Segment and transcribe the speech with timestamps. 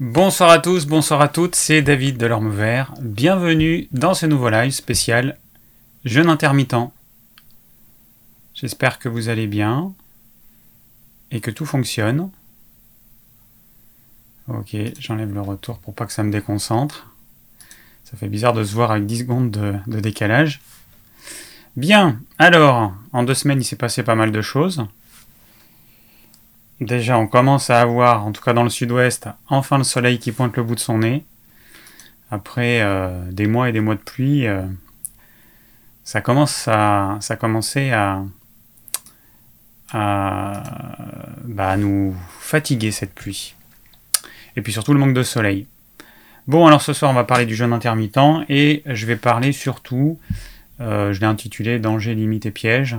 [0.00, 2.94] Bonsoir à tous, bonsoir à toutes, c'est David de l'Orme Vert.
[3.02, 5.38] Bienvenue dans ce nouveau live spécial
[6.06, 6.88] jeûne intermittent.
[8.54, 9.92] J'espère que vous allez bien
[11.30, 12.30] et que tout fonctionne.
[14.48, 17.14] Ok, j'enlève le retour pour pas que ça me déconcentre.
[18.04, 20.62] Ça fait bizarre de se voir avec 10 secondes de, de décalage.
[21.76, 24.82] Bien, alors, en deux semaines, il s'est passé pas mal de choses.
[26.80, 30.32] Déjà, on commence à avoir, en tout cas dans le sud-ouest, enfin le soleil qui
[30.32, 31.24] pointe le bout de son nez.
[32.30, 34.62] Après euh, des mois et des mois de pluie, euh,
[36.04, 38.22] ça commence à, ça a commencé à,
[39.92, 40.62] à,
[41.44, 43.54] bah, nous fatiguer cette pluie.
[44.56, 45.66] Et puis surtout le manque de soleil.
[46.46, 50.18] Bon, alors ce soir, on va parler du jeûne intermittent et je vais parler surtout,
[50.80, 52.96] euh, je l'ai intitulé Danger, limite et piège,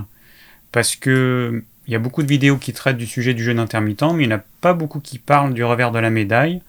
[0.70, 4.14] parce que il y a beaucoup de vidéos qui traitent du sujet du jeûne intermittent,
[4.14, 6.62] mais il n'y en a pas beaucoup qui parlent du revers de la médaille.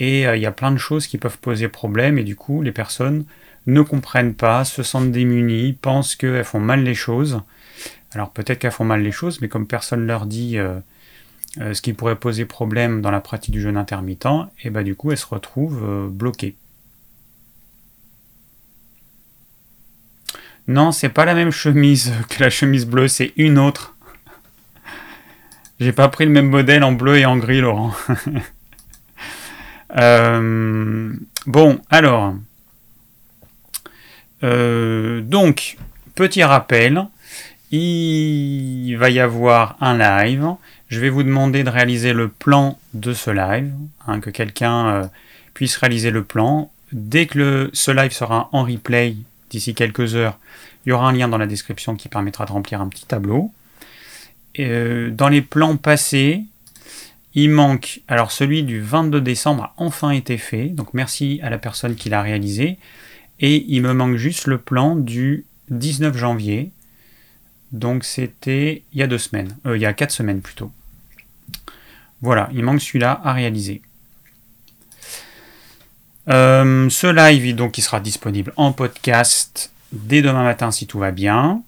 [0.00, 2.62] Et euh, il y a plein de choses qui peuvent poser problème, et du coup,
[2.62, 3.24] les personnes
[3.66, 7.42] ne comprennent pas, se sentent démunies, pensent qu'elles font mal les choses.
[8.12, 10.80] Alors peut-être qu'elles font mal les choses, mais comme personne leur dit euh,
[11.60, 14.96] euh, ce qui pourrait poser problème dans la pratique du jeûne intermittent, et bah du
[14.96, 16.56] coup elles se retrouvent bloquées.
[20.66, 23.96] Non, c'est pas la même chemise que la chemise bleue, c'est une autre.
[25.80, 27.92] J'ai pas pris le même modèle en bleu et en gris, Laurent.
[29.98, 31.12] Euh,
[31.46, 32.34] bon, alors.
[34.44, 35.78] Euh, donc,
[36.14, 37.08] petit rappel.
[37.72, 40.46] Il va y avoir un live.
[40.86, 43.72] Je vais vous demander de réaliser le plan de ce live,
[44.06, 45.06] hein, que quelqu'un euh,
[45.54, 46.70] puisse réaliser le plan.
[46.92, 49.16] Dès que ce live sera en replay,
[49.50, 50.38] d'ici quelques heures,
[50.86, 53.50] il y aura un lien dans la description qui permettra de remplir un petit tableau.
[54.58, 56.44] Euh, dans les plans passés,
[57.34, 61.58] il manque, alors celui du 22 décembre a enfin été fait, donc merci à la
[61.58, 62.78] personne qui l'a réalisé,
[63.38, 66.72] et il me manque juste le plan du 19 janvier,
[67.70, 70.72] donc c'était il y a deux semaines, euh, il y a quatre semaines plutôt.
[72.20, 73.82] Voilà, il manque celui-là à réaliser.
[76.28, 81.10] Euh, ce live, donc, il sera disponible en podcast dès demain matin si tout va
[81.10, 81.62] bien.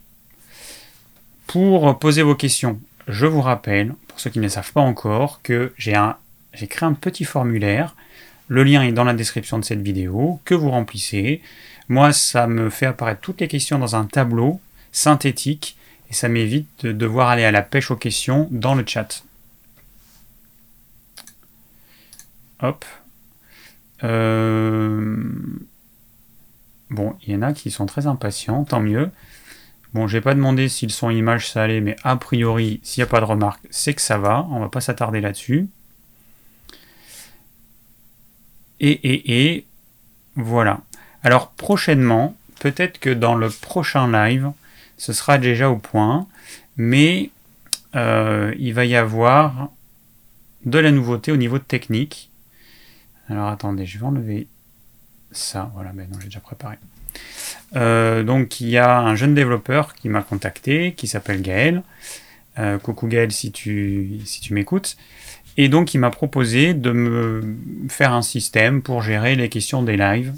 [1.53, 5.39] Pour poser vos questions, je vous rappelle, pour ceux qui ne le savent pas encore,
[5.43, 5.93] que j'ai
[6.67, 7.95] créé un petit formulaire.
[8.47, 11.43] Le lien est dans la description de cette vidéo, que vous remplissez.
[11.89, 15.77] Moi, ça me fait apparaître toutes les questions dans un tableau synthétique
[16.09, 19.23] et ça m'évite de devoir aller à la pêche aux questions dans le chat.
[22.63, 22.83] Hop.
[24.03, 25.23] Euh,
[26.89, 29.11] bon, il y en a qui sont très impatients, tant mieux.
[29.93, 33.07] Bon, j'ai pas demandé si le son image ça allait, mais a priori, s'il n'y
[33.07, 34.47] a pas de remarque, c'est que ça va.
[34.49, 35.67] On va pas s'attarder là-dessus.
[38.79, 39.65] Et, et, et,
[40.35, 40.81] voilà.
[41.21, 44.51] Alors, prochainement, peut-être que dans le prochain live,
[44.97, 46.27] ce sera déjà au point,
[46.75, 47.29] mais
[47.95, 49.69] euh, il va y avoir
[50.65, 52.31] de la nouveauté au niveau technique.
[53.29, 54.47] Alors, attendez, je vais enlever
[55.31, 55.71] ça.
[55.75, 56.77] Voilà, mais non, j'ai déjà préparé.
[57.75, 61.83] Euh, donc il y a un jeune développeur qui m'a contacté, qui s'appelle Gaël.
[62.59, 64.95] Euh, coucou Gaël si tu, si tu m'écoutes.
[65.57, 67.41] Et donc il m'a proposé de me
[67.89, 70.33] faire un système pour gérer les questions des lives.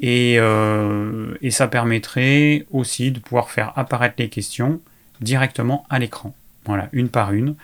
[0.00, 4.80] Et, euh, et ça permettrait aussi de pouvoir faire apparaître les questions
[5.20, 6.34] directement à l'écran.
[6.64, 7.54] Voilà, une par une,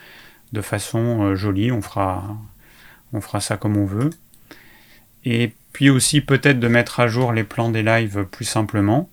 [0.52, 1.72] de façon jolie.
[1.72, 2.36] On fera,
[3.12, 4.10] on fera ça comme on veut.
[5.24, 9.10] Et puis aussi peut-être de mettre à jour les plans des lives plus simplement.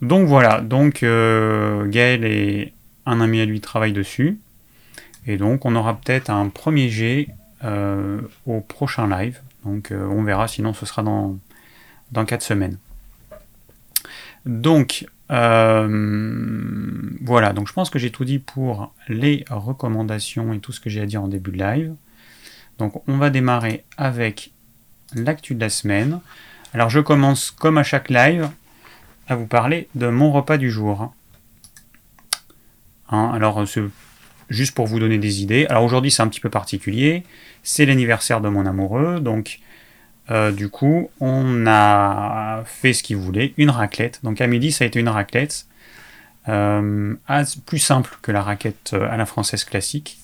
[0.00, 2.72] Donc voilà, donc euh, Gaël et
[3.06, 4.40] un ami à lui travaillent dessus.
[5.24, 7.28] Et donc on aura peut-être un premier jet
[7.62, 9.38] euh, au prochain live.
[9.64, 11.38] Donc euh, on verra, sinon ce sera dans,
[12.10, 12.76] dans 4 semaines.
[14.44, 15.86] Donc voilà,
[17.52, 21.02] donc je pense que j'ai tout dit pour les recommandations et tout ce que j'ai
[21.02, 21.94] à dire en début de live.
[22.78, 24.51] Donc on va démarrer avec
[25.14, 26.20] l'actu de la semaine.
[26.74, 28.48] Alors je commence comme à chaque live
[29.28, 31.12] à vous parler de mon repas du jour.
[33.10, 33.64] Hein, alors
[34.48, 35.66] juste pour vous donner des idées.
[35.68, 37.24] Alors aujourd'hui c'est un petit peu particulier.
[37.62, 39.60] C'est l'anniversaire de mon amoureux, donc
[40.30, 44.20] euh, du coup on a fait ce qu'il voulait, une raclette.
[44.22, 45.66] Donc à midi ça a été une raclette.
[46.48, 47.14] Euh,
[47.66, 50.18] plus simple que la raquette euh, à la française classique.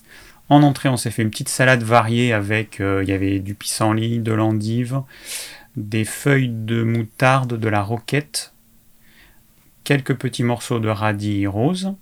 [0.49, 3.55] En entrée, on s'est fait une petite salade variée avec, euh, il y avait du
[3.55, 5.03] pissenlit, de l'endive,
[5.77, 8.55] des feuilles de moutarde, de la roquette,
[9.85, 11.95] quelques petits morceaux de radis rose,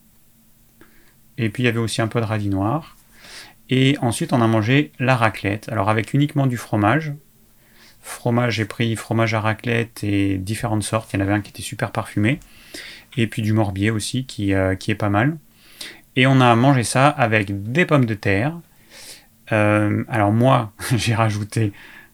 [1.39, 2.97] et puis il y avait aussi un peu de radis noir.
[3.69, 5.69] Et ensuite, on a mangé la raclette.
[5.71, 7.13] Alors, avec uniquement du fromage.
[8.01, 11.13] Fromage, j'ai pris fromage à raclette et différentes sortes.
[11.13, 12.39] Il y en avait un qui était super parfumé.
[13.17, 15.37] Et puis du morbier aussi, qui, euh, qui est pas mal.
[16.17, 18.59] Et on a mangé ça avec des pommes de terre.
[19.53, 21.73] Euh, alors moi, j'ai rajouté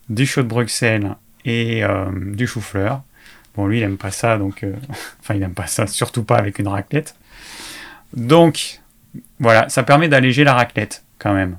[0.08, 1.14] du chaud de Bruxelles
[1.44, 3.02] et euh, du chou-fleur.
[3.54, 4.66] Bon, lui, il aime pas ça, donc...
[5.20, 7.14] enfin, il aime pas ça, surtout pas avec une raclette.
[8.14, 8.81] Donc,
[9.38, 11.58] voilà, ça permet d'alléger la raclette, quand même.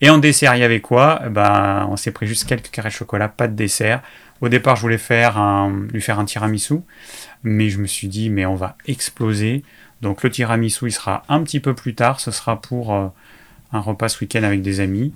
[0.00, 1.22] Et en dessert, il y avait quoi?
[1.30, 4.02] Ben, On s'est pris juste quelques carrés de chocolat, pas de dessert.
[4.40, 6.80] Au départ, je voulais faire lui faire un tiramisu,
[7.42, 9.62] mais je me suis dit, mais on va exploser.
[10.04, 13.08] Donc le tiramisu, il sera un petit peu plus tard, ce sera pour euh,
[13.72, 15.14] un repas ce week-end avec des amis.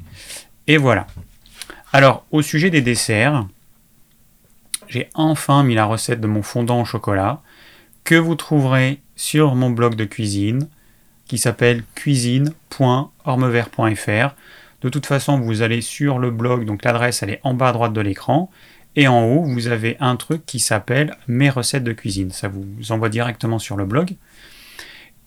[0.67, 1.07] Et voilà.
[1.93, 3.47] Alors, au sujet des desserts,
[4.89, 7.43] j'ai enfin mis la recette de mon fondant au chocolat,
[8.03, 10.69] que vous trouverez sur mon blog de cuisine,
[11.27, 14.35] qui s'appelle cuisine.ormevert.fr.
[14.81, 17.73] De toute façon, vous allez sur le blog, donc l'adresse elle est en bas à
[17.73, 18.51] droite de l'écran.
[18.97, 22.31] Et en haut, vous avez un truc qui s'appelle Mes recettes de cuisine.
[22.31, 24.17] Ça vous envoie directement sur le blog.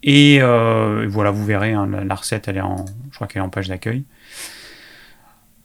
[0.03, 3.45] Et euh, voilà, vous verrez, hein, la, recette, elle est en, je crois qu'elle est
[3.45, 4.03] en page d'accueil.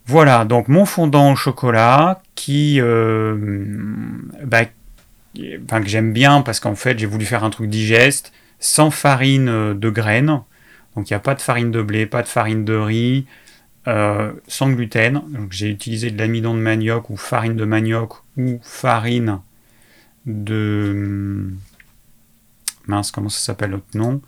[0.06, 3.64] Voilà, donc mon fondant au chocolat qui, euh,
[4.44, 4.62] bah,
[5.64, 9.48] enfin, que j'aime bien parce qu'en fait, j'ai voulu faire un truc digeste, sans farine
[9.48, 10.42] euh, de graines.
[10.94, 13.26] Donc il n'y a pas de farine de blé, pas de farine de riz,
[14.48, 15.22] sans gluten.
[15.50, 19.40] J'ai utilisé de l'amidon de manioc ou farine de manioc ou farine
[20.24, 21.52] de
[22.86, 24.20] mince comment ça s'appelle l'autre nom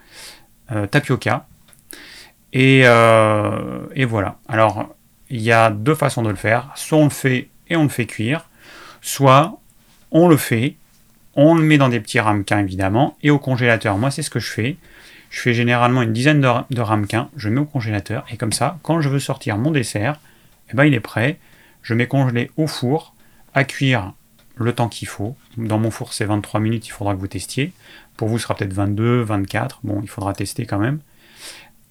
[0.73, 1.47] euh, tapioca.
[2.53, 4.39] Et, euh, et, voilà.
[4.49, 4.95] Alors
[5.31, 6.71] il y a deux façons de le faire.
[6.75, 8.49] Soit on le fait et on le fait cuire,
[9.03, 9.61] soit
[10.11, 10.77] on le fait,
[11.35, 13.99] on le met dans des petits ramequins évidemment et au congélateur.
[13.99, 14.77] Moi c'est ce que je fais.
[15.31, 19.01] Je fais généralement une dizaine de, ramequins, je mets au congélateur, et comme ça, quand
[19.01, 20.21] je veux sortir mon dessert,
[20.71, 21.39] eh ben, il est prêt.
[21.83, 23.15] Je mets congelé au four,
[23.55, 24.13] à cuire
[24.57, 25.37] le temps qu'il faut.
[25.57, 27.73] Dans mon four, c'est 23 minutes, il faudra que vous testiez.
[28.19, 29.81] Pour vous, ce sera peut-être 22, 24.
[29.85, 30.99] Bon, il faudra tester quand même.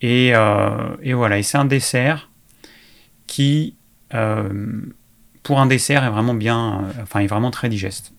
[0.02, 2.30] Et, euh, voilà, et c'est un dessert
[3.28, 3.76] qui,
[4.14, 4.82] euh,
[5.42, 8.12] pour un dessert, est vraiment bien, euh, enfin, est vraiment très digeste.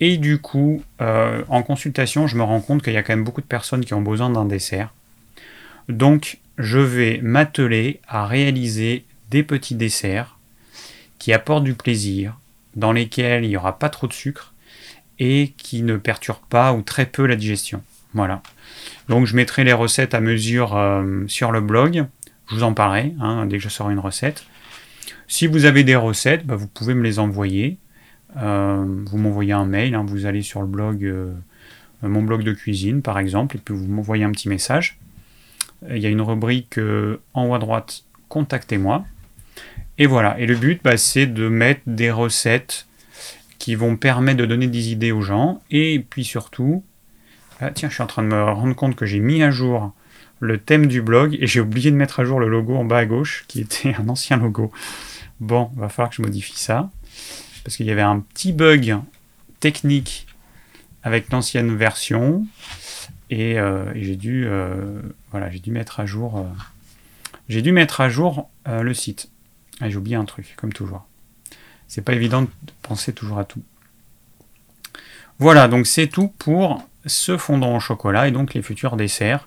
[0.00, 3.40] Et du coup, en consultation, je me rends compte qu'il y a quand même beaucoup
[3.40, 4.92] de personnes qui ont besoin d'un dessert.
[5.88, 10.38] Donc, je vais m'atteler à réaliser des petits desserts
[11.20, 12.36] qui apportent du plaisir,
[12.74, 14.51] dans lesquels il n'y aura pas trop de sucre
[15.24, 17.80] et qui ne perturbent pas ou très peu la digestion.
[18.12, 18.42] Voilà.
[19.08, 22.06] Donc, je mettrai les recettes à mesure euh, sur le blog.
[22.50, 24.44] Je vous en parlerai hein, dès que je sors une recette.
[25.28, 27.78] Si vous avez des recettes, bah, vous pouvez me les envoyer.
[28.36, 31.32] Euh, vous m'envoyez un mail, hein, vous allez sur le blog, euh,
[32.02, 34.98] mon blog de cuisine par exemple, et puis vous m'envoyez un petit message.
[35.88, 36.80] Il y a une rubrique
[37.34, 39.04] en haut à droite, contactez-moi.
[39.98, 42.86] Et voilà, et le but, bah, c'est de mettre des recettes
[43.62, 46.82] qui vont permettre de donner des idées aux gens, et puis surtout,
[47.60, 49.92] ah, tiens, je suis en train de me rendre compte que j'ai mis à jour
[50.40, 52.98] le thème du blog, et j'ai oublié de mettre à jour le logo en bas
[52.98, 54.72] à gauche, qui était un ancien logo.
[55.38, 56.90] Bon, va falloir que je modifie ça
[57.62, 58.98] parce qu'il y avait un petit bug
[59.60, 60.26] technique
[61.04, 62.44] avec l'ancienne version
[63.30, 65.00] et, euh, j'ai dû euh,
[65.30, 66.42] voilà j'ai dû mettre à jour euh,
[67.48, 69.30] j'ai dû mettre à jour le site.
[69.80, 71.06] Ah, j'ai oublié un truc comme toujours.
[71.92, 72.48] C'est pas évident de
[72.80, 73.62] penser toujours à tout.
[75.38, 79.46] Voilà donc c'est tout pour ce fondant au chocolat et donc les futurs desserts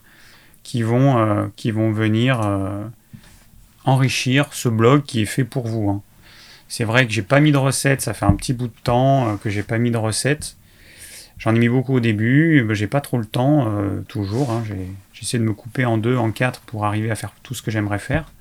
[0.62, 2.42] qui vont qui vont venir
[3.84, 5.90] enrichir ce blog qui est fait pour vous.
[5.90, 6.02] Hein.
[6.68, 9.30] C'est vrai que j'ai pas mis de recettes, ça fait un petit bout de temps
[9.30, 10.58] euh, que j'ai pas mis de recettes.
[11.38, 14.52] J'en ai mis beaucoup au début, j'ai pas trop le temps, euh, toujours.
[14.52, 14.64] Hein.
[15.14, 17.72] J'essaie de me couper en deux, en quatre pour arriver à faire tout ce que
[17.72, 18.32] j'aimerais faire.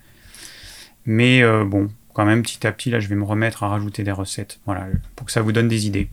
[1.05, 4.03] Mais euh, bon, quand même, petit à petit, là, je vais me remettre à rajouter
[4.03, 4.61] des recettes.
[4.65, 6.09] Voilà, pour que ça vous donne des idées.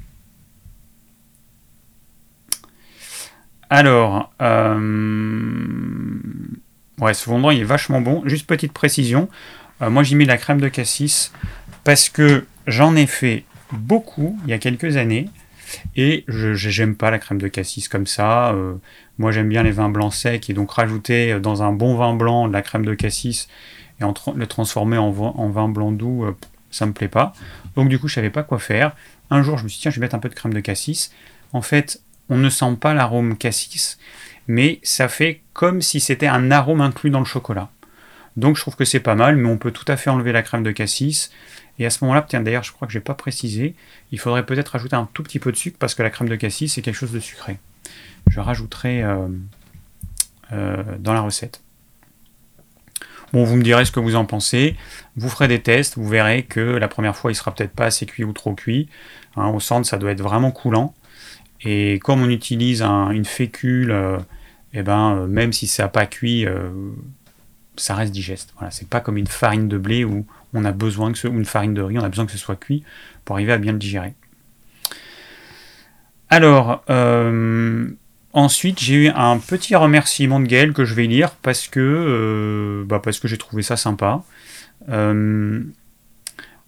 [3.70, 4.34] Alors,
[7.00, 8.22] ouais, ce fondant, il est vachement bon.
[8.26, 9.30] Juste petite précision,
[9.80, 11.32] moi, j'y mets la crème de cassis
[11.86, 15.30] parce que j'en ai fait beaucoup il y a quelques années
[15.96, 18.52] et je n'aime pas la crème de cassis comme ça.
[18.52, 18.76] Euh,
[19.18, 22.48] moi j'aime bien les vins blancs secs et donc rajouter dans un bon vin blanc
[22.48, 23.48] de la crème de cassis
[24.02, 26.36] et le transformer en, vin blanc doux, euh,
[26.70, 27.34] ça me plaît pas.
[27.76, 28.96] Donc du coup je savais pas quoi faire.
[29.30, 30.60] Un jour je me suis dit tiens je vais mettre un peu de crème de
[30.60, 31.12] cassis.
[31.54, 33.98] En fait on ne sent pas l'arôme cassis
[34.48, 37.70] mais ça fait comme si c'était un arôme inclus dans le chocolat.
[38.38, 40.42] Donc je trouve que c'est pas mal, mais on peut tout à fait enlever la
[40.42, 41.32] crème de cassis
[41.80, 43.76] et à ce moment-là, tiens d'ailleurs, je crois que je n'ai pas précisé,
[44.12, 46.36] il faudrait peut-être rajouter un tout petit peu de sucre parce que la crème de
[46.36, 47.60] cassis c'est quelque chose de sucré.
[48.30, 49.28] Je rajouterai euh,
[50.52, 51.62] euh, dans la recette.
[53.34, 54.76] Bon, vous me direz ce que vous en pensez.
[55.16, 58.06] Vous ferez des tests, vous verrez que la première fois, il sera peut-être pas assez
[58.06, 58.90] cuit ou trop cuit.
[59.38, 60.94] Hein, au centre, ça doit être vraiment coulant.
[61.62, 64.18] Et comme on utilise une fécule, euh,
[64.74, 66.70] eh ben, euh, même si ça n'a pas cuit, euh,
[67.78, 68.54] ça reste digeste.
[68.58, 71.38] Voilà, c'est pas comme une farine de blé où on a besoin que ce, ou
[71.38, 72.84] une farine de riz, on a besoin que ce soit cuit
[73.24, 74.14] pour arriver à bien le digérer.
[76.30, 76.84] Alors,
[78.34, 83.00] ensuite, j'ai eu un petit remerciement de Gaël que je vais lire parce que, bah,
[83.04, 84.24] parce que j'ai trouvé ça sympa.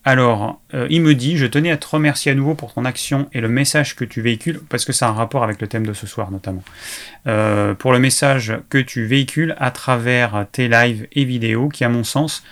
[0.06, 3.30] Alors, euh, il me dit, je tenais à te remercier à nouveau pour ton action
[3.32, 5.86] et le message que tu véhicules, parce que ça a un rapport avec le thème
[5.86, 6.64] de ce soir notamment,
[7.28, 11.90] euh, pour le message que tu véhicules à travers tes lives et vidéos, qui à
[11.90, 12.44] mon sens,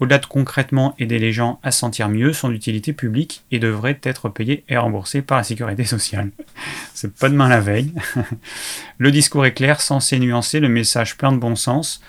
[0.00, 3.98] au-delà de concrètement aider les gens à se sentir mieux, sont d'utilité publique et devraient
[4.02, 6.30] être payés et remboursés par la sécurité sociale.
[6.94, 7.92] C'est pas demain la veille.
[8.98, 12.00] le discours est clair, sensé, nuancé, le message plein de bon sens.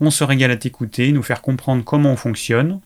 [0.00, 2.80] On se régale à t'écouter, nous faire comprendre comment on fonctionne.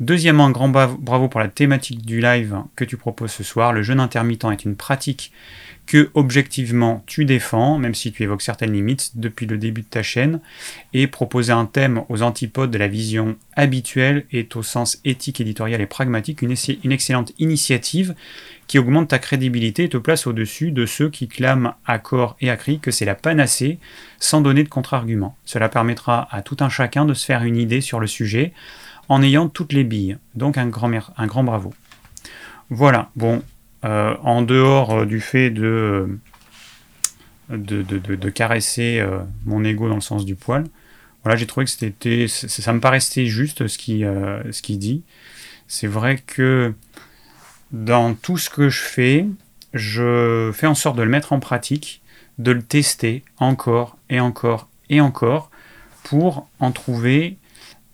[0.00, 3.74] Deuxièmement, un grand bravo pour la thématique du live que tu proposes ce soir.
[3.74, 5.30] Le jeûne intermittent est une pratique
[5.90, 10.04] que objectivement tu défends, même si tu évoques certaines limites depuis le début de ta
[10.04, 10.38] chaîne,
[10.92, 15.80] et proposer un thème aux antipodes de la vision habituelle est au sens éthique, éditorial
[15.80, 18.14] et pragmatique une, excellente initiative
[18.68, 22.50] qui augmente ta crédibilité et te place au-dessus de ceux qui clament à corps et
[22.50, 23.80] à cri que c'est la panacée
[24.20, 25.36] sans donner de contre-argument.
[25.44, 28.52] Cela permettra à tout un chacun de se faire une idée sur le sujet
[29.08, 30.18] en ayant toutes les billes.
[30.36, 31.74] Donc un grand, un grand bravo.
[32.68, 33.42] Voilà, bon,
[33.84, 36.18] euh, en dehors euh, du fait de,
[37.48, 40.64] de, caresser euh, mon ego dans le sens du poil,
[41.22, 44.00] voilà, j'ai trouvé que c'était, ça me paraissait juste ce qu'il
[44.50, 45.02] ce dit.
[45.68, 46.72] C'est vrai que
[47.72, 49.26] dans tout ce que je fais,
[49.74, 52.00] je fais en sorte de le mettre en pratique,
[52.38, 55.50] de le tester encore et encore et encore
[56.02, 57.36] pour en trouver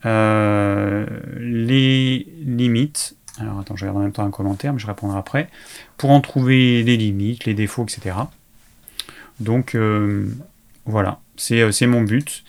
[0.05, 1.07] euh,
[1.39, 3.17] les limites.
[3.39, 5.49] Alors attends, je regarde en même temps un commentaire, mais je répondrai après.
[5.97, 8.17] Pour en trouver les limites, les défauts, etc.
[9.41, 10.29] Donc euh,
[10.87, 12.45] voilà, euh, c'est mon but.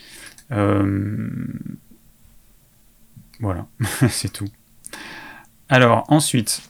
[0.49, 0.85] voilà,
[4.09, 4.47] c'est tout.
[5.69, 6.61] Alors ensuite,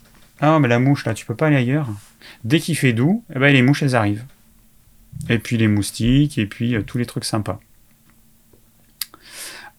[0.41, 1.87] ah mais la mouche là, tu peux pas aller ailleurs.
[2.43, 4.25] Dès qu'il fait doux, eh ben, les mouches elles arrivent.
[5.29, 7.59] Et puis les moustiques, et puis tous les trucs sympas.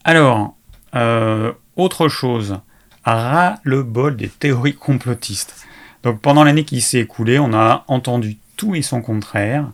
[0.04, 0.56] Alors,
[0.94, 2.60] euh, autre chose,
[3.14, 5.66] ras le bol des théories complotistes.
[6.02, 9.70] Donc pendant l'année qui s'est écoulée, on a entendu tout et son contraire,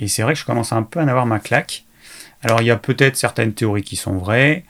[0.00, 1.84] et c'est vrai que je commence un peu à en avoir ma claque.
[2.42, 4.64] Alors il y a peut-être certaines théories qui sont vraies,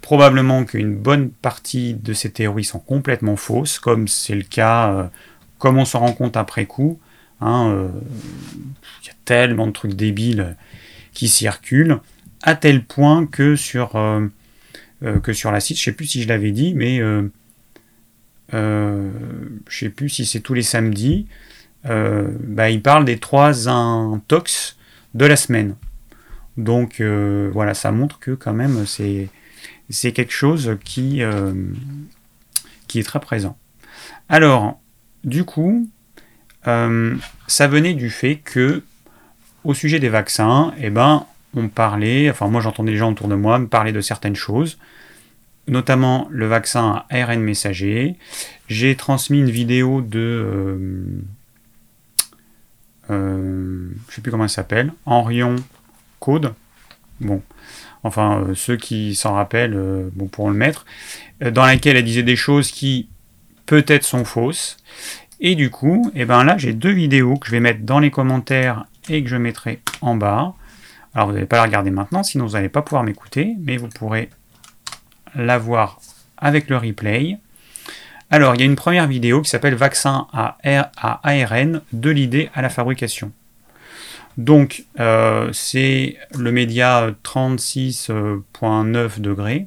[0.00, 5.04] probablement qu'une bonne partie de ces théories sont complètement fausses, comme c'est le cas, euh,
[5.58, 6.98] comme on s'en rend compte après coup.
[7.40, 7.88] Hein, euh,
[9.02, 10.56] il y a tellement de trucs débiles
[11.14, 11.98] qui circulent,
[12.42, 14.26] à tel point que sur euh,
[15.22, 15.78] que sur la site.
[15.78, 17.00] Je sais plus si je l'avais dit, mais
[18.54, 19.10] euh, euh,
[19.68, 21.26] je sais plus si c'est tous les samedis.
[21.84, 24.76] bah, il parle des trois intox
[25.14, 25.74] de la semaine.
[26.56, 29.28] Donc voilà, ça montre que quand même c'est
[29.90, 31.22] c'est quelque chose qui,
[32.88, 33.56] qui est très présent.
[34.28, 34.80] Alors,
[35.24, 35.88] du coup,
[36.64, 38.82] ça venait du fait que,
[39.64, 43.34] au sujet des vaccins, eh ben, on parlait, enfin moi j'entendais les gens autour de
[43.34, 44.78] moi me parler de certaines choses,
[45.68, 48.16] notamment le vaccin à ARN messager.
[48.68, 50.18] J'ai transmis une vidéo de...
[50.18, 51.04] Euh,
[53.10, 55.56] euh, je ne sais plus comment elle s'appelle, Henrion
[56.20, 56.54] Code.
[57.20, 57.42] Bon,
[58.02, 59.78] enfin euh, ceux qui s'en rappellent
[60.12, 60.84] bon, pourront le mettre,
[61.40, 63.08] dans laquelle elle disait des choses qui
[63.66, 64.76] peut-être sont fausses.
[65.40, 68.10] Et du coup, eh ben là j'ai deux vidéos que je vais mettre dans les
[68.10, 70.54] commentaires et que je mettrai en bas.
[71.14, 73.88] Alors vous n'allez pas la regarder maintenant, sinon vous n'allez pas pouvoir m'écouter, mais vous
[73.88, 74.30] pourrez
[75.34, 76.00] la voir
[76.36, 77.38] avec le replay.
[78.30, 80.56] Alors, il y a une première vidéo qui s'appelle Vaccin à,
[81.22, 83.30] ARN, de l'idée à la fabrication.
[84.38, 89.66] Donc, euh, c'est le média 36.9 degrés,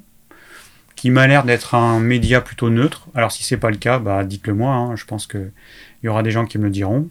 [0.96, 3.06] qui m'a l'air d'être un média plutôt neutre.
[3.14, 4.96] Alors, si c'est pas le cas, bah, dites-le moi, hein.
[4.96, 5.52] je pense qu'il
[6.02, 7.08] y aura des gens qui me le diront.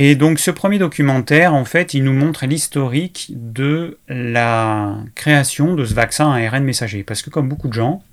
[0.00, 5.84] Et donc ce premier documentaire, en fait, il nous montre l'historique de la création de
[5.84, 7.02] ce vaccin à ARN messager.
[7.02, 8.04] Parce que comme beaucoup de gens,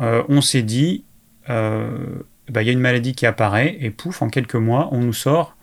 [0.00, 1.04] euh, on s'est dit,
[1.50, 2.18] euh,
[2.50, 5.12] bah, il y a une maladie qui apparaît, et pouf, en quelques mois, on nous
[5.12, 5.56] sort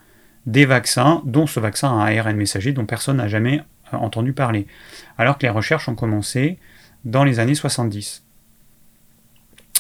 [0.46, 3.62] des vaccins, dont ce vaccin à ARN messager, dont personne n'a jamais
[3.94, 4.68] euh, entendu parler.
[5.18, 6.60] Alors que les recherches ont commencé
[7.04, 8.24] dans les années 70.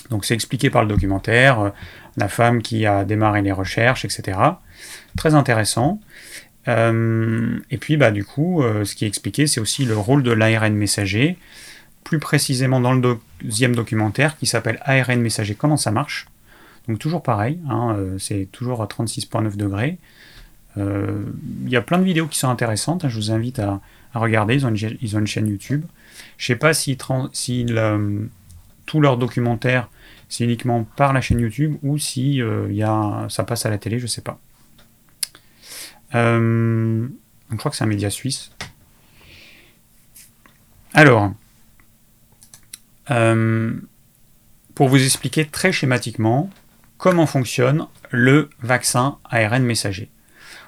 [0.09, 1.71] Donc c'est expliqué par le documentaire,
[2.17, 4.37] la femme qui a démarré les recherches, etc
[5.15, 5.99] très intéressant.
[6.67, 10.23] Euh, et puis, bah, du coup, euh, ce qui est expliqué, c'est aussi le rôle
[10.23, 11.37] de l'ARN messager,
[12.03, 16.27] plus précisément dans le deuxième documentaire qui s'appelle ARN messager, comment ça marche.
[16.87, 19.97] Donc toujours pareil, hein, euh, c'est toujours à 36.9 degrés.
[20.77, 23.81] Il y a plein de vidéos qui sont intéressantes, hein, je vous invite à,
[24.13, 25.83] regarder, ils ont, une, chaîne YouTube.
[26.37, 26.97] Je sais pas si,
[27.33, 27.65] si
[28.85, 29.89] tous leurs documentaires
[30.29, 32.41] c'est uniquement par la chaîne YouTube ou si
[33.27, 34.39] ça passe à la télé, je sais pas.
[36.13, 38.51] Je crois que c'est un média suisse.
[40.93, 41.31] Alors,
[43.11, 43.73] euh,
[44.75, 46.49] pour vous expliquer très schématiquement
[46.97, 50.09] comment fonctionne le vaccin ARN messager.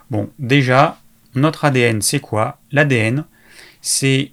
[0.09, 0.99] Bon, déjà,
[1.35, 2.59] notre ADN, c'est quoi?
[2.71, 3.25] L'ADN,
[3.81, 4.31] c'est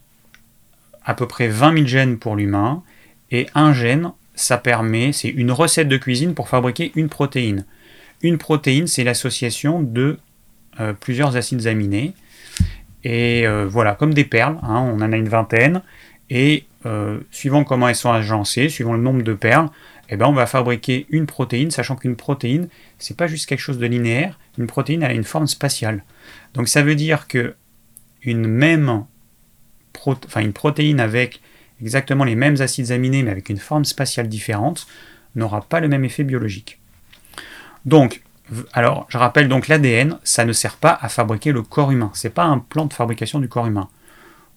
[1.04, 2.82] à peu près 20 000 gènes pour l'humain,
[3.30, 7.64] et un gène, ça permet, c'est une recette de cuisine pour fabriquer une protéine.
[8.22, 10.18] Une protéine, c'est l'association de
[10.78, 12.14] euh, plusieurs acides aminés.
[13.02, 15.82] Et euh, voilà, comme des perles, hein, on en a une vingtaine.
[16.28, 19.68] Et euh, suivant comment elles sont agencées, suivant le nombre de perles,
[20.10, 23.78] eh ben, on va fabriquer une protéine, sachant qu'une protéine, c'est pas juste quelque chose
[23.78, 24.38] de linéaire.
[24.58, 26.04] Une protéine, a une forme spatiale.
[26.54, 27.54] Donc ça veut dire que
[28.22, 29.04] une même
[30.36, 31.40] une protéine avec
[31.80, 34.86] exactement les mêmes acides aminés, mais avec une forme spatiale différente,
[35.34, 36.80] n'aura pas le même effet biologique.
[37.84, 38.22] Donc,
[38.72, 42.10] alors, je rappelle donc l'ADN, ça ne sert pas à fabriquer le corps humain.
[42.14, 43.88] C'est pas un plan de fabrication du corps humain.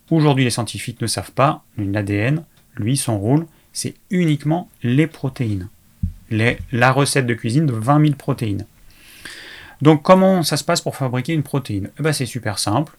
[0.10, 1.64] Aujourd'hui, les scientifiques ne savent pas.
[1.78, 2.44] L'ADN,
[2.76, 5.70] lui, son rôle, c'est uniquement les protéines.
[6.30, 8.66] la recette de cuisine de 20 000 protéines.
[9.82, 11.92] Donc, comment ça se passe pour fabriquer une protéine?
[12.00, 12.98] Eh ben, C'est super simple.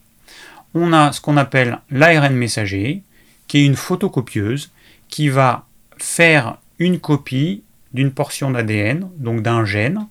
[0.75, 3.03] On a ce qu'on appelle l'ARN messager,
[3.47, 4.71] qui est une photocopieuse
[5.09, 5.67] qui va
[5.99, 10.07] faire une copie d'une portion d'ADN, donc d'un gène,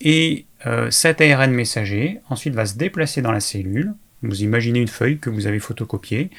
[0.00, 3.94] et euh, cet ARN messager ensuite va se déplacer dans la cellule.
[4.22, 6.30] Vous imaginez une feuille que vous avez photocopiée.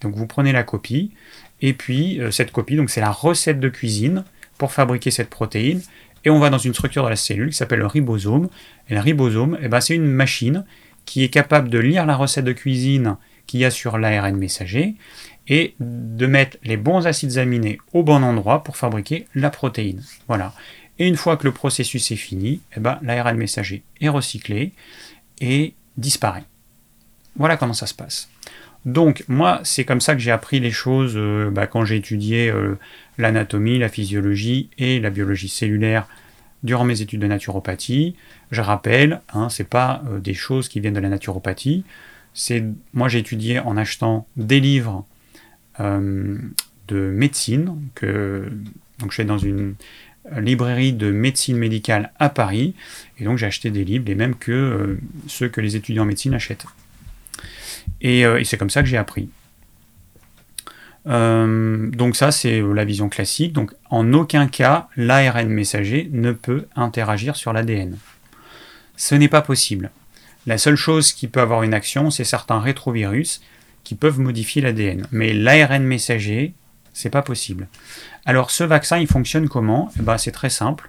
[0.00, 1.12] Donc vous prenez la copie.
[1.60, 4.24] Et puis euh, cette copie, donc c'est la recette de cuisine
[4.58, 5.82] pour fabriquer cette protéine.
[6.24, 8.48] Et on va dans une structure de la cellule qui s'appelle le ribosome.
[8.88, 10.64] Et le ribosome, eh ben, c'est une machine
[11.04, 14.94] qui est capable de lire la recette de cuisine qu'il y a sur l'ARN messager
[15.48, 20.02] et de mettre les bons acides aminés au bon endroit pour fabriquer la protéine.
[20.28, 20.54] Voilà.
[20.98, 24.72] Et une fois que le processus est fini, eh ben, l'ARN messager est recyclé
[25.40, 26.44] et disparaît.
[27.36, 28.28] Voilà comment ça se passe.
[28.84, 32.50] Donc moi, c'est comme ça que j'ai appris les choses euh, bah, quand j'ai étudié
[32.50, 32.78] euh,
[33.18, 36.06] l'anatomie, la physiologie et la biologie cellulaire
[36.62, 38.14] durant mes études de naturopathie.
[38.50, 41.84] Je rappelle, hein, c'est pas euh, des choses qui viennent de la naturopathie.
[42.92, 45.06] Moi j'ai étudié en achetant des livres
[45.78, 48.50] de médecine que
[48.98, 49.76] donc je suis dans une
[50.38, 52.74] librairie de médecine médicale à Paris.
[53.18, 56.06] Et donc j'ai acheté des livres, les mêmes que euh, ceux que les étudiants en
[56.06, 56.66] médecine achètent.
[58.04, 59.28] Euh, et, c'est comme ça que j'ai appris.
[61.06, 63.52] Euh, donc ça, c'est la vision classique.
[63.52, 67.96] Donc en aucun cas, l'ARN messager ne peut interagir sur l'ADN.
[68.96, 69.90] Ce n'est pas possible.
[70.46, 73.40] La seule chose qui peut avoir une action, c'est certains rétrovirus
[73.82, 75.06] qui peuvent modifier l'ADN.
[75.10, 76.54] Mais l'ARN messager,
[76.94, 77.68] c'est pas possible.
[78.24, 79.90] Alors ce vaccin, il fonctionne comment?
[79.98, 80.88] Eh ben, C'est très simple.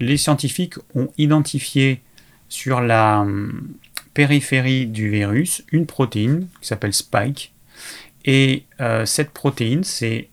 [0.00, 2.02] Les scientifiques ont identifié
[2.48, 3.74] sur la hum,
[4.12, 7.54] périphérie du virus une protéine qui s'appelle Spike.
[8.24, 10.28] Et euh, cette protéine, c'est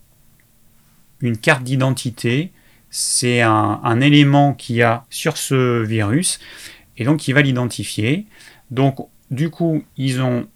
[1.22, 2.52] une carte d'identité,
[2.90, 6.40] c'est un, un, élément qu'il y a sur ce virus,
[6.98, 8.26] et donc il va l'identifier.
[8.72, 8.98] Donc
[9.32, 10.48] du coup, ils ont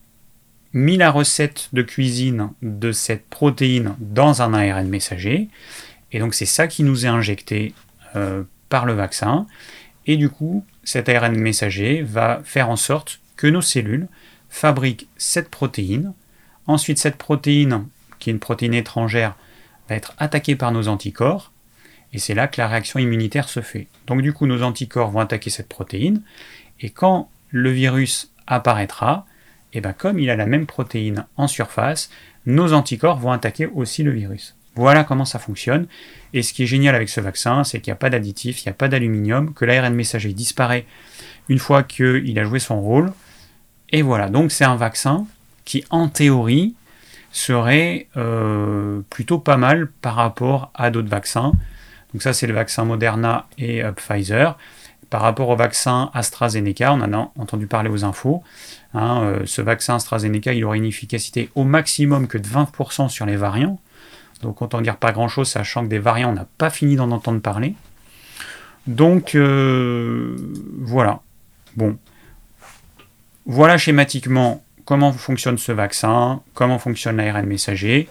[0.74, 5.50] mis la recette de cuisine de cette protéine dans un ARN messager.
[6.12, 7.74] Et donc c'est ça qui nous est injecté
[8.16, 9.48] euh, par le vaccin.
[10.06, 14.08] Et du coup, cet ARN messager va faire en sorte que nos cellules
[14.50, 16.14] fabriquent cette protéine.
[16.66, 17.86] Ensuite, cette protéine,
[18.20, 19.36] qui est une protéine étrangère,
[19.90, 21.52] va être attaquée par nos anticorps.
[22.14, 23.88] Et c'est là que la réaction immunitaire se fait.
[24.08, 26.22] Donc du coup, nos anticorps vont attaquer cette protéine.
[26.80, 29.26] Et quand le virus apparaîtra,
[29.74, 32.10] et bien comme il a la même protéine en surface,
[32.46, 34.56] nos anticorps vont attaquer aussi le virus.
[34.76, 35.88] Voilà comment ça fonctionne.
[36.34, 38.68] Et ce qui est génial avec ce vaccin, c'est qu'il n'y a pas d'additif, il
[38.68, 40.86] n'y a pas d'aluminium, que l'ARN messager disparaît
[41.50, 43.12] une fois qu'il a joué son rôle.
[43.90, 45.26] Et voilà, donc c'est un vaccin
[45.66, 46.76] qui, en théorie,
[47.32, 51.54] serait euh, plutôt pas mal par rapport à d'autres vaccins.
[52.14, 54.58] Donc ça, c'est le vaccin Moderna et euh, Pfizer.
[55.10, 58.44] Par rapport au vaccin AstraZeneca, on en a entendu parler aux infos.
[58.98, 63.26] Hein, euh, ce vaccin AstraZeneca, il aurait une efficacité au maximum que de 20% sur
[63.26, 63.80] les variants.
[64.42, 67.42] Donc autant dire pas grand-chose, sachant que des variants, on n'a pas fini d'en entendre
[67.42, 67.76] parler.
[68.88, 70.36] Donc euh,
[70.80, 71.22] voilà.
[71.76, 71.98] Bon.
[73.46, 78.08] Voilà schématiquement comment fonctionne ce vaccin, comment fonctionne l'ARN messager.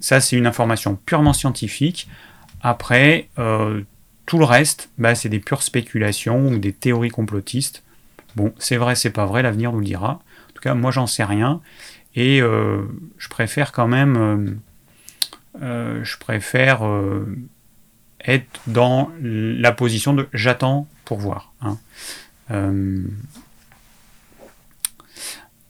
[0.00, 2.08] ça c'est une information purement scientifique.
[2.60, 3.82] Après, euh,
[4.26, 7.82] tout le reste, bah, c'est des pures spéculations ou des théories complotistes.
[8.36, 10.12] Bon, c'est vrai, c'est pas vrai, l'avenir nous le dira.
[10.12, 11.60] En tout cas, moi j'en sais rien.
[12.14, 12.82] Et euh,
[13.18, 14.60] je préfère quand même.
[15.60, 16.82] je préfère
[18.24, 21.52] être dans la position de j'attends pour voir.
[21.60, 21.78] Hein.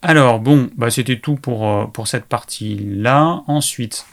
[0.05, 3.44] Alors bon, bah c'était tout pour, euh, pour cette partie-là.
[3.46, 4.05] Ensuite,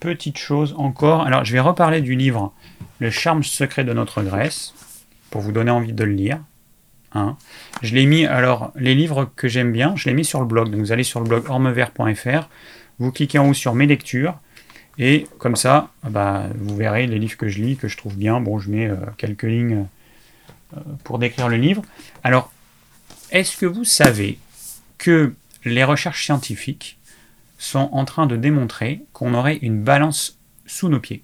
[0.00, 1.22] petite chose encore.
[1.22, 2.52] Alors je vais reparler du livre
[2.98, 4.74] Le charme secret de notre Grèce,
[5.30, 6.40] pour vous donner envie de le lire.
[7.12, 7.36] Hein.
[7.82, 10.70] Je l'ai mis, alors les livres que j'aime bien, je l'ai mis sur le blog.
[10.70, 12.48] Donc vous allez sur le blog ormevert.fr,
[12.98, 14.38] vous cliquez en haut sur mes lectures,
[14.98, 18.40] et comme ça, bah, vous verrez les livres que je lis, que je trouve bien.
[18.40, 19.86] Bon, je mets euh, quelques lignes
[20.76, 21.82] euh, pour décrire le livre.
[22.24, 22.50] Alors,
[23.30, 24.38] est-ce que vous savez
[24.98, 25.32] que
[25.64, 26.98] les recherches scientifiques
[27.58, 31.22] sont en train de démontrer qu'on aurait une balance sous nos pieds?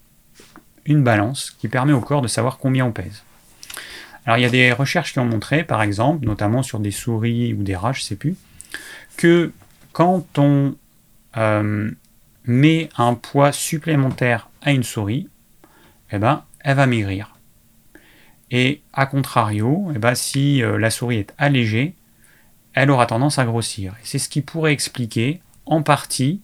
[0.84, 3.24] Une balance qui permet au corps de savoir combien on pèse.
[4.26, 7.52] Alors il y a des recherches qui ont montré, par exemple, notamment sur des souris
[7.54, 8.36] ou des rats, je ne sais plus,
[9.16, 9.52] que
[9.92, 10.74] quand on
[11.36, 11.90] euh,
[12.44, 15.28] met un poids supplémentaire à une souris,
[16.10, 17.36] eh ben, elle va maigrir.
[18.50, 21.94] Et à contrario, eh ben, si euh, la souris est allégée,
[22.72, 23.94] elle aura tendance à grossir.
[23.94, 26.40] Et c'est ce qui pourrait expliquer en partie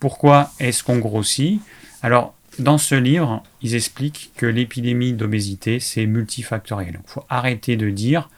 [0.00, 1.60] pourquoi est-ce qu'on grossit.
[2.02, 7.00] Alors, dans ce livre, ils expliquent que l'épidémie d'obésité, c'est multifactoriel.
[7.02, 8.28] Il faut arrêter de dire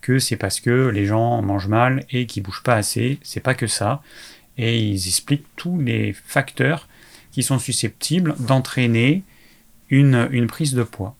[0.00, 3.18] que c'est parce que les gens mangent mal et qu'ils bougent pas assez.
[3.22, 4.02] C'est pas que ça.
[4.56, 6.88] Et ils expliquent tous les facteurs
[7.30, 9.22] qui sont susceptibles d'entraîner
[9.90, 11.14] une, prise de poids.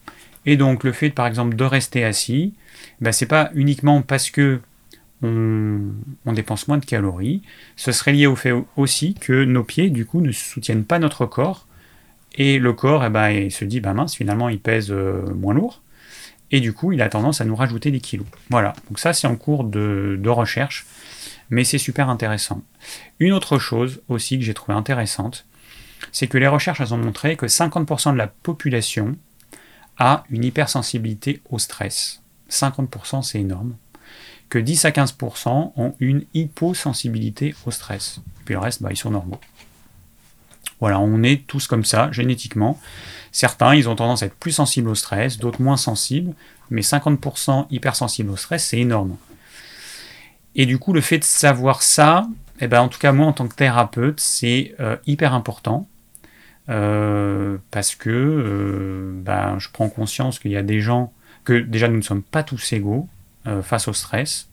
[0.46, 2.54] Et donc le fait, par exemple, de rester assis,
[3.00, 4.60] ben, c'est pas uniquement parce que
[5.22, 7.42] on, dépense moins de calories.
[7.76, 11.26] Ce serait lié au fait aussi que nos pieds, du coup, ne soutiennent pas notre
[11.26, 11.67] corps.
[12.38, 15.52] Et le corps, eh ben, il se dit, bah mince, finalement, il pèse euh, moins
[15.52, 15.82] lourd.
[16.50, 18.26] Et du coup, il a tendance à nous rajouter des kilos.
[18.48, 18.72] Voilà.
[18.88, 20.86] Donc ça, c'est en cours de, recherche.
[21.50, 22.62] Mais c'est super intéressant.
[23.18, 25.46] Une autre chose aussi que j'ai trouvé intéressante,
[26.12, 29.16] c'est que les recherches ont montré que 50% de la population
[29.98, 32.22] a une hypersensibilité au stress.
[32.50, 33.74] 50%, c'est énorme
[34.48, 38.20] que 10 à 15% ont une hyposensibilité au stress.
[38.44, 39.40] Puis le reste, bah, ils sont normaux.
[40.80, 42.80] Voilà, on est tous comme ça, génétiquement.
[43.32, 46.34] Certains, ils ont tendance à être plus sensibles au stress, d'autres moins sensibles,
[46.70, 49.16] mais 50% hypersensibles au stress, c'est énorme.
[50.54, 52.26] Et du coup, le fait de savoir ça,
[52.60, 55.88] eh ben, en tout cas, moi, en tant que thérapeute, c'est euh, hyper important.
[56.68, 61.12] Euh, parce que euh, ben, je prends conscience qu'il y a des gens,
[61.44, 63.08] que déjà nous ne sommes pas tous égaux,
[63.62, 64.50] face au stress.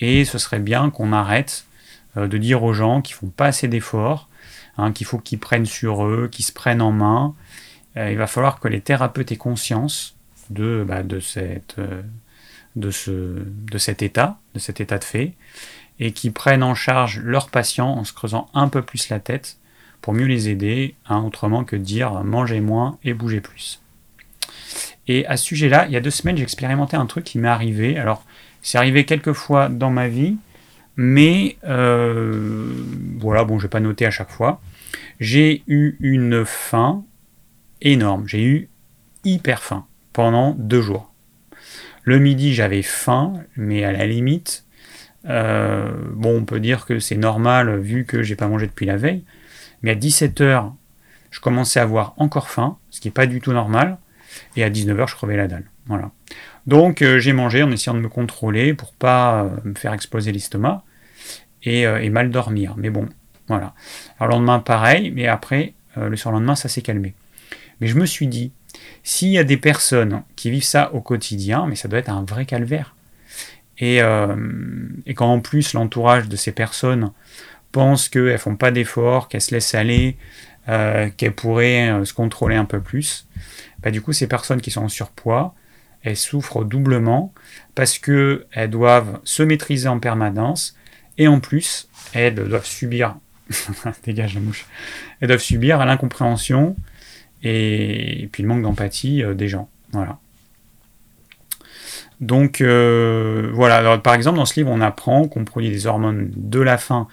[0.00, 1.64] Et ce serait bien qu'on arrête
[2.16, 4.28] de dire aux gens qu'ils font pas assez d'efforts,
[4.78, 7.34] hein, qu'il faut qu'ils prennent sur eux, qu'ils se prennent en main.
[7.96, 10.16] Euh, il va falloir que les thérapeutes aient conscience
[10.50, 11.80] de, bah, cette,
[12.76, 15.32] de, ce, de cet état, de cet état de fait,
[15.98, 19.58] et qui prennent en charge leurs patients en se creusant un peu plus la tête
[20.02, 23.80] pour mieux les aider, hein, autrement que dire mangez moins et bougez plus.
[25.08, 27.48] Et à ce sujet-là, il y a deux semaines, j'ai expérimenté un truc qui m'est
[27.48, 27.98] arrivé.
[27.98, 28.24] Alors,
[28.62, 30.36] c'est arrivé quelques fois dans ma vie,
[30.96, 32.72] mais euh,
[33.18, 34.60] voilà, bon, je vais pas noter à chaque fois.
[35.20, 37.04] J'ai eu une faim
[37.82, 38.26] énorme.
[38.26, 38.68] J'ai eu
[39.24, 41.12] hyper faim pendant deux jours.
[42.04, 44.64] Le midi, j'avais faim, mais à la limite,
[45.26, 48.96] euh, bon, on peut dire que c'est normal vu que j'ai pas mangé depuis la
[48.96, 49.24] veille.
[49.82, 50.72] Mais à 17h,
[51.30, 53.98] je commençais à avoir encore faim, ce qui n'est pas du tout normal
[54.56, 55.70] et à 19h, je crevais la dalle.
[55.86, 56.10] Voilà.
[56.66, 60.82] Donc euh, j'ai mangé en essayant de me contrôler pour pas me faire exploser l'estomac
[61.68, 62.74] euh, et, mal dormir.
[62.76, 63.08] Mais bon,
[63.48, 63.74] voilà.
[64.18, 67.14] Alors le lendemain, pareil, mais après, le surlendemain, ça s'est calmé.
[67.80, 68.52] Mais je me suis dit,
[69.02, 72.22] s'il y a des personnes qui vivent ça au quotidien, mais ça doit être un
[72.22, 72.94] vrai calvaire.
[73.78, 74.00] Et,
[75.06, 77.12] et quand en plus l'entourage de ces personnes
[77.72, 80.18] pense qu'elles font pas d'efforts, qu'elles se laissent aller,
[80.66, 83.26] qu'elles pourraient se contrôler un peu plus,
[83.82, 85.54] bah, du coup, ces personnes qui sont en surpoids,
[86.02, 87.32] elles souffrent doublement
[87.74, 90.76] parce qu'elles doivent se maîtriser en permanence
[91.18, 93.16] et en plus, elles doivent subir,
[94.04, 94.66] dégage la mouche,
[95.20, 96.76] elles doivent subir l'incompréhension
[97.42, 99.68] et, puis le manque d'empathie euh, des gens.
[99.92, 100.18] Voilà.
[102.20, 106.60] Donc euh, voilà, par exemple dans ce livre on apprend qu'on produit des hormones de
[106.60, 107.08] la faim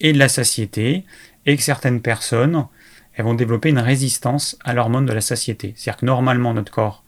[0.00, 1.04] et de la satiété
[1.46, 2.66] et que certaines personnes
[3.14, 5.74] elles vont développer une résistance à l'hormone de la satiété.
[5.76, 7.04] C'est-à-dire que normalement, notre corps,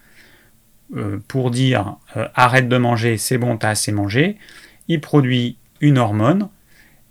[0.96, 1.96] euh, pour dire
[2.34, 4.36] arrête de manger, c'est bon, t'as assez mangé,
[4.88, 6.48] il produit une hormone,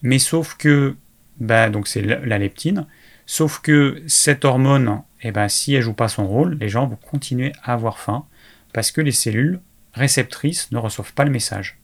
[0.01, 0.95] mais sauf que,
[1.39, 2.85] bah, donc c'est la leptine,
[3.25, 6.97] Sauf que cette hormone, eh ben, si elle joue pas son rôle, les gens vont
[6.97, 8.25] continuer à avoir faim
[8.73, 9.61] parce que les cellules
[9.93, 11.79] réceptrices ne reçoivent pas le message.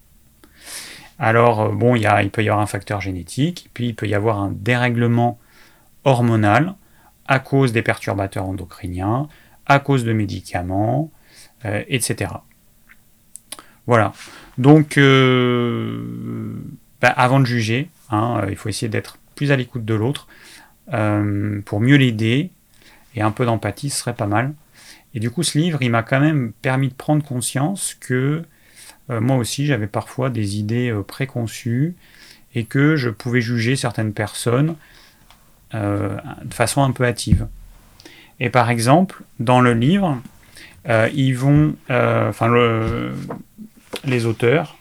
[1.17, 4.15] Alors, euh, bon, il, il peut y avoir un facteur génétique, puis il peut y
[4.15, 5.39] avoir un dérèglement
[6.03, 6.75] hormonal
[7.27, 9.27] à cause des perturbateurs endocriniens,
[9.65, 11.11] à cause de médicaments,
[11.65, 12.31] euh, etc.
[13.85, 14.13] Voilà.
[14.57, 16.53] Donc, euh,
[17.01, 20.27] bah, avant de juger, hein, il faut essayer d'être plus à l'écoute de l'autre
[21.65, 22.49] pour mieux l'aider,
[23.15, 24.53] et un peu d'empathie, ce serait pas mal.
[25.13, 28.43] Et du coup, ce livre, il m'a quand même permis de prendre conscience que
[29.09, 31.95] euh, moi aussi, j'avais parfois des idées euh, préconçues
[32.55, 34.75] et que je pouvais juger certaines personnes
[35.73, 37.47] euh, de façon un peu hâtive.
[38.39, 40.21] Et par exemple, dans le livre,
[41.13, 42.49] ils vont, enfin,
[44.05, 44.77] les auteurs,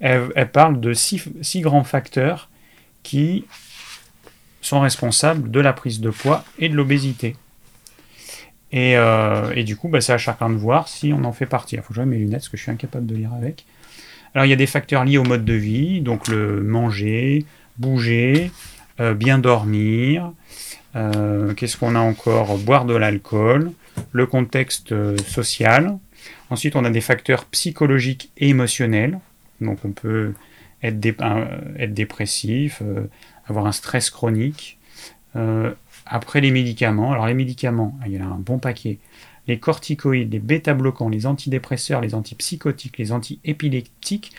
[0.00, 2.48] elles, parlent de six, six grands facteurs
[3.02, 3.44] qui
[4.60, 7.36] sont responsables de la prise de poids et de l'obésité.
[8.74, 11.76] Euh, et, du coup, bah, c'est à chacun de voir si on en fait partie.
[11.76, 13.64] Il faut que je mes lunettes parce que je suis incapable de lire avec.
[14.34, 17.46] Alors, il y a des facteurs liés au mode de vie, donc le manger,
[17.78, 18.50] bouger,
[19.00, 20.32] euh, bien dormir.
[20.96, 22.58] Euh, qu'est-ce qu'on a encore?
[22.58, 23.72] Boire de l'alcool,
[24.12, 24.94] le contexte
[25.26, 25.96] social.
[26.50, 29.18] Ensuite, on a des facteurs psychologiques et émotionnels.
[29.60, 30.34] Donc, on peut
[30.82, 32.82] être, dépressif,
[33.46, 34.78] avoir un stress chronique.
[36.10, 38.98] Après les médicaments, alors les médicaments, il y a un bon paquet.
[39.46, 44.32] Les corticoïdes, les bêta-bloquants, les antidépresseurs, les antipsychotiques, les antiépileptiques,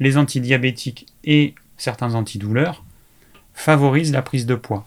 [0.00, 2.84] les antidiabétiques et certains antidouleurs
[3.54, 4.86] favorisent la prise de poids.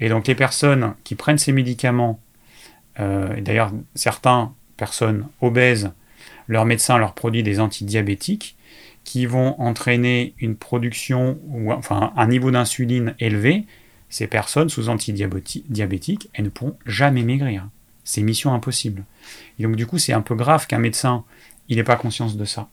[0.00, 2.20] Et donc les personnes qui prennent ces médicaments,
[3.00, 5.90] euh, et d'ailleurs certaines personnes obèses,
[6.46, 8.56] leur médecin leur produit des antidiabétiques
[9.08, 13.64] qui vont entraîner une production, ou enfin un niveau d'insuline élevé,
[14.10, 17.66] ces personnes sous antidiabétiques, elles ne pourront jamais maigrir.
[18.04, 19.06] C'est mission impossible.
[19.58, 21.24] Et donc du coup, c'est un peu grave qu'un médecin,
[21.70, 22.68] n'ait pas conscience de ça.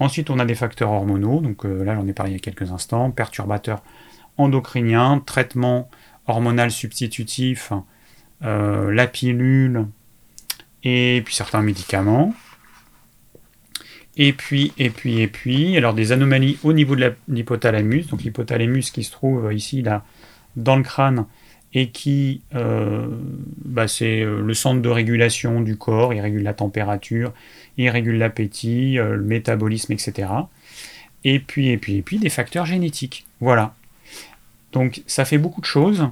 [0.00, 2.40] Ensuite, on a des facteurs hormonaux, donc euh, là j'en ai parlé il y a
[2.40, 3.84] quelques instants, perturbateurs
[4.38, 5.88] endocriniens, traitement
[6.26, 7.72] hormonal substitutif,
[8.42, 9.86] euh, la pilule,
[10.82, 12.34] et puis certains médicaments.
[14.18, 18.90] Et puis, et puis, et puis, alors des anomalies au niveau de l'hypothalamus, donc l'hypothalamus
[18.90, 20.04] qui se trouve ici, là,
[20.56, 21.26] dans le crâne
[21.74, 23.06] et qui, euh,
[23.64, 27.32] bah, c'est euh, le centre de régulation du corps, il régule la température,
[27.76, 30.28] il régule l'appétit, euh, le métabolisme, etc.
[31.24, 33.26] Et puis, et puis, et puis, des facteurs génétiques.
[33.40, 33.74] Voilà.
[34.72, 36.08] Donc, ça fait beaucoup de choses.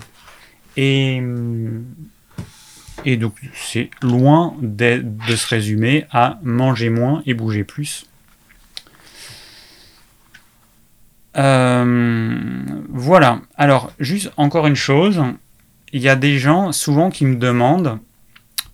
[0.76, 1.22] Et,
[3.06, 8.04] et donc, c'est loin de, de se résumer à manger moins et bouger plus.
[11.36, 12.36] Euh,
[12.88, 13.40] voilà.
[13.56, 15.22] Alors, juste encore une chose.
[15.92, 18.00] Il y a des gens souvent qui me demandent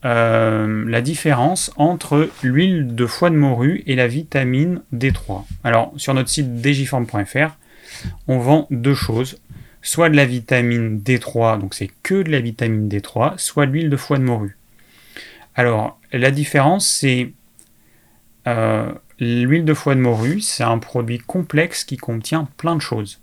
[0.07, 5.45] euh, la différence entre l'huile de foie de morue et la vitamine D3.
[5.63, 7.59] Alors, sur notre site digiform.fr,
[8.29, 9.39] on vend deux choses.
[9.83, 13.91] Soit de la vitamine D3, donc c'est que de la vitamine D3, soit de l'huile
[13.91, 14.57] de foie de morue.
[15.55, 17.33] Alors, la différence, c'est
[18.47, 18.93] euh,
[19.25, 23.21] L'huile de foie de morue, c'est un produit complexe qui contient plein de choses.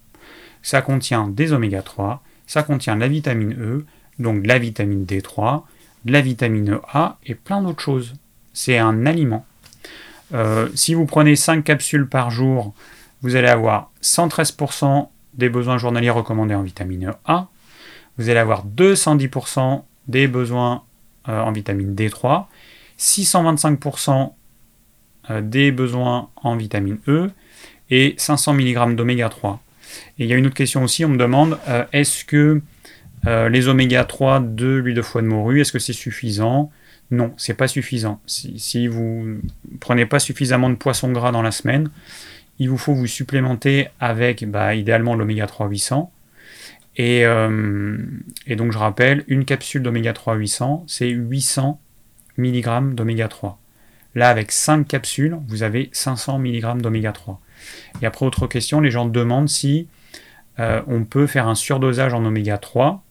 [0.62, 3.86] Ça contient des oméga 3, ça contient la vitamine E,
[4.18, 5.64] donc de la vitamine D3,
[6.06, 8.14] de la vitamine A et plein d'autres choses.
[8.54, 9.46] C'est un aliment.
[10.34, 12.74] Euh, si vous prenez 5 capsules par jour,
[13.22, 17.48] vous allez avoir 113% des besoins journaliers recommandés en vitamine A.
[18.18, 20.84] Vous allez avoir 210% des besoins
[21.28, 22.46] euh, en vitamine D3,
[23.00, 24.34] 625%
[25.30, 27.32] euh, des besoins en vitamine E
[27.90, 29.62] et 500 mg d'oméga 3.
[30.20, 32.62] Et il y a une autre question aussi, on me demande euh, est-ce que
[33.26, 36.72] les oméga 3 de l'huile de foie de morue, est-ce que c'est suffisant?
[37.12, 38.22] Non, c'est pas suffisant.
[38.26, 41.90] Si, vous ne prenez pas suffisamment de poisson gras dans la semaine,
[42.60, 46.12] il vous faut vous supplémenter avec bah, idéalement l'oméga 3 800.
[46.98, 51.80] Et, et, donc je rappelle, une capsule d'oméga 3 800, c'est 800
[52.38, 53.58] mg d'oméga 3.
[54.16, 57.40] Là, avec 5 capsules, vous avez 500 mg d'oméga 3.
[58.02, 59.88] Et après, autre question, les gens demandent si
[60.60, 63.04] euh, on peut faire un surdosage en oméga 3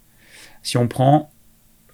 [0.62, 1.30] si on prend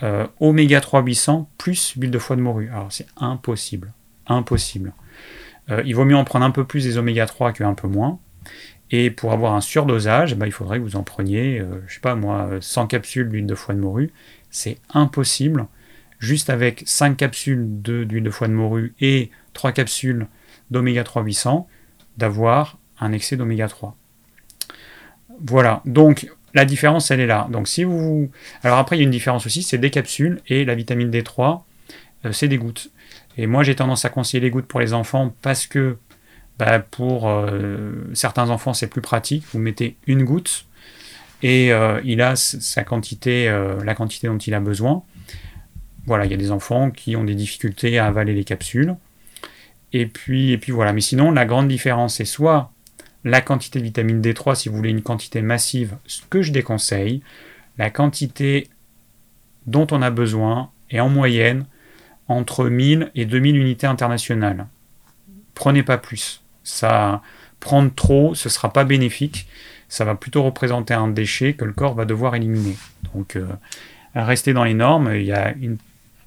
[0.02, 2.70] euh, oméga 3 800 plus huile de foie de morue.
[2.70, 3.92] Alors, c'est impossible.
[4.26, 4.92] Impossible.
[5.70, 8.18] Euh, il vaut mieux en prendre un peu plus des oméga 3 qu'un peu moins.
[8.90, 12.14] Et pour avoir un surdosage, bah, il faudrait que vous en preniez, je sais pas
[12.14, 14.12] moi, 100 capsules d'huile de foie de morue.
[14.50, 15.66] C'est impossible
[16.24, 20.26] juste avec 5 capsules d'huile de, foie de morue et 3 capsules
[20.70, 21.68] d'oméga 3 800,
[22.16, 23.96] d'avoir un excès d'oméga 3.
[25.40, 27.48] Voilà, donc la différence, elle est là.
[27.50, 28.30] Donc si vous...
[28.62, 31.62] Alors après, il y a une différence aussi, c'est des capsules et la vitamine D3,
[32.24, 32.90] euh, c'est des gouttes.
[33.36, 35.96] Et moi, j'ai tendance à conseiller les gouttes pour les enfants parce que
[36.58, 39.44] bah, pour euh, certains enfants, c'est plus pratique.
[39.52, 40.66] Vous mettez une goutte
[41.42, 43.48] et euh, il a sa quantité,
[43.84, 45.02] la quantité dont il a besoin.
[46.06, 48.94] Voilà, il y a des enfants qui ont des difficultés à avaler les capsules.
[49.92, 50.92] Et puis, et puis voilà.
[50.92, 52.72] Mais sinon, la grande différence, c'est soit
[53.24, 57.22] la quantité de vitamine D3 si vous voulez une quantité massive, ce que je déconseille,
[57.78, 58.68] la quantité
[59.66, 61.64] dont on a besoin est en moyenne
[62.28, 64.66] entre 1000 et 2000 unités internationales.
[65.54, 66.42] Prenez pas plus.
[66.62, 67.22] Ça,
[67.60, 69.46] prendre trop, ce sera pas bénéfique.
[69.88, 72.76] Ça va plutôt représenter un déchet que le corps va devoir éliminer.
[73.14, 73.46] Donc, euh,
[74.14, 75.12] restez dans les normes.
[75.14, 75.78] Il y a une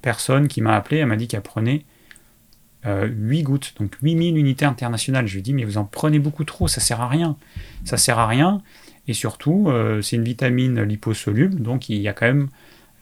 [0.02, 1.84] personne qui m'a appelé, elle m'a dit qu'elle prenait
[2.84, 5.26] 8 euh, gouttes, donc 8000 unités internationales.
[5.26, 7.36] Je lui ai dit, mais vous en prenez beaucoup trop, ça sert à rien.
[7.84, 8.62] Ça sert à rien.
[9.08, 12.48] Et surtout, euh, c'est une vitamine liposoluble, donc il y a quand même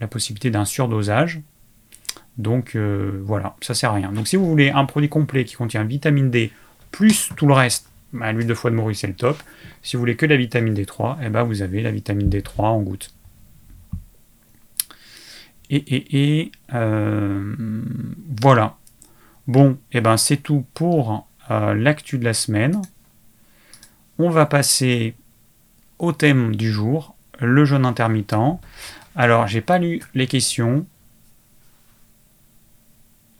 [0.00, 1.40] la possibilité d'un surdosage.
[2.38, 4.12] Donc euh, voilà, ça sert à rien.
[4.12, 6.52] Donc si vous voulez un produit complet qui contient vitamine D
[6.90, 9.42] plus tout le reste, bah, l'huile de foie de morue c'est le top.
[9.82, 12.82] Si vous voulez que la vitamine D3, eh ben, vous avez la vitamine D3 en
[12.82, 13.12] gouttes.
[15.70, 16.52] Et, et, et
[18.40, 18.76] voilà.
[19.46, 22.82] Bon, eh ben c'est tout pour euh, l'actu de la semaine.
[24.18, 25.14] On va passer
[25.98, 28.34] au thème du jour, le jeûne intermittent.
[29.14, 30.86] Alors, j'ai pas lu les questions.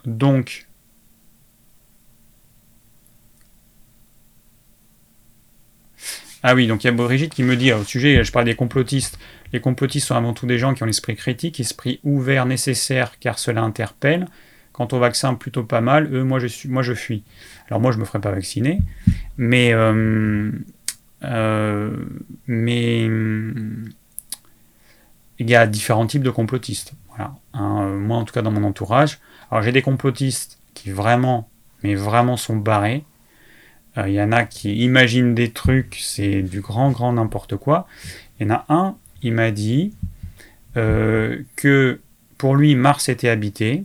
[0.06, 0.66] Donc,
[6.48, 8.54] Ah oui, donc il y a Brigitte qui me dit au sujet, je parle des
[8.54, 9.18] complotistes.
[9.52, 13.40] Les complotistes sont avant tout des gens qui ont l'esprit critique, esprit ouvert nécessaire car
[13.40, 14.28] cela interpelle.
[14.72, 16.08] Quant au vaccin, plutôt pas mal.
[16.14, 17.24] Eux, moi je, suis, moi, je fuis.
[17.68, 18.78] Alors moi, je me ferai pas vacciner.
[19.38, 20.52] Mais, euh,
[21.24, 21.96] euh,
[22.46, 23.06] mais
[25.40, 26.92] il y a différents types de complotistes.
[27.08, 27.34] Voilà.
[27.54, 29.18] Hein, moi, en tout cas, dans mon entourage.
[29.50, 31.48] Alors j'ai des complotistes qui vraiment,
[31.82, 33.04] mais vraiment sont barrés.
[33.98, 37.86] Euh, il y en a qui imaginent des trucs, c'est du grand, grand n'importe quoi.
[38.38, 39.94] Il y en a un, il m'a dit
[40.74, 42.00] que
[42.36, 43.84] pour lui, Mars était habité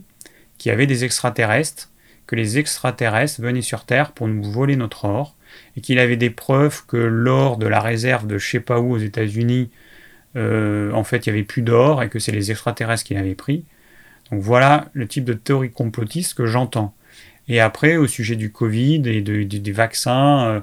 [0.58, 1.90] qu'il y avait des extraterrestres,
[2.26, 5.34] que les extraterrestres venaient sur Terre pour nous voler notre or,
[5.76, 8.92] et qu'il avait des preuves que l'or de la réserve de je sais pas où
[8.92, 9.70] aux États-Unis,
[10.36, 13.34] euh, en fait, il n'y avait plus d'or et que c'est les extraterrestres qui l'avaient
[13.34, 13.64] pris.
[14.32, 16.94] Donc voilà le type de théorie complotiste que j'entends.
[17.48, 20.60] Et après, au sujet du Covid et des vaccins, euh,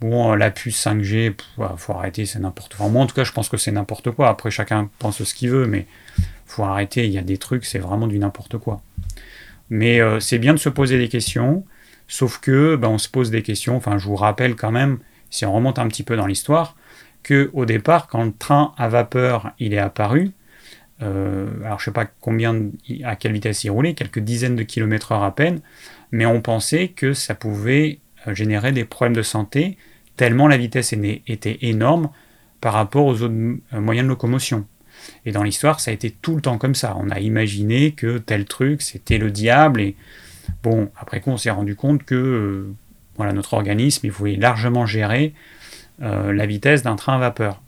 [0.00, 2.88] bon, la puce 5G, il faut arrêter, c'est n'importe quoi.
[2.88, 4.28] moi, en tout cas, je pense que c'est n'importe quoi.
[4.28, 5.86] Après, chacun pense ce qu'il veut, mais
[6.46, 7.04] faut arrêter.
[7.04, 8.80] Il y a des trucs, c'est vraiment du n'importe quoi.
[9.70, 11.64] Mais euh, c'est bien de se poser des questions,
[12.06, 13.76] sauf que ben, on se pose des questions.
[13.76, 14.98] Enfin, je vous rappelle quand même,
[15.30, 16.76] si on remonte un petit peu dans l'histoire,
[17.24, 20.32] que au départ, quand le train à vapeur il est apparu,
[21.04, 22.56] euh, alors je sais pas combien,
[23.04, 25.60] à quelle vitesse il roulait, quelques dizaines de kilomètres heure à peine,
[26.10, 29.76] mais on pensait que ça pouvait euh, générer des problèmes de santé
[30.16, 30.94] tellement la vitesse
[31.26, 32.10] était énorme
[32.60, 33.34] par rapport aux autres
[33.72, 34.66] moyens de locomotion.
[35.26, 36.96] Et dans l'histoire, ça a été tout le temps comme ça.
[36.98, 39.80] On a imaginé que tel truc, c'était le diable.
[39.80, 39.96] Et
[40.62, 42.74] bon, après coup, on s'est rendu compte que euh,
[43.16, 45.34] voilà, notre organisme, il pouvait largement gérer
[46.02, 47.60] euh, la vitesse d'un train à vapeur.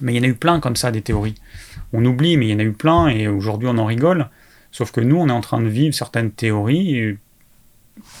[0.00, 1.34] Mais il y en a eu plein comme ça, des théories.
[1.92, 4.28] On oublie, mais il y en a eu plein, et aujourd'hui on en rigole.
[4.70, 7.16] Sauf que nous, on est en train de vivre certaines théories,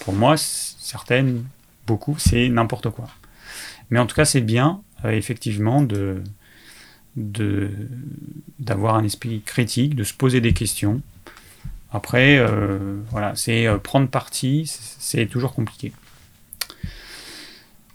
[0.00, 1.44] pour moi, certaines,
[1.86, 3.08] beaucoup, c'est n'importe quoi.
[3.90, 6.22] Mais en tout cas, c'est bien, euh, effectivement, de,
[8.58, 11.00] d'avoir un esprit critique, de se poser des questions.
[11.90, 15.92] Après, euh, voilà, c'est euh, prendre parti, c'est toujours compliqué.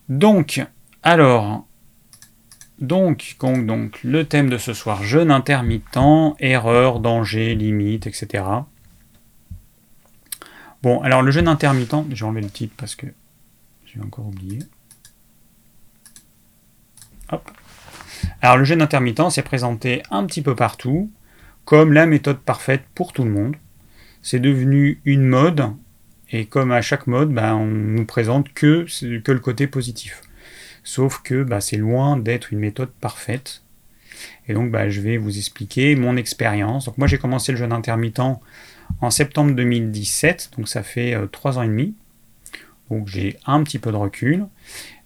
[0.09, 0.65] Donc,
[1.03, 1.65] alors,
[2.84, 8.43] donc, donc, le thème de ce soir, jeûne intermittent, erreur, danger, limite, etc.
[10.82, 13.08] Bon, alors le jeûne intermittent, j'ai enlevé le titre parce que
[13.86, 14.60] j'ai encore oublié.
[17.32, 17.50] Hop.
[18.41, 21.10] Alors le jeûne intermittent s'est présenté un petit peu partout
[21.64, 23.55] comme la méthode parfaite pour tout le monde.
[24.22, 25.72] C'est devenu une mode
[26.32, 30.22] et comme à chaque mode, ben, on nous présente que le côté positif.
[30.84, 33.63] Sauf que ben, c'est loin d'être une méthode parfaite.
[34.47, 36.86] Et donc ben, je vais vous expliquer mon expérience.
[36.86, 38.19] Donc moi j'ai commencé le jeûne intermittent
[39.01, 41.95] en septembre 2017, donc ça fait euh, trois ans et demi.
[42.89, 44.45] Donc j'ai un petit peu de recul.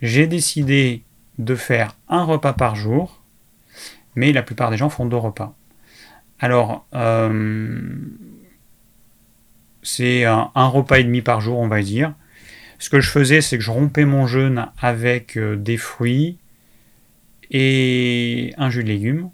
[0.02, 1.04] J'ai décidé
[1.38, 3.22] de faire un repas par jour,
[4.16, 5.56] mais la plupart des gens font deux repas.
[6.40, 7.82] Alors, euh,
[9.82, 12.14] c'est un, repas et demi par jour, on va dire.
[12.80, 16.38] Ce que je faisais, c'est que je rompais mon jeûne avec euh, des fruits
[17.50, 19.30] et un jus de légumes.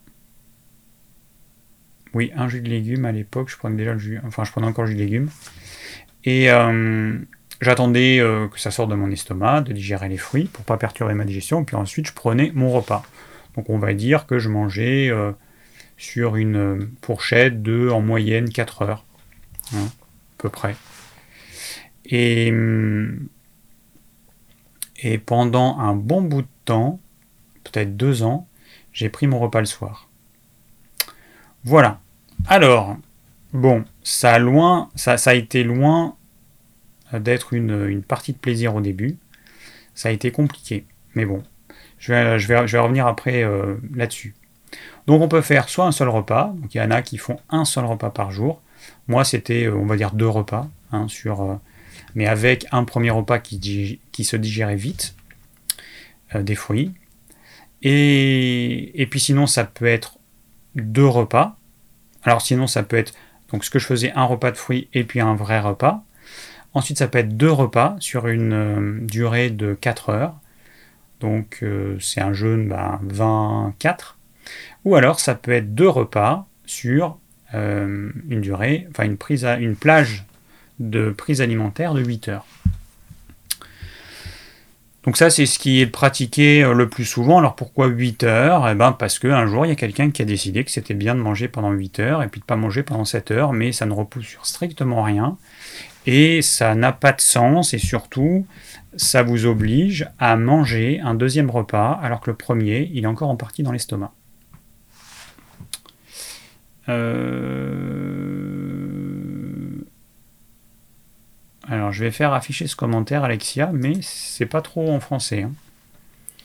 [2.13, 4.67] Oui, un jus de légumes à l'époque, je prenais déjà le jus, enfin je prenais
[4.67, 5.29] encore le jus de légumes.
[6.23, 7.17] Et euh,
[7.59, 11.13] j'attendais euh, que ça sorte de mon estomac, de digérer les fruits pour pas perturber
[11.13, 13.03] ma digestion, puis ensuite je prenais mon repas.
[13.55, 15.11] Donc on va dire que je mangeais
[15.97, 19.05] sur une fourchette de en moyenne 4 heures,
[19.75, 20.75] hein, à peu près.
[22.05, 23.27] Et, hum,
[25.03, 26.99] et pendant un bon bout de temps,
[27.63, 28.47] peut-être deux ans,
[28.93, 30.09] j'ai pris mon repas le soir.
[31.65, 31.99] Voilà.
[32.47, 32.97] Alors,
[33.51, 36.15] bon, ça a, loin, ça, a été loin
[37.13, 39.17] d'être une, partie de plaisir au début.
[39.93, 40.85] Ça a été compliqué.
[41.15, 41.43] Mais bon,
[41.99, 44.33] je vais revenir après euh, là-dessus.
[45.05, 47.37] Donc on peut faire soit un seul repas, donc il y en a qui font
[47.49, 48.61] un seul repas par jour.
[49.07, 51.55] Moi c'était, euh, on va dire, deux repas, hein, sur, euh,
[52.15, 55.15] mais avec un premier repas qui, qui se digérait vite,
[56.33, 56.93] des fruits.
[57.81, 60.17] Et, et puis sinon ça peut être
[60.75, 61.57] deux repas.
[62.23, 63.13] Alors sinon ça peut être,
[63.51, 66.05] donc ce que je faisais, un repas de fruits et puis un vrai repas.
[66.73, 70.35] Ensuite, ça peut être deux repas sur une euh, durée de 4 heures.
[71.19, 74.17] Donc, euh, c'est un jeûne 24.
[74.17, 74.51] Ben,
[74.85, 77.19] Ou alors, ça peut être deux repas sur
[77.53, 80.25] euh, une durée, enfin une, prise à, une plage
[80.79, 82.45] de prise alimentaire de 8 heures.
[85.03, 87.39] Donc ça, c'est ce qui est pratiqué le plus souvent.
[87.39, 88.69] Alors pourquoi 8 heures?
[88.69, 91.13] Eh ben parce qu'un jour, il y a quelqu'un qui a décidé que c'était bien
[91.13, 93.73] de manger pendant 8 heures et puis de ne pas manger pendant 7 heures, mais
[93.73, 95.37] ça ne repousse sur strictement rien.
[96.05, 98.45] Et ça n'a pas de sens et surtout,
[98.95, 103.29] ça vous oblige à manger un deuxième repas alors que le premier, il est encore
[103.29, 104.13] en partie dans l'estomac.
[106.89, 108.82] Euh,
[111.67, 115.43] alors, je vais faire afficher ce commentaire, Alexia, mais c'est pas trop en français.
[115.43, 115.53] Hein.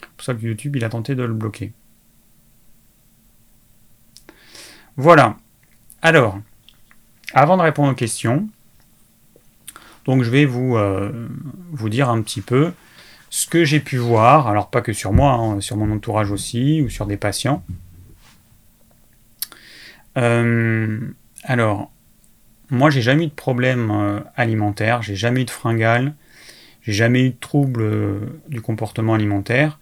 [0.01, 1.73] C'est pour ça que YouTube, il a tenté de le bloquer.
[4.97, 5.37] Voilà.
[6.03, 6.39] Alors,
[7.33, 8.49] avant de répondre aux questions,
[10.05, 11.29] donc je vais vous, euh,
[11.73, 12.73] vous dire un petit peu
[13.31, 16.81] ce que j'ai pu voir, alors pas que sur moi, hein, sur mon entourage aussi,
[16.81, 17.65] ou sur des patients.
[20.17, 20.99] Euh,
[21.43, 21.91] alors,
[22.71, 26.15] moi j'ai jamais eu de problème euh, alimentaire, j'ai jamais eu de fringale,
[26.83, 27.85] j'ai jamais eu de trouble
[28.49, 29.79] du comportement alimentaire.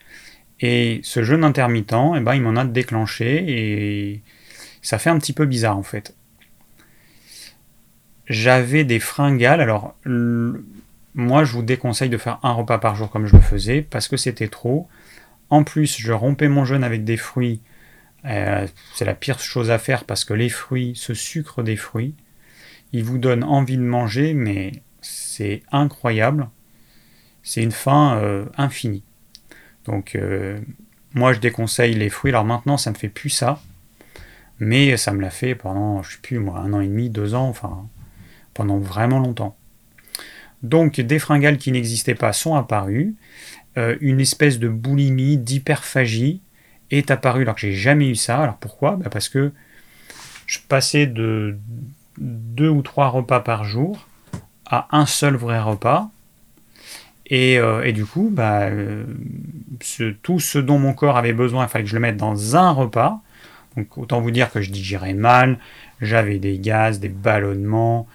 [0.60, 4.22] Et ce jeûne intermittent, eh ben, il m'en a déclenché et
[4.82, 6.14] ça fait un petit peu bizarre en fait
[8.28, 9.60] j'avais des fringales.
[9.60, 9.94] Alors,
[11.14, 14.08] moi, je vous déconseille de faire un repas par jour comme je le faisais parce
[14.08, 14.88] que c'était trop.
[15.50, 17.60] En plus, je rompais mon jeûne avec des fruits.
[18.24, 22.14] Euh, c'est la pire chose à faire parce que les fruits, ce sucre des fruits,
[22.92, 26.48] il vous donne envie de manger, mais c'est incroyable.
[27.42, 29.04] C'est une faim euh, infinie.
[29.84, 30.58] Donc, euh,
[31.14, 32.30] moi, je déconseille les fruits.
[32.30, 33.60] Alors maintenant, ça me fait plus ça.
[34.58, 37.34] Mais ça me l'a fait pendant, je sais plus moi, un an et demi, deux
[37.34, 37.48] ans.
[37.48, 37.88] Enfin,
[38.56, 39.56] pendant vraiment longtemps.
[40.62, 43.14] Donc des fringales qui n'existaient pas sont apparues.
[43.76, 46.40] Euh, une espèce de boulimie, d'hyperphagie
[46.90, 48.42] est apparue alors que j'ai jamais eu ça.
[48.42, 48.96] Alors pourquoi?
[48.96, 49.52] Bah, Parce que
[50.46, 51.58] je passais de
[52.18, 54.06] deux ou trois repas par jour
[54.66, 56.10] à un seul vrai repas.
[57.28, 59.04] Et, euh, du coup, bah, euh,
[60.22, 62.70] tout ce dont mon corps avait besoin, il fallait que je le mette dans un
[62.70, 63.20] repas.
[63.76, 65.58] Donc autant vous dire que je digérais mal,
[66.00, 68.06] j'avais des gaz, des ballonnements,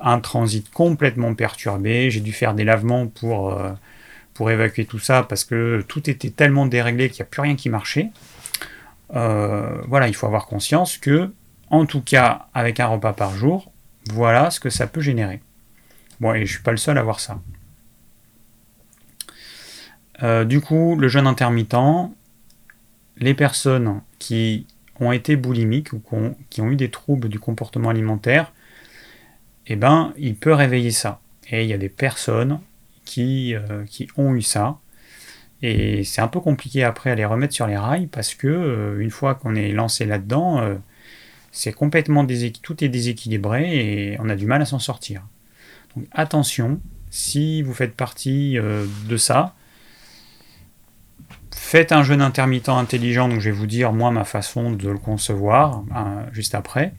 [0.00, 2.10] un transit complètement perturbé.
[2.10, 3.72] J'ai dû faire des lavements pour, euh,
[4.32, 7.56] pour évacuer tout ça parce que tout était tellement déréglé qu'il n'y a plus rien
[7.56, 8.10] qui marchait.
[9.10, 11.30] Voilà, il faut avoir conscience que,
[11.72, 13.72] en tout cas, avec un repas par jour,
[14.10, 15.40] voilà ce que ça peut générer.
[16.20, 17.40] Bon, et je ne suis pas le seul à voir ça.
[20.22, 21.74] Euh, du coup, le jeûne intermittent,
[23.16, 24.66] les personnes qui
[25.00, 26.02] ont été boulimiques ou
[26.50, 28.52] qui ont eu des troubles du comportement alimentaire
[29.66, 31.20] eh ben, il peut réveiller ça.
[31.50, 32.60] Et il y a des personnes
[33.04, 33.84] qui, euh,
[34.16, 34.78] ont eu ça.
[35.62, 38.98] Et c'est un peu compliqué après à les remettre sur les rails parce que euh,
[39.00, 40.60] une fois qu'on est lancé là-dedans,
[41.52, 42.26] c'est complètement
[42.62, 45.22] tout est déséquilibré et on a du mal à s'en sortir.
[45.94, 46.80] Donc attention,
[47.10, 49.54] si vous faites partie de ça,
[51.50, 53.28] faites un jeûne intermittent intelligent.
[53.28, 56.94] Donc je vais vous dire moi ma façon de le concevoir hein, juste après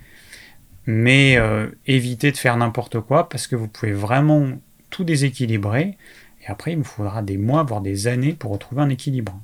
[0.85, 4.47] mais euh, évitez de faire n'importe quoi parce que vous pouvez vraiment
[4.89, 5.97] tout déséquilibrer
[6.41, 9.39] et après il vous faudra des mois voire des années pour retrouver un équilibre.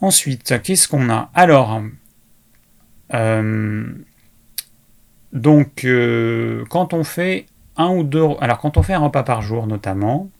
[0.00, 1.30] Ensuite, qu'est-ce qu'on a?
[1.32, 1.82] Alors, euh,
[5.32, 7.46] donc euh, quand on fait
[7.76, 10.30] un ou deux, alors quand on fait un repas par jour notamment,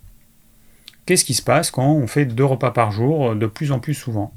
[1.05, 3.95] Qu'est-ce qui se passe quand on fait deux repas par jour de plus en plus
[3.95, 4.33] souvent?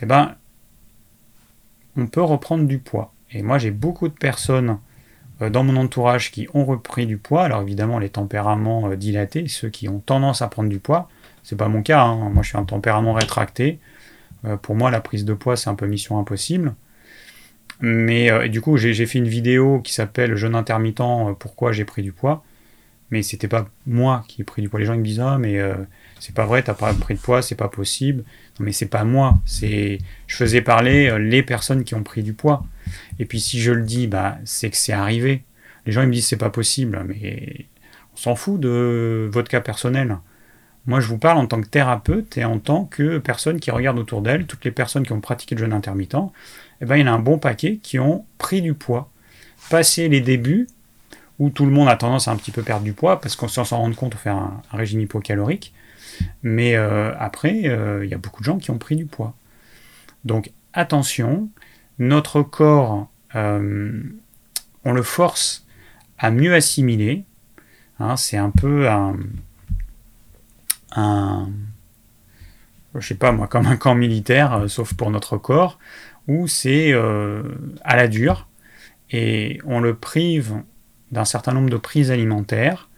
[0.00, 0.36] Eh bien,
[1.96, 3.12] on peut reprendre du poids.
[3.32, 4.78] Et moi, j'ai beaucoup de personnes
[5.42, 7.44] euh, dans mon entourage qui ont repris du poids.
[7.44, 11.08] Alors évidemment, les tempéraments euh, dilatés, ceux qui ont tendance à prendre du poids,
[11.42, 12.02] c'est pas mon cas.
[12.02, 12.30] Hein.
[12.30, 13.80] Moi, je suis un tempérament rétracté.
[14.44, 16.74] Euh, pour moi, la prise de poids, c'est un peu mission impossible.
[17.80, 21.02] Mais du coup, j'ai fait une vidéo qui s'appelle Jeûne intermittent,
[21.38, 22.44] pourquoi j'ai pris du poids.
[23.10, 24.80] Mais c'était pas moi qui ai pris du poids.
[24.80, 25.60] Les gens me disent Ah, mais
[26.18, 28.24] c'est pas vrai, t'as pas pris de poids, c'est pas possible.
[28.58, 29.38] Non, mais c'est pas moi.
[29.46, 32.64] C'est, je faisais parler les personnes qui ont pris du poids.
[33.18, 35.44] Et puis si je le dis, bah, c'est que c'est arrivé.
[35.86, 37.66] Les gens ils me disent c'est pas possible, mais
[38.12, 40.18] on s'en fout de votre cas personnel.
[40.86, 43.98] Moi, je vous parle en tant que thérapeute et en tant que personne qui regarde
[43.98, 46.16] autour d'elle, toutes les personnes qui ont pratiqué le jeûne intermittent,
[46.80, 49.10] eh ben, il y en a un bon paquet qui ont pris du poids.
[49.70, 50.68] Passé les débuts,
[51.38, 53.48] où tout le monde a tendance à un petit peu perdre du poids, parce qu'on
[53.48, 55.72] s'en rend compte, on fait un, régime hypocalorique,
[56.42, 59.34] mais euh, après, euh, il y a beaucoup de gens qui ont pris du poids.
[60.24, 61.48] Donc attention,
[61.98, 64.02] notre corps, euh,
[64.84, 65.64] on le force
[66.18, 67.24] à mieux assimiler.
[68.00, 69.16] Hein, c'est un peu un,
[70.96, 71.48] un,
[72.94, 75.78] je sais pas moi, comme un camp militaire, sauf pour notre corps,
[76.28, 77.42] où c'est euh,
[77.82, 78.46] à la dure
[79.10, 80.62] et on le prive
[81.10, 82.88] d'un certain nombre de prises alimentaires.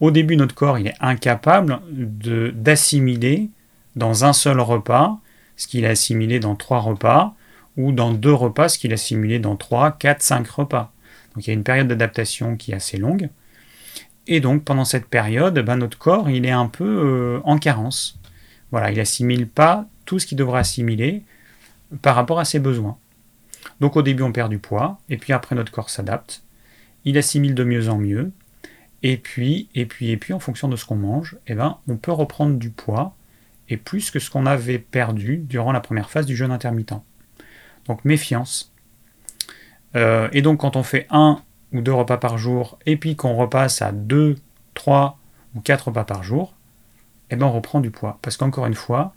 [0.00, 3.48] Au début, notre corps il est incapable d'assimiler
[3.96, 5.18] dans un seul repas
[5.56, 7.34] ce qu'il a assimilé dans trois repas
[7.78, 10.92] ou dans deux repas, ce qu'il a simulé dans trois, quatre, cinq repas.
[11.34, 13.30] Donc il y a une période d'adaptation qui est assez longue.
[14.26, 18.18] Et donc pendant cette période, ben, notre corps il est un peu euh, en carence.
[18.70, 21.22] Voilà, il assimile pas tout ce qu'il devrait assimiler
[22.02, 22.98] par rapport à ses besoins.
[23.80, 26.42] Donc au début on perd du poids, et puis après notre corps s'adapte.
[27.04, 28.32] Il assimile de mieux en mieux.
[29.02, 31.96] Et puis, et puis, et puis, en fonction de ce qu'on mange, eh ben, on
[31.96, 33.14] peut reprendre du poids
[33.68, 36.94] et plus que ce qu'on avait perdu durant la première phase du jeûne intermittent.
[37.86, 38.72] Donc méfiance.
[39.94, 41.42] Euh, et donc quand on fait un
[41.72, 44.36] ou deux repas par jour, et puis qu'on repasse à deux,
[44.74, 45.18] trois
[45.54, 46.54] ou quatre repas par jour,
[47.30, 48.18] eh ben on reprend du poids.
[48.22, 49.14] Parce qu'encore une fois,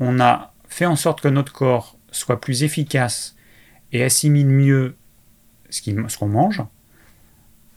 [0.00, 3.36] on a fait en sorte que notre corps soit plus efficace
[3.92, 4.96] et assimile mieux
[5.70, 6.62] ce qu'on mange.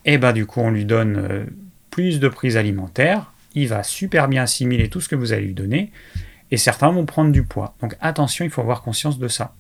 [0.06, 1.46] Et ben du coup, on lui donne euh,
[1.90, 3.32] plus de prise alimentaire.
[3.54, 5.92] Il va super bien assimiler tout ce que vous allez lui donner.
[6.50, 7.76] Et certains vont prendre du poids.
[7.82, 9.54] Donc attention, il faut avoir conscience de ça.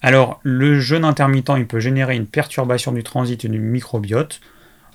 [0.00, 4.40] Alors, le jeûne intermittent, il peut générer une perturbation du transit du microbiote.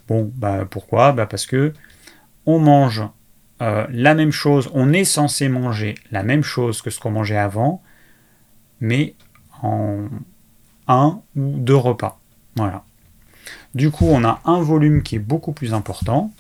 [0.08, 1.14] Bon, bah pourquoi?
[1.14, 1.74] Bah Parce que
[2.46, 3.04] on mange
[3.62, 7.38] euh, la même chose, on est censé manger la même chose que ce qu'on mangeait
[7.38, 7.82] avant,
[8.80, 9.16] mais
[9.62, 10.06] en
[10.88, 12.20] un ou deux repas.
[12.56, 12.84] Voilà.
[13.76, 16.32] Du coup, on a un volume qui est beaucoup plus important,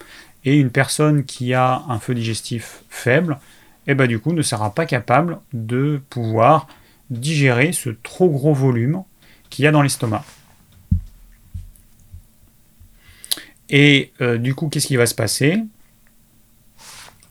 [0.45, 3.39] et une personne qui a un feu digestif faible,
[3.87, 6.67] et eh bah, du coup, ne sera pas capable de pouvoir
[7.09, 9.03] digérer ce trop gros volume
[9.49, 10.25] qu'il y a dans l'estomac.
[13.69, 15.63] Et euh, du coup, qu'est-ce qui va se passer?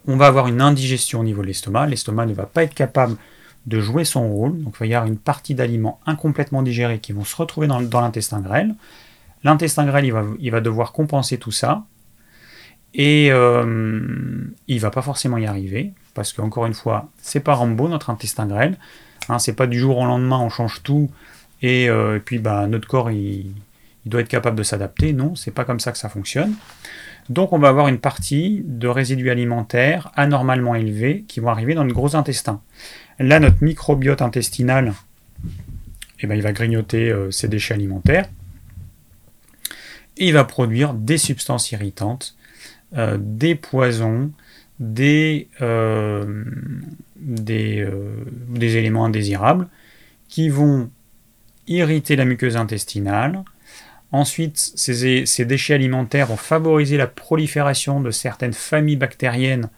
[0.06, 1.86] On va avoir une indigestion au niveau de l'estomac.
[1.86, 3.16] L'estomac ne va pas être capable
[3.66, 4.62] de jouer son rôle.
[4.62, 7.80] Donc il va y avoir une partie d'aliments incomplètement digérés qui vont se retrouver dans,
[7.80, 8.74] l'intestin grêle.
[9.42, 10.04] L'intestin grêle,
[10.38, 11.84] il va, devoir compenser tout ça.
[12.94, 15.92] Et euh, il ne va pas forcément y arriver.
[16.14, 18.78] Parce qu'encore une fois, c'est pas Rambo, notre intestin grêle.
[19.28, 21.10] Hein, c'est pas du jour au lendemain, on change tout
[21.62, 23.52] et, euh, puis bah, notre corps il,
[24.04, 25.12] doit être capable de s'adapter.
[25.12, 26.54] Non, c'est pas comme ça que ça fonctionne.
[27.28, 31.84] Donc on va avoir une partie de résidus alimentaires anormalement élevés qui vont arriver dans
[31.84, 32.60] le gros intestin.
[33.18, 34.92] Là, notre microbiote intestinal,
[36.20, 38.28] eh ben, va grignoter euh, ces déchets alimentaires
[40.16, 42.36] et il va produire des substances irritantes,
[42.96, 44.32] euh, des poisons,
[44.80, 46.44] euh,
[47.16, 47.86] des,
[48.76, 49.68] éléments indésirables
[50.28, 50.90] qui vont
[51.66, 53.42] irriter la muqueuse intestinale.
[54.16, 59.68] Ensuite, ces, déchets alimentaires vont favoriser la prolifération de certaines familles bactériennes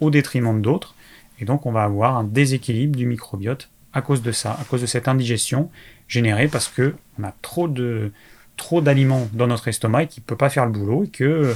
[0.00, 0.94] au détriment d'autres.
[1.38, 4.80] Et donc, on va avoir un déséquilibre du microbiote à cause de ça, à cause
[4.80, 5.68] de cette indigestion
[6.08, 7.68] générée parce que on a trop
[8.80, 11.54] d'aliments dans notre estomac et qui ne peut pas faire le boulot et que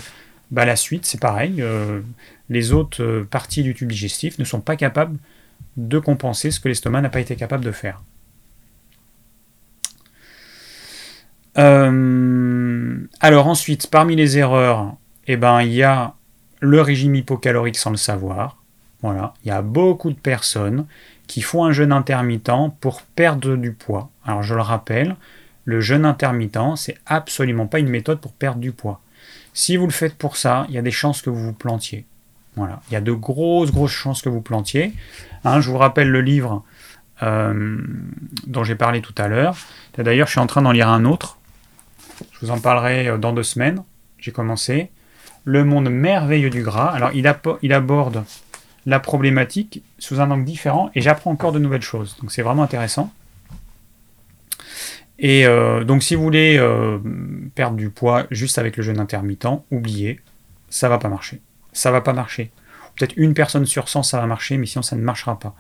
[0.51, 1.63] bah, la suite, c'est pareil.
[1.63, 2.03] Euh,
[2.51, 5.17] les autres euh, parties du tube digestif ne sont pas capables
[5.79, 8.03] de compenser ce que l'estomac n'a pas été capable de faire.
[11.59, 14.95] Euh, alors ensuite, parmi les erreurs,
[15.27, 16.15] eh ben, il y a
[16.61, 18.63] le régime hypocalorique sans le savoir.
[19.03, 20.87] Voilà, il y a beaucoup de personnes
[21.27, 22.51] qui font un jeûne intermittent
[22.81, 24.11] pour perdre du poids.
[24.25, 25.17] Alors je le rappelle,
[25.65, 29.01] le jeûne intermittent, c'est absolument pas une méthode pour perdre du poids.
[29.53, 32.07] Si vous le faites pour ça, il y a des chances que vous vous plantiez.
[32.57, 34.93] Voilà, il y a de grosses, grosses chances que vous plantiez.
[35.45, 36.65] Hein, je vous rappelle le livre
[37.23, 37.79] euh,
[38.47, 39.57] dont j'ai parlé tout à l'heure.
[39.97, 41.38] D'ailleurs, je suis en train d'en lire un autre.
[42.41, 43.83] Je vous en parlerai euh, dans deux semaines.
[44.19, 44.91] J'ai commencé.
[45.45, 46.89] Le monde merveilleux du gras.
[46.89, 48.25] Alors, il, aborde
[48.87, 52.17] la problématique sous un angle différent et j'apprends encore de nouvelles choses.
[52.21, 53.13] Donc, c'est vraiment intéressant.
[55.19, 56.61] Et euh, donc, si vous voulez
[57.55, 60.21] perdre du poids juste avec le jeûne intermittent, oubliez,
[60.69, 61.41] ça va pas marcher
[61.79, 62.51] ça va pas marcher.
[62.97, 65.55] Peut-être une personne sur 100 ça va marcher, mais sinon ça ne marchera pas.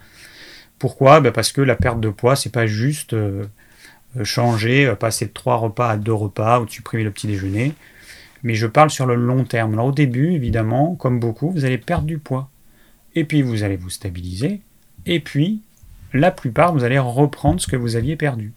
[0.79, 1.21] Pourquoi?
[1.21, 3.47] Bah, Parce que la perte de poids, c'est pas juste euh, euh,
[4.25, 7.75] changer, euh, passer de 3 repas à 2 repas ou de supprimer le petit déjeuner.
[8.43, 9.75] Mais je parle sur le long terme.
[9.75, 12.51] Alors au début, évidemment, comme beaucoup, vous allez perdre du poids.
[13.15, 14.61] Et puis vous allez vous stabiliser.
[15.07, 15.63] Et puis,
[16.13, 18.53] la plupart, vous allez reprendre ce que vous aviez perdu.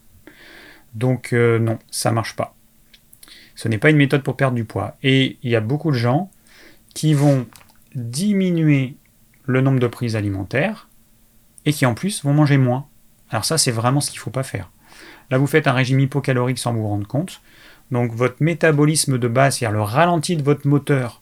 [0.93, 2.55] Donc non, ça marche pas.
[3.55, 4.97] Ce n'est pas une méthode pour perdre du poids.
[5.03, 6.29] Et il y a beaucoup de gens
[6.93, 7.47] qui vont
[7.95, 8.95] diminuer
[9.45, 10.87] le nombre de prises alimentaires
[11.65, 12.87] et qui en plus vont manger moins.
[13.29, 14.71] Alors ça, c'est vraiment ce qu'il ne faut pas faire.
[15.31, 17.41] Là, vous faites un régime hypocalorique sans vous rendre compte.
[17.89, 21.21] Donc votre métabolisme de base, c'est-à-dire le ralenti de votre moteur,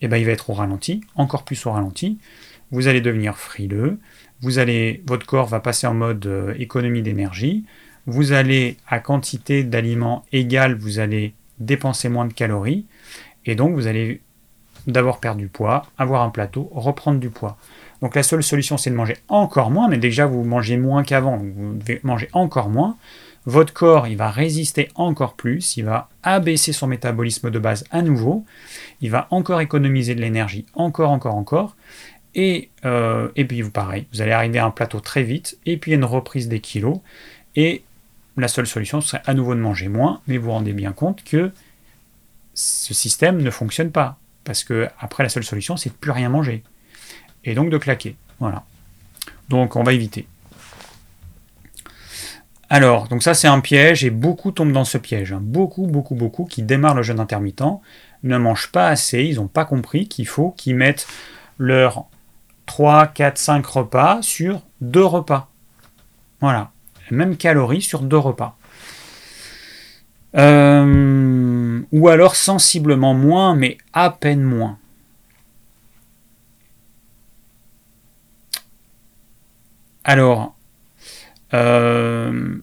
[0.00, 2.18] eh ben, il va être au ralenti, encore plus au ralenti.
[2.70, 3.98] Vous allez devenir frileux,
[4.40, 7.64] vous allez, votre corps va passer en mode euh, économie d'énergie,
[8.06, 12.84] vous allez, à quantité d'aliments égale, vous allez dépenser moins de calories,
[13.46, 14.20] et donc vous allez
[14.86, 17.56] d'abord perdre du poids, avoir un plateau, reprendre du poids.
[18.04, 21.38] Donc la seule solution, c'est de manger encore moins, mais déjà vous mangez moins qu'avant,
[21.38, 22.98] vous devez manger encore moins.
[23.46, 28.02] Votre corps, il va résister encore plus, il va abaisser son métabolisme de base à
[28.02, 28.44] nouveau,
[29.00, 31.76] il va encore économiser de l'énergie, encore, encore, encore.
[32.34, 35.78] Et, euh, et puis vous, pareil, vous allez arriver à un plateau très vite, et
[35.78, 36.98] puis une reprise des kilos.
[37.56, 37.84] Et
[38.36, 41.24] la seule solution serait à nouveau de manger moins, mais vous vous rendez bien compte
[41.24, 41.52] que
[42.52, 44.18] ce système ne fonctionne pas.
[44.44, 46.62] Parce que après, la seule solution, c'est de plus rien manger.
[47.44, 48.16] Et donc de claquer.
[48.40, 48.64] Voilà.
[49.48, 50.26] Donc on va éviter.
[52.70, 55.32] Alors, donc ça c'est un piège et beaucoup tombent dans ce piège.
[55.32, 55.40] Hein.
[55.40, 57.62] Beaucoup, beaucoup, beaucoup qui démarrent le jeûne intermittent
[58.24, 61.06] ne mangent pas assez, ils n'ont pas compris qu'il faut qu'ils mettent
[61.58, 62.06] leurs
[62.66, 65.50] 3, 4, 5 repas sur deux repas.
[66.40, 66.70] Voilà.
[67.10, 68.56] même calories sur deux repas.
[70.36, 74.78] Euh, ou alors sensiblement moins, mais à peine moins.
[80.04, 80.56] Alors,
[81.54, 82.56] euh,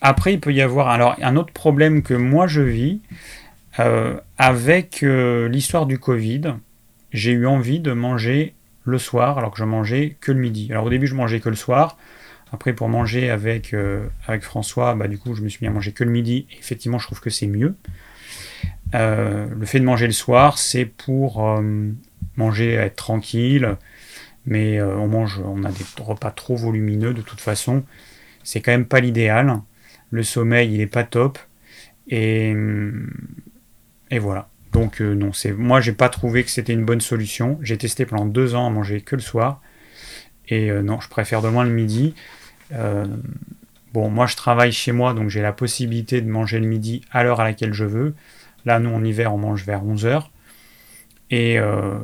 [0.00, 3.00] après, il peut y avoir alors un autre problème que moi je vis
[3.78, 6.54] euh, avec l'histoire du Covid.
[7.12, 10.68] J'ai eu envie de manger le soir alors que je mangeais que le midi.
[10.70, 11.96] Alors au début, je mangeais que le soir.
[12.54, 14.06] Après, pour manger avec, euh,
[14.40, 16.46] François, bah, du coup, je me suis mis à manger que le midi.
[16.56, 17.74] effectivement, je trouve que c'est mieux.
[18.94, 21.90] Euh, le fait de manger le soir, c'est pour euh,
[22.36, 23.76] manger, être tranquille.
[24.46, 27.84] Mais on mange, on a des repas trop volumineux de toute façon.
[28.42, 29.60] C'est quand même pas l'idéal.
[30.10, 31.38] Le sommeil, il est pas top.
[32.08, 32.54] Et,
[34.12, 34.48] voilà.
[34.72, 37.58] Donc non, c'est moi j'ai pas trouvé que c'était une bonne solution.
[37.62, 39.62] J'ai testé pendant deux ans à manger que le soir.
[40.48, 42.14] Et non, je préfère de loin le midi.
[42.72, 43.06] Euh,
[43.92, 47.24] bon, moi je travaille chez moi, donc j'ai la possibilité de manger le midi à
[47.24, 48.14] l'heure à laquelle je veux.
[48.64, 50.28] Là, nous en hiver, on mange vers 11h.
[51.30, 51.98] Et euh,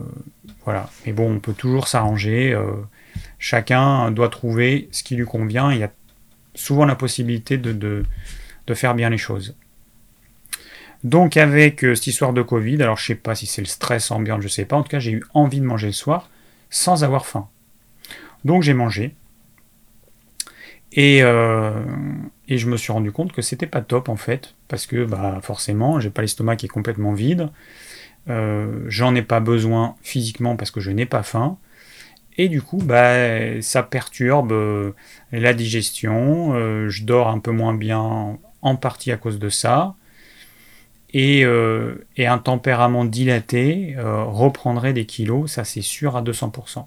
[0.65, 0.91] voilà.
[1.05, 2.53] Mais bon, on peut toujours s'arranger.
[2.53, 2.73] Euh,
[3.39, 5.73] chacun doit trouver ce qui lui convient.
[5.73, 5.93] Il y a
[6.55, 8.05] souvent la possibilité de, de,
[8.75, 9.57] faire bien les choses.
[11.03, 14.41] Donc avec cette histoire de Covid, alors je sais pas si c'est le stress ambiant,
[14.41, 14.77] je sais pas.
[14.77, 16.31] En tout cas, j'ai eu envie de manger le soir
[16.69, 17.49] sans avoir faim.
[18.45, 19.17] Donc j'ai mangé.
[20.93, 21.73] Et, euh,
[22.49, 25.39] et, je me suis rendu compte que c'était pas top en fait, parce que bah,
[25.43, 27.49] forcément, j'ai pas l'estomac qui est complètement vide,
[28.29, 31.59] euh, j'en ai pas besoin physiquement parce que je n'ai pas faim,
[32.37, 34.93] et du coup, bah, ça perturbe euh,
[35.33, 39.95] la digestion, euh, je dors un peu moins bien en partie à cause de ça,
[41.13, 41.41] et,
[42.17, 46.87] et un tempérament dilaté reprendrait des kilos, ça c'est sûr à 200%.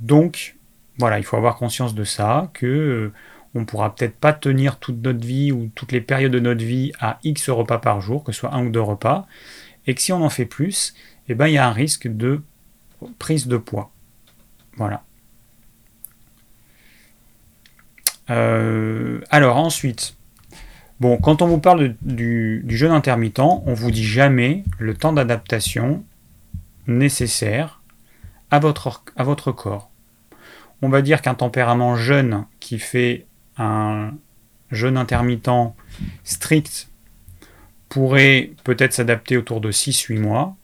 [0.00, 0.54] Donc,
[0.96, 3.10] voilà, il faut avoir conscience de ça, que
[3.56, 6.92] on pourra peut-être pas tenir toute notre vie ou toutes les périodes de notre vie
[7.00, 9.26] à X repas par jour, que ce soit un ou deux repas,
[9.86, 10.94] et que si on en fait plus,
[11.28, 12.42] eh ben, il y a un risque de
[13.18, 13.90] prise de poids.
[14.76, 15.02] Voilà.
[18.30, 20.16] Euh, alors ensuite,
[21.00, 25.12] bon, quand on vous parle du, du jeûne intermittent, on vous dit jamais le temps
[25.12, 26.04] d'adaptation
[26.86, 27.82] nécessaire
[28.50, 29.90] à votre, à votre corps
[30.82, 33.26] on va dire qu'un tempérament jeune qui fait
[33.58, 34.12] un
[34.70, 35.50] jeûne intermittent
[36.24, 36.88] strict
[37.88, 40.56] pourrait peut-être s'adapter autour de 6-8 mois.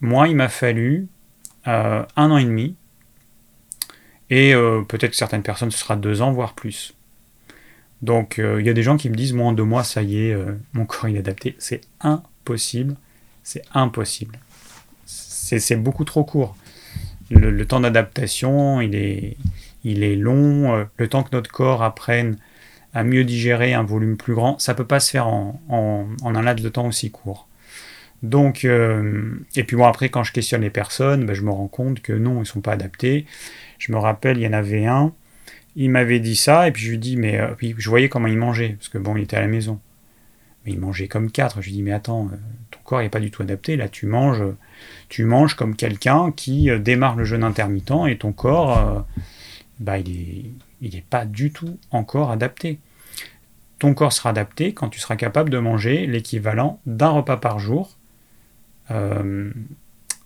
[0.00, 1.08] Moi, il m'a fallu
[1.66, 2.74] euh, un an et demi.
[4.28, 6.94] Et euh, peut-être que certaines personnes, ce sera deux ans, voire plus.
[8.02, 10.02] Donc, euh, il y a des gens qui me disent, moi, en deux mois, ça
[10.02, 10.36] y est,
[10.72, 11.56] mon corps est adapté.
[11.58, 12.96] C'est impossible.
[13.42, 14.38] C'est impossible.
[15.04, 16.56] C'est beaucoup trop court.
[17.30, 19.36] Le, temps d'adaptation, il est,
[19.84, 20.86] il est long.
[20.96, 22.36] le temps que notre corps apprenne
[22.92, 26.64] à mieux digérer un volume plus grand, ça peut pas se faire en, un laps
[26.64, 27.48] de temps aussi court.
[28.22, 31.68] Donc, euh, et puis bon, après, quand je questionne les personnes, ben, je me rends
[31.68, 33.24] compte que non, ils sont pas adaptés.
[33.78, 35.14] Je me rappelle, il y en avait un,
[35.76, 38.28] il m'avait dit ça, et puis je lui dis, mais euh, puis je voyais comment
[38.28, 39.80] il mangeait, parce que bon, il était à la maison.
[40.66, 41.62] Mais il mangeait comme quatre.
[41.62, 42.36] Je lui dis, mais attends, euh,
[42.70, 43.76] ton corps n'est pas du tout adapté.
[43.76, 44.42] Là, tu manges,
[45.08, 49.06] tu manges comme quelqu'un qui démarre le jeûne intermittent, et ton corps,
[49.80, 50.44] bah, il est
[50.80, 52.78] il n'est pas du tout encore adapté.
[53.78, 57.96] Ton corps sera adapté quand tu seras capable de manger l'équivalent d'un repas par jour,
[58.90, 59.50] euh,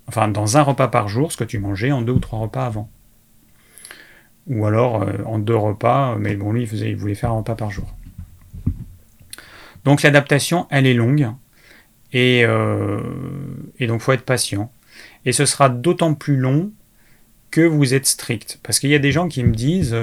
[0.08, 2.66] enfin dans un repas par jour, ce que tu mangeais en deux ou trois repas
[2.66, 2.88] avant.
[4.46, 7.70] Ou alors euh, en deux repas, mais bon, lui, il, voulait faire un repas par
[7.70, 7.94] jour.
[9.84, 11.28] Donc l'adaptation, elle est longue,
[12.12, 13.00] et, euh,
[13.78, 14.72] et donc il faut être patient.
[15.24, 16.70] Et ce sera d'autant plus long
[17.54, 18.58] que vous êtes strict.
[18.64, 19.96] Parce qu'il y a des gens qui me disent,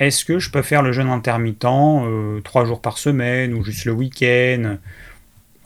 [0.00, 3.84] est-ce que je peux faire le jeûne intermittent euh, trois jours par semaine ou juste
[3.84, 4.78] le week-end?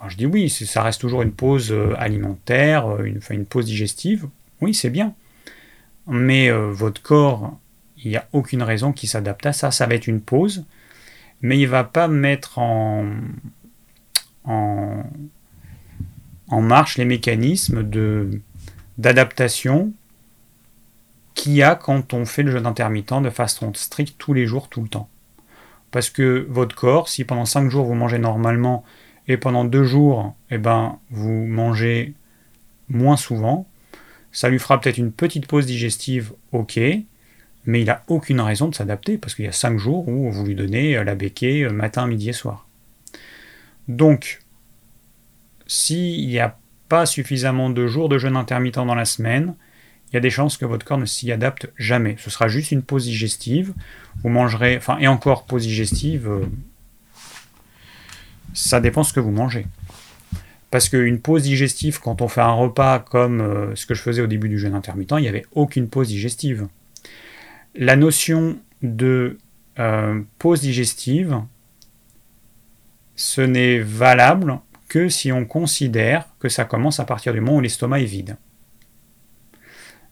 [0.06, 4.28] Je dis oui, ça reste toujours une pause euh, alimentaire, euh, une, pause digestive.
[4.60, 5.14] Oui, c'est bien.
[6.06, 7.58] Mais votre corps,
[8.02, 9.70] il n'y a aucune raison qu'il s'adapte à ça.
[9.70, 10.64] Ça va être une pause,
[11.42, 13.10] mais il ne va pas mettre en,
[14.44, 15.04] en,
[16.48, 17.82] en marche les mécanismes
[18.96, 19.92] d'adaptation
[21.38, 24.68] qu'il y a quand on fait le jeûne intermittent de façon stricte tous les jours,
[24.68, 25.08] tout le temps.
[25.92, 28.84] Parce que votre corps, si pendant 5 jours vous mangez normalement
[29.28, 32.14] et pendant 2 jours, eh ben, vous mangez
[32.88, 33.68] moins souvent,
[34.32, 36.78] ça lui fera peut-être une petite pause digestive, ok,
[37.66, 40.44] mais il n'a aucune raison de s'adapter parce qu'il y a 5 jours où vous
[40.44, 42.66] lui donnez la béquée euh, matin, midi et soir.
[43.86, 44.40] Donc,
[45.68, 46.58] s'il n'y a
[46.88, 49.54] pas suffisamment de jours de jeûne intermittent dans la semaine,
[50.10, 52.16] il y a des chances que votre corps ne s'y adapte jamais.
[52.18, 53.74] Ce sera juste une pause digestive.
[54.22, 56.46] Vous mangerez, enfin, et encore pause digestive, euh,
[58.54, 59.66] ça dépend ce que vous mangez.
[60.70, 64.22] Parce qu'une pause digestive, quand on fait un repas comme euh, ce que je faisais
[64.22, 66.68] au début du jeûne intermittent, il n'y avait aucune pause digestive.
[67.74, 69.38] La notion de
[69.78, 71.42] euh, pause digestive,
[73.14, 77.60] ce n'est valable que si on considère que ça commence à partir du moment où
[77.60, 78.36] l'estomac est vide.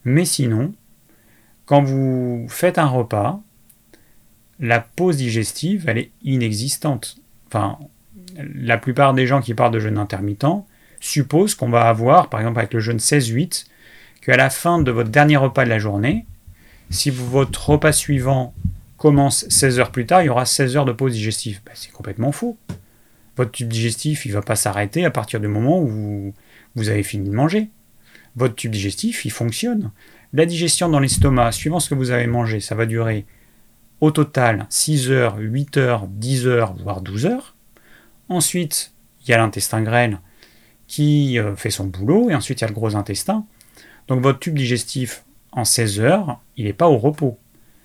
[0.06, 0.72] Mais sinon,
[1.66, 3.40] quand vous faites un repas,
[4.60, 7.18] la pause digestive, elle est inexistante.
[7.48, 7.76] Enfin,
[8.54, 10.46] la plupart des gens qui parlent de jeûne intermittent
[11.00, 13.66] supposent qu'on va avoir, par exemple avec le jeûne 16-8,
[14.22, 16.24] qu'à la fin de votre dernier repas de la journée,
[16.88, 18.54] si votre repas suivant
[18.98, 21.60] commence 16 heures plus tard, il y aura 16 heures de pause digestive.
[21.66, 22.56] Ben, c'est complètement faux.
[23.36, 26.32] Votre tube digestif, il ne va pas s'arrêter à partir du moment où
[26.76, 27.70] vous avez fini de manger
[28.36, 29.90] votre tube digestif, il fonctionne.
[30.32, 33.24] La digestion dans l'estomac, suivant ce que vous avez mangé, ça va durer
[34.00, 37.56] au total 6 heures, 8 heures, 10 heures, voire 12 heures.
[38.28, 40.20] Ensuite, il y a l'intestin grêle
[40.86, 43.46] qui euh, fait son boulot, et ensuite il y a le gros intestin.
[44.08, 47.38] Donc votre tube digestif, en 16 heures, il n'est pas au repos.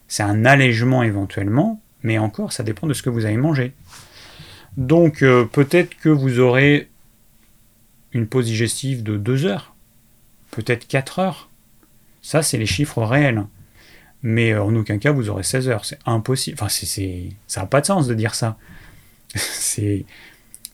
[0.07, 3.73] C'est un allègement éventuellement, mais encore, ça dépend de ce que vous avez mangé.
[4.77, 6.89] Donc euh, peut-être que vous aurez
[8.11, 9.70] une pause digestive de 2 heures
[10.51, 11.49] peut-être 4 heures.
[12.21, 13.45] Ça, c'est les chiffres réels.
[14.23, 15.85] Mais en aucun cas, vous aurez 16 heures.
[15.85, 16.57] C'est impossible.
[16.59, 18.57] Enfin, c'est, ça n'a pas de sens de dire ça.
[19.35, 20.05] c'est,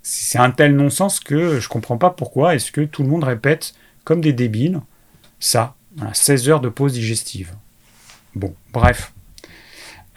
[0.04, 3.24] c'est un tel non-sens que je ne comprends pas pourquoi est-ce que tout le monde
[3.24, 3.74] répète
[4.04, 4.82] comme des débiles
[5.40, 5.76] ça.
[6.14, 7.54] 16 heures de pause digestive.
[8.36, 9.14] Bon, bref.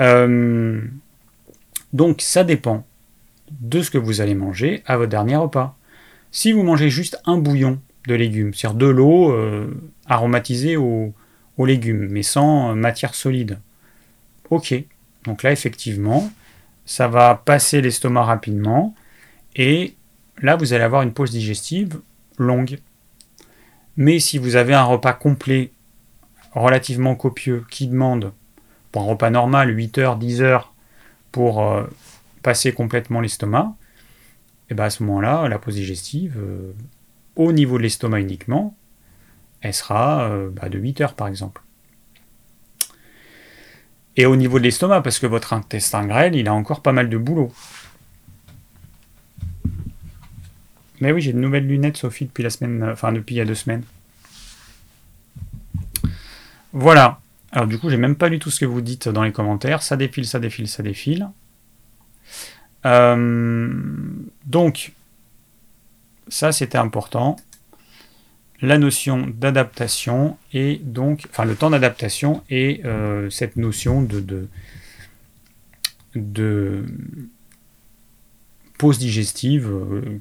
[0.01, 0.83] Euh,
[1.93, 2.87] donc, ça dépend
[3.51, 5.77] de ce que vous allez manger à votre dernier repas.
[6.31, 7.81] Si vous mangez juste un bouillon
[8.11, 9.73] de légumes, c'est-à-dire de l'eau euh,
[10.07, 11.15] aromatisée aux,
[11.59, 13.59] légumes, mais sans matière solide.
[14.49, 14.75] Ok,
[15.25, 16.31] donc là effectivement,
[16.87, 18.95] ça va passer l'estomac rapidement,
[19.57, 19.95] et
[20.41, 22.01] là vous allez avoir une pause digestive
[22.39, 22.79] longue.
[23.99, 25.71] Mais si vous avez un repas complet,
[26.53, 28.33] relativement copieux, qui demande,
[28.91, 30.73] pour un repas normal, 8 heures, 10 heures,
[31.31, 31.85] pour euh,
[32.43, 33.75] passer complètement l'estomac,
[34.71, 36.73] et bien à ce moment-là, la pause digestive, euh,
[37.41, 38.77] au niveau de l'estomac uniquement,
[39.63, 41.63] elle sera euh, bah, de 8 heures par exemple.
[44.17, 47.09] Et au niveau de l'estomac, parce que votre intestin grêle, il a encore pas mal
[47.09, 47.51] de boulot.
[51.01, 53.47] Mais oui, j'ai de nouvelles lunettes, Sophie, depuis la semaine, enfin depuis il y a
[53.47, 53.85] deux semaines.
[56.75, 57.21] Voilà.
[57.53, 59.83] Alors du coup, j'ai même pas lu tout ce que vous dites dans les commentaires.
[59.83, 61.31] Ça défile, ça défile, ça défile.
[62.85, 63.73] Euh,
[64.45, 64.93] donc,
[66.31, 67.37] ça c'était important.
[68.63, 74.49] La notion d'adaptation et donc, enfin le temps d'adaptation et euh, cette notion de, de,
[76.15, 76.85] de
[78.79, 80.21] pause digestive euh,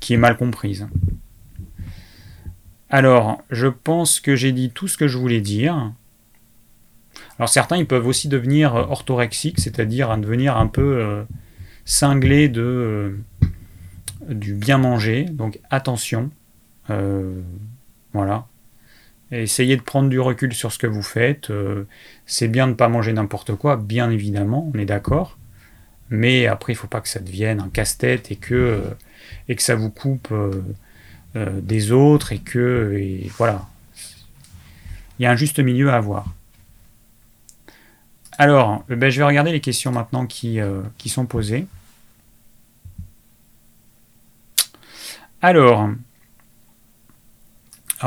[0.00, 0.86] qui est mal comprise.
[2.88, 5.92] Alors, je pense que j'ai dit tout ce que je voulais dire.
[7.38, 11.22] Alors certains, ils peuvent aussi devenir orthorexiques, c'est-à-dire devenir un peu euh,
[11.84, 13.16] cinglés de,
[14.30, 15.24] du bien manger.
[15.24, 16.30] Donc attention.
[16.88, 17.40] Euh,
[18.12, 18.46] voilà.
[19.30, 21.52] essayez de prendre du recul sur ce que vous faites.
[22.26, 25.38] c'est bien de ne pas manger n'importe quoi, bien évidemment, on est d'accord.
[26.10, 28.82] Mais après, il ne faut pas que ça devienne un casse-tête et que
[29.48, 30.62] et que ça vous coupe euh,
[31.36, 32.96] euh, des autres et que
[33.36, 33.66] voilà.
[35.18, 36.26] Il y a un juste milieu à avoir.
[38.38, 40.60] Alors, euh, ben, je vais regarder les questions maintenant qui
[41.06, 41.66] sont posées.
[45.42, 45.88] Alors,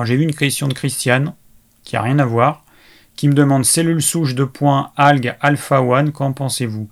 [0.03, 1.33] j'ai vu une question de Christiane
[1.83, 2.63] qui a rien à voir,
[3.15, 6.89] qui me demande cellules souches de points algues alpha 1, qu'en pensez-vous?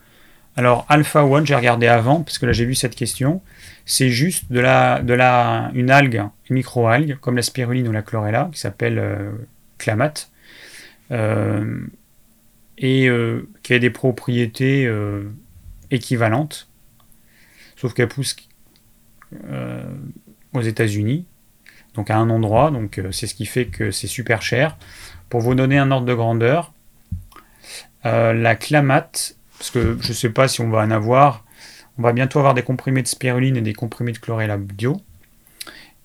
[0.56, 3.42] Alors alpha 1, j'ai regardé avant parce que là j'ai vu cette question.
[3.86, 8.02] C'est juste de la, de la, une algue, une micro-algue, comme la spiruline ou la
[8.02, 9.32] chlorella, qui s'appelle euh,
[9.78, 10.32] clamate,
[11.12, 11.86] euh,
[12.80, 14.92] et euh, qui a des propriétés
[15.92, 16.68] équivalentes,
[17.76, 18.36] sauf qu'elle pousse
[20.54, 21.26] aux États-Unis,
[21.96, 24.78] donc à un endroit, donc c'est ce qui fait que c'est super cher.
[25.30, 26.74] Pour vous donner un ordre de grandeur,
[28.04, 31.46] la clamate, parce que je ne sais pas si on va en avoir,
[31.98, 35.02] on va bientôt avoir des comprimés de spiruline et des comprimés de chlorella bio.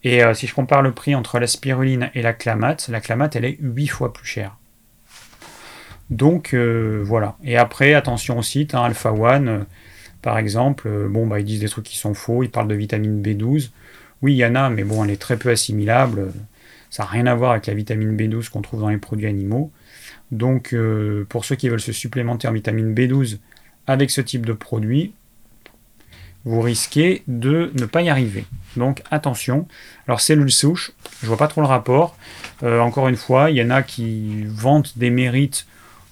[0.05, 3.35] Et euh, si je compare le prix entre la spiruline et la clamate, la clamate
[3.35, 4.57] elle est 8 fois plus chère.
[6.11, 7.37] Donc euh, voilà.
[7.43, 9.65] Et après, attention au site, hein, Alpha One, euh,
[10.23, 13.23] par exemple, bon bah ils disent des trucs qui sont faux, ils parlent de vitamine
[13.23, 13.71] B12.
[14.23, 16.33] Oui, il y en a, mais bon, elle est très peu assimilable.
[16.91, 19.71] Ça n'a rien à voir avec la vitamine B12 qu'on trouve dans les produits animaux.
[20.33, 20.75] Donc
[21.29, 23.39] pour ceux qui veulent se supplémenter en vitamine B12
[23.87, 25.13] avec ce type de produit,
[26.47, 28.45] vous risquez de ne pas y arriver.
[28.77, 29.67] Donc attention.
[30.07, 32.17] Alors cellules souches, je vois pas trop le rapport.
[32.63, 35.67] Euh, encore une fois, il y en a qui vantent des mérites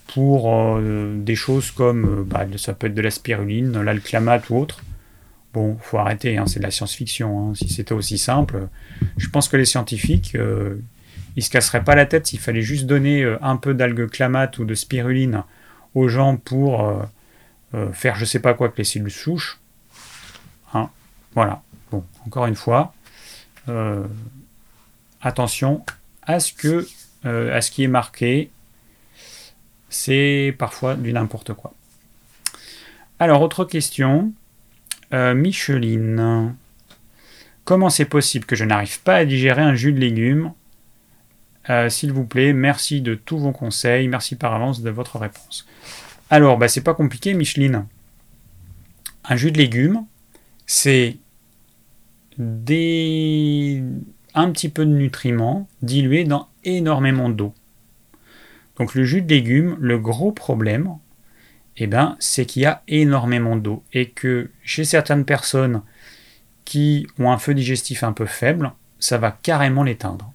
[0.07, 4.57] pour euh, des choses comme euh, bah, ça peut être de la spiruline, l'alclamate ou
[4.57, 4.83] autre.
[5.55, 7.49] Bon, faut arrêter, hein, c'est de la science-fiction.
[7.49, 7.55] Hein.
[7.55, 8.67] Si c'était aussi simple,
[9.17, 10.37] je pense que les scientifiques,
[11.35, 14.65] ils se casseraient pas la tête s'il fallait juste donner un peu d'algue clamate ou
[14.65, 15.43] de spiruline
[15.95, 16.93] aux gens pour
[17.93, 19.59] faire je sais pas quoi avec les cellules souches
[20.75, 20.89] Hein.
[21.33, 21.61] voilà.
[21.91, 22.93] Bon, encore une fois,
[23.69, 24.03] euh,
[25.21, 25.85] attention
[26.23, 26.87] à ce que
[27.25, 28.51] euh, à ce qui est marqué.
[29.89, 31.73] C'est parfois du n'importe quoi.
[33.19, 34.33] Alors, autre question.
[35.15, 36.55] Euh, Micheline.
[37.63, 40.51] Comment c'est possible que je n'arrive pas à digérer un jus de légumes
[41.89, 44.07] S'il vous plaît, merci de tous vos conseils.
[44.07, 45.65] Merci par avance de votre réponse.
[46.29, 47.87] Alors, bah, c'est pas compliqué, Micheline.
[49.23, 50.05] Un jus de légumes,
[50.67, 51.17] c'est
[52.37, 53.81] des...
[54.35, 57.53] un petit peu de nutriments dilués dans énormément d'eau.
[58.77, 60.97] Donc le jus de légumes, le gros problème,
[61.77, 65.81] eh ben, c'est qu'il y a énormément d'eau et que chez certaines personnes
[66.63, 70.31] qui ont un feu digestif un peu faible, ça va carrément l'éteindre.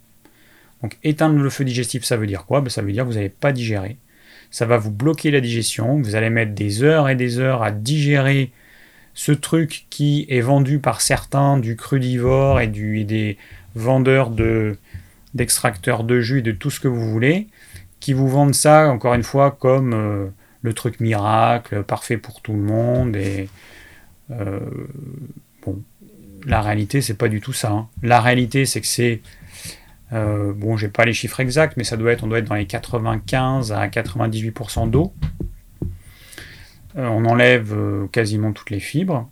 [0.82, 2.60] Donc éteindre le feu digestif, ça veut dire quoi?
[2.60, 3.96] Ben, Ça veut dire que vous n'allez pas digérer.
[4.50, 7.70] Ça va vous bloquer la digestion, vous allez mettre des heures et des heures à
[7.70, 8.50] digérer
[9.14, 13.38] ce truc qui est vendu par certains du crudivore et, des
[13.74, 14.76] vendeurs de,
[15.34, 17.48] d'extracteurs de jus et de tout ce que vous voulez,
[18.00, 20.26] qui vous vendent ça, encore une fois, comme euh,
[20.62, 23.16] le truc miracle, parfait pour tout le monde.
[23.16, 23.48] Et
[24.30, 24.60] euh,
[25.62, 25.82] bon,
[26.46, 27.70] la réalité, c'est pas du tout ça.
[27.70, 27.88] Hein.
[28.02, 29.20] La réalité, c'est que c'est.
[30.12, 32.56] Euh, bon, j'ai pas les chiffres exacts, mais ça doit être, on doit être dans
[32.56, 35.12] les 95 à 98% d'eau.
[36.96, 39.28] Euh, on enlève euh, quasiment toutes les fibres.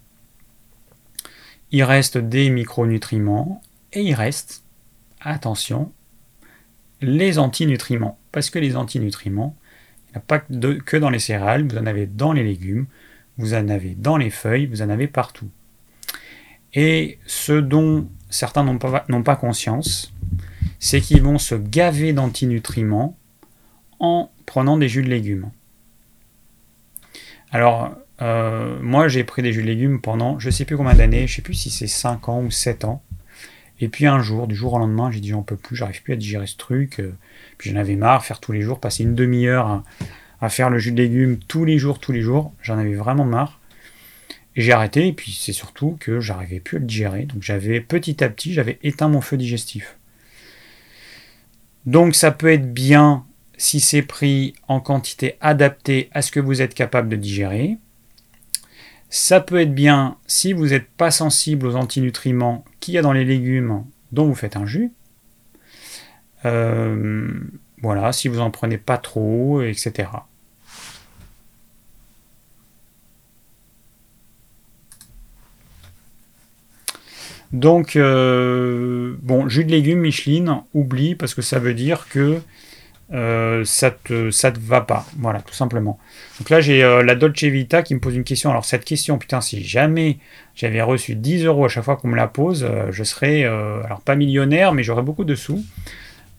[1.72, 3.60] Il reste des micronutriments
[3.92, 4.62] et il reste,
[5.20, 5.92] attention,
[7.00, 8.18] les antinutriments.
[8.30, 9.56] Parce que les antinutriments,
[10.18, 12.86] pas que dans les céréales, vous en avez dans les légumes,
[13.36, 15.48] vous en avez dans les feuilles, vous en avez partout.
[16.74, 18.78] Et ce dont certains n'ont
[19.22, 20.12] pas, conscience,
[20.78, 23.16] c'est qu'ils vont se gaver d'antinutriments
[24.00, 25.50] en prenant des jus de légumes.
[27.50, 31.26] Alors, euh, moi, j'ai pris des jus de légumes pendant je sais plus combien d'années,
[31.26, 33.02] je sais plus si c'est 5 ans ou 7 ans.
[33.80, 36.12] Et puis un jour, du jour au lendemain, j'ai dit j'en peux plus, j'arrive plus
[36.12, 37.02] à digérer ce truc.
[37.59, 39.82] Puis j'en avais marre, faire tous les jours, passer une demi-heure
[40.40, 42.54] à, faire le jus de légumes tous les jours, tous les jours.
[42.62, 43.61] J'en avais vraiment marre.
[44.56, 47.24] J'ai arrêté, et puis c'est surtout que j'arrivais plus à le digérer.
[47.24, 49.96] Donc j'avais petit à petit, j'avais éteint mon feu digestif.
[51.86, 53.24] Donc ça peut être bien
[53.56, 57.78] si c'est pris en quantité adaptée à ce que vous êtes capable de digérer.
[59.11, 63.12] Ça peut être bien si vous n'êtes pas sensible aux antinutriments qu'il y a dans
[63.12, 64.92] les légumes dont vous faites un jus.
[66.45, 67.28] Euh,
[67.82, 70.09] voilà, si vous en prenez pas trop, etc.
[77.53, 82.41] Donc, euh, bon, jus de légumes, Micheline, oublie, parce que ça veut dire que
[83.11, 85.07] euh, ça te ça te va pas.
[85.16, 85.99] Voilà, tout simplement.
[86.39, 88.51] Donc là, j'ai la Dolce Vita qui me pose une question.
[88.51, 90.18] Alors cette question, putain, si jamais
[90.55, 94.14] j'avais reçu 10 euros à chaque fois qu'on me la pose, je serais, alors pas
[94.14, 95.64] millionnaire, mais j'aurais beaucoup de sous.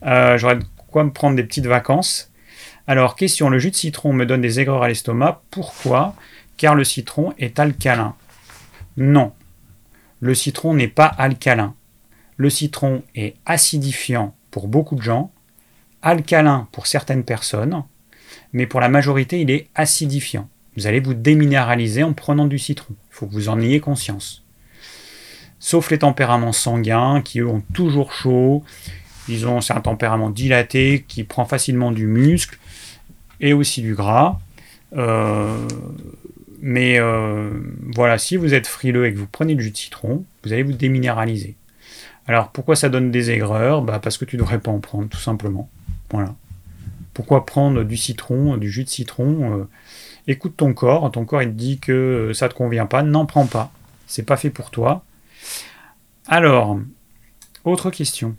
[0.01, 2.31] J'aurais de quoi me prendre des petites vacances.
[2.87, 5.41] Alors, question, le jus de citron me donne des aigreurs à l'estomac.
[5.51, 6.15] Pourquoi?
[6.57, 8.15] Car le citron est alcalin.
[8.97, 9.31] Non,
[10.19, 11.75] le citron n'est pas alcalin.
[12.37, 15.31] Le citron est acidifiant pour beaucoup de gens
[16.01, 17.83] alcalin pour certaines personnes,
[18.53, 20.49] mais pour la majorité, il est acidifiant.
[20.77, 22.95] Vous allez vous déminéraliser en prenant du citron.
[23.11, 24.43] Il faut que vous en ayez conscience.
[25.59, 28.63] Sauf les tempéraments sanguins qui, eux, ont toujours chaud.
[29.29, 32.57] Ils ont, c'est un tempérament dilaté qui prend facilement du muscle
[33.39, 34.39] et aussi du gras.
[34.97, 35.67] Euh,
[36.61, 37.51] mais euh,
[37.95, 40.63] voilà, si vous êtes frileux et que vous prenez du jus de citron, vous allez
[40.63, 41.55] vous déminéraliser.
[42.27, 43.81] Alors pourquoi ça donne des aigreurs?
[43.81, 45.69] Bah, Parce que tu ne devrais pas en prendre, tout simplement.
[46.11, 46.35] Voilà.
[47.13, 49.59] Pourquoi prendre du citron, du jus de citron?
[49.59, 49.69] Euh,
[50.29, 51.09] Écoute ton corps.
[51.11, 53.01] Ton corps il te dit que ça ne te convient pas.
[53.01, 53.71] N'en prends pas.
[54.05, 55.03] C'est pas fait pour toi.
[56.27, 56.79] Alors,
[57.63, 58.35] autre question.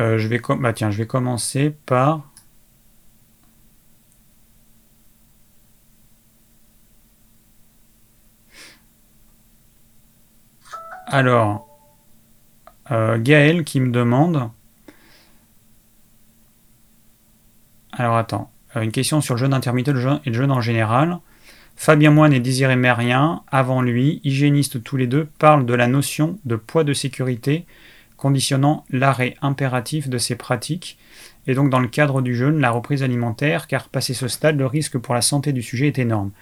[0.00, 2.22] Euh, je vais bah je vais commencer par
[11.10, 11.66] Alors,
[12.90, 14.50] euh, Gaël qui me demande.
[17.92, 21.18] Alors attends, euh, une question sur le jeûne intermittent et le jeûne en général.
[21.76, 26.38] Fabien Moine et Désiré Mérien, avant lui, hygiénistes tous les deux, parlent de la notion
[26.44, 27.66] de poids de sécurité
[28.18, 30.98] conditionnant l'arrêt impératif de ces pratiques,
[31.46, 34.66] et donc dans le cadre du jeûne, la reprise alimentaire, car passé ce stade, le
[34.66, 36.32] risque pour la santé du sujet est énorme.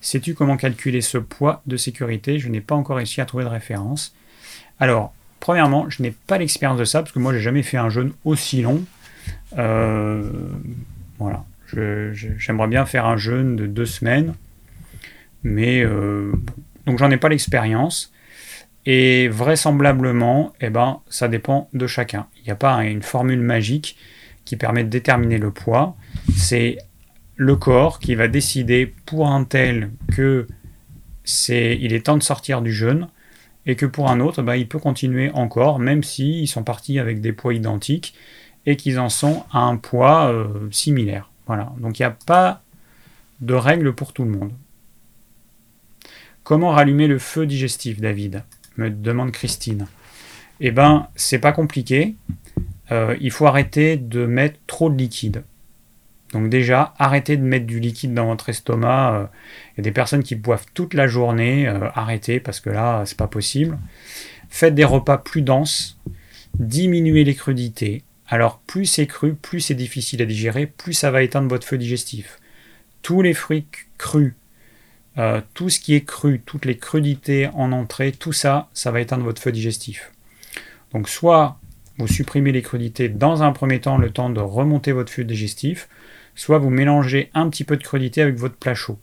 [0.00, 2.40] Sais-tu comment calculer ce poids de sécurité?
[2.40, 4.14] Je n'ai pas encore réussi à trouver de référence.
[4.80, 7.88] Alors, Premièrement, je n'ai pas l'expérience de ça, parce que moi, j'ai jamais fait un
[7.88, 8.84] jeûne aussi long.
[9.58, 10.28] Euh,
[11.18, 11.44] voilà.
[11.68, 14.34] J'aimerais bien faire un jeûne de deux semaines,
[15.42, 16.32] mais euh,
[16.86, 18.12] donc j'en ai pas l'expérience.
[18.86, 22.28] Et vraisemblablement, eh ben, ça dépend de chacun.
[22.38, 23.96] Il n'y a pas une formule magique
[24.44, 25.96] qui permet de déterminer le poids.
[26.36, 26.78] C'est
[27.34, 30.46] le corps qui va décider pour un tel que
[31.24, 33.08] c'est, il est temps de sortir du jeûne
[33.66, 37.20] et que pour un autre, bah, il peut continuer encore, même s'ils sont partis avec
[37.20, 38.14] des poids identiques
[38.64, 41.30] et qu'ils en sont à un poids euh, similaire.
[41.46, 41.72] Voilà.
[41.78, 42.62] Donc il n'y a pas
[43.40, 44.52] de règle pour tout le monde.
[46.44, 48.44] Comment rallumer le feu digestif, David?
[48.76, 49.86] Me demande Christine.
[50.60, 52.16] Eh ben, c'est pas compliqué.
[52.92, 55.44] Euh, il faut arrêter de mettre trop de liquide.
[56.32, 59.14] Donc déjà, arrêtez de mettre du liquide dans votre estomac.
[59.14, 59.26] Euh,
[59.74, 61.68] il y a des personnes qui boivent toute la journée.
[61.68, 63.78] Euh, arrêtez parce que là, c'est pas possible.
[64.48, 65.98] Faites des repas plus denses.
[66.58, 68.02] Diminuez les crudités.
[68.28, 71.78] Alors plus c'est cru, plus c'est difficile à digérer, plus ça va éteindre votre feu
[71.78, 72.40] digestif.
[73.02, 73.66] Tous les fruits
[73.98, 74.34] crus,
[75.18, 79.00] euh, tout ce qui est cru, toutes les crudités en entrée, tout ça, ça va
[79.00, 80.12] éteindre votre feu digestif.
[80.92, 81.58] Donc soit
[81.98, 85.88] vous supprimez les crudités dans un premier temps, le temps de remonter votre feu digestif,
[86.34, 88.98] soit vous mélangez un petit peu de crudité avec votre plat chaud.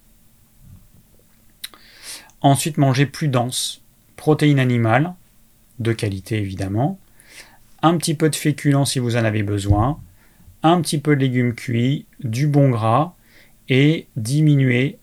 [2.42, 3.82] Ensuite, mangez plus dense,
[4.16, 5.14] protéines animales,
[5.80, 7.00] de qualité évidemment,
[7.82, 10.00] un petit peu de féculents si vous en avez besoin,
[10.62, 13.16] un petit peu de légumes cuits, du bon gras,
[13.70, 15.00] et diminuez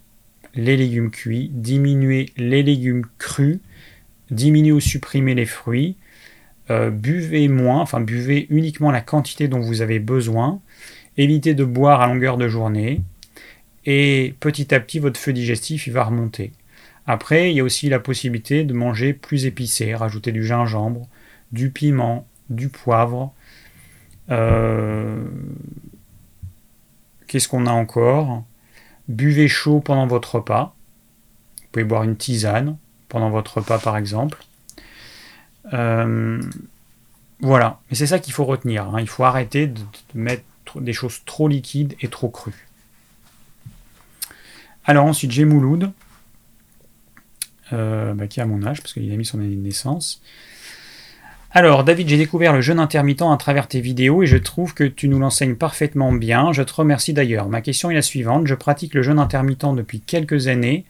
[0.54, 3.58] les légumes cuits, diminuez les légumes crus,
[4.30, 5.96] diminuez ou supprimez les fruits,
[6.70, 10.60] euh, buvez moins, enfin buvez uniquement la quantité dont vous avez besoin,
[11.16, 13.02] évitez de boire à longueur de journée,
[13.86, 16.52] et petit à petit votre feu digestif va remonter.
[17.06, 21.08] Après, il y a aussi la possibilité de manger plus épicé, rajouter du gingembre,
[21.50, 23.32] du piment, du poivre.
[24.30, 25.24] Euh,
[27.26, 28.44] Qu'est-ce qu'on a encore?
[29.10, 30.76] Buvez chaud pendant votre repas.
[31.58, 32.76] Vous pouvez boire une tisane
[33.08, 34.38] pendant votre repas par exemple.
[35.72, 36.40] Euh,
[37.40, 38.84] voilà, mais c'est ça qu'il faut retenir.
[38.84, 39.00] Hein.
[39.00, 39.80] Il faut arrêter de,
[40.14, 40.44] mettre
[40.76, 42.68] des choses trop liquides et trop crues.
[44.84, 45.90] Alors ensuite, j'ai Mouloud,
[47.72, 50.22] euh, bah, qui mon âge, parce qu'il a mis son année de naissance.
[51.52, 54.84] Alors, David, j'ai découvert le jeûne intermittent à travers tes vidéos et je trouve que
[54.84, 56.52] tu nous l'enseignes parfaitement bien.
[56.52, 57.48] Je te remercie d'ailleurs.
[57.48, 58.46] Ma question est la suivante.
[58.46, 60.84] Je pratique le jeûne intermittent depuis quelques années.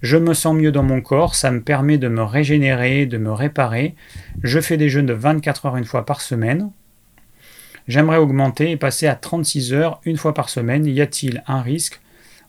[0.00, 1.34] Je me sens mieux dans mon corps.
[1.34, 3.96] Ça me permet de me régénérer, de me réparer.
[4.42, 6.70] Je fais des jeûnes de 24 heures une fois par semaine.
[7.86, 10.86] J'aimerais augmenter et passer à 36 heures une fois par semaine.
[10.86, 12.00] Y a-t-il un risque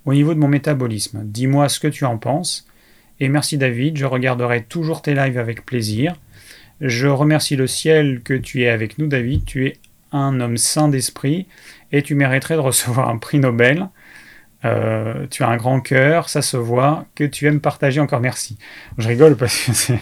[0.06, 1.24] au niveau de mon métabolisme?
[1.26, 2.66] Dis-moi ce que tu en penses.
[3.20, 6.16] Et merci David, je regarderai toujours tes lives avec plaisir.
[6.82, 9.44] Je remercie le ciel que tu es avec nous, David.
[9.46, 9.78] Tu es
[10.12, 11.48] un homme saint d'esprit
[11.92, 13.90] et tu mériterais de recevoir un prix Nobel.
[14.66, 18.00] Euh, tu as un grand cœur, ça se voit, que tu aimes partager.
[18.00, 18.58] Encore merci.
[18.98, 19.94] Je rigole parce que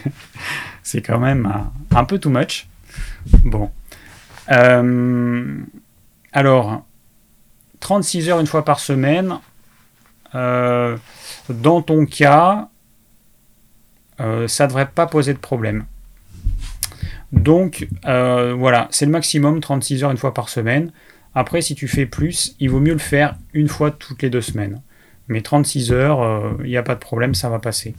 [0.82, 1.52] c'est quand même
[1.94, 2.68] un, peu too much.
[3.44, 3.70] Bon.
[4.50, 5.56] Euh,
[6.32, 6.84] alors,
[7.80, 9.38] 36 heures une fois par semaine.
[10.34, 10.96] Euh,
[11.48, 12.68] dans ton cas,
[14.18, 15.84] ça ne devrait pas poser de problème.
[17.32, 20.92] Donc euh, voilà, c'est le maximum, 36 heures une fois par semaine.
[21.34, 24.40] Après, si tu fais plus, il vaut mieux le faire une fois toutes les deux
[24.40, 24.80] semaines.
[25.28, 27.94] Mais 36 heures, euh, il n'y a pas de problème, ça va passer.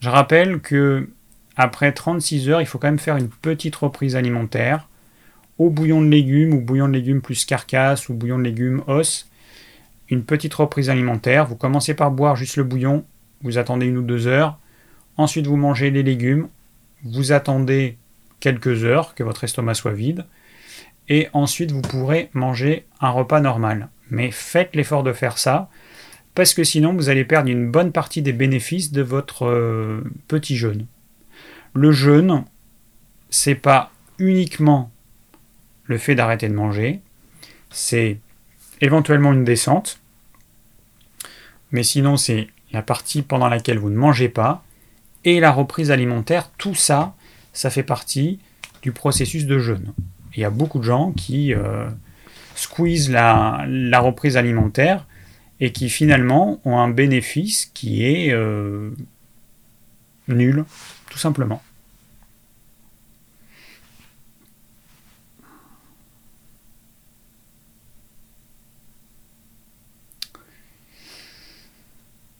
[0.00, 1.10] Je rappelle que
[1.56, 4.88] après 36 heures, il faut quand même faire une petite reprise alimentaire
[5.58, 9.28] au bouillon de légumes ou bouillon de légumes plus carcasse ou bouillon de légumes os.
[10.08, 11.46] Une petite reprise alimentaire.
[11.46, 13.04] Vous commencez par boire juste le bouillon,
[13.42, 14.58] vous attendez une ou deux heures.
[15.18, 16.48] Ensuite, vous mangez les légumes
[17.04, 17.96] vous attendez
[18.40, 20.26] quelques heures que votre estomac soit vide,
[21.08, 23.88] et ensuite vous pourrez manger un repas normal.
[24.10, 25.68] Mais faites l'effort de faire ça,
[26.34, 30.56] parce que sinon vous allez perdre une bonne partie des bénéfices de votre euh, petit
[30.56, 30.86] jeûne.
[31.74, 32.44] Le jeûne,
[33.28, 34.90] c'est pas uniquement
[35.84, 37.00] le fait d'arrêter de manger,
[37.70, 38.18] c'est
[38.80, 40.00] éventuellement une descente,
[41.72, 44.64] mais sinon c'est la partie pendant laquelle vous ne mangez pas,
[45.24, 47.14] et la reprise alimentaire, tout ça,
[47.52, 48.38] ça fait partie
[48.82, 49.92] du processus de jeûne.
[50.34, 51.88] Il y a beaucoup de gens qui euh,
[52.54, 53.66] squeezent la,
[54.00, 55.06] reprise alimentaire
[55.58, 58.90] et qui finalement ont un bénéfice qui est euh,
[60.28, 60.64] nul,
[61.10, 61.62] tout simplement.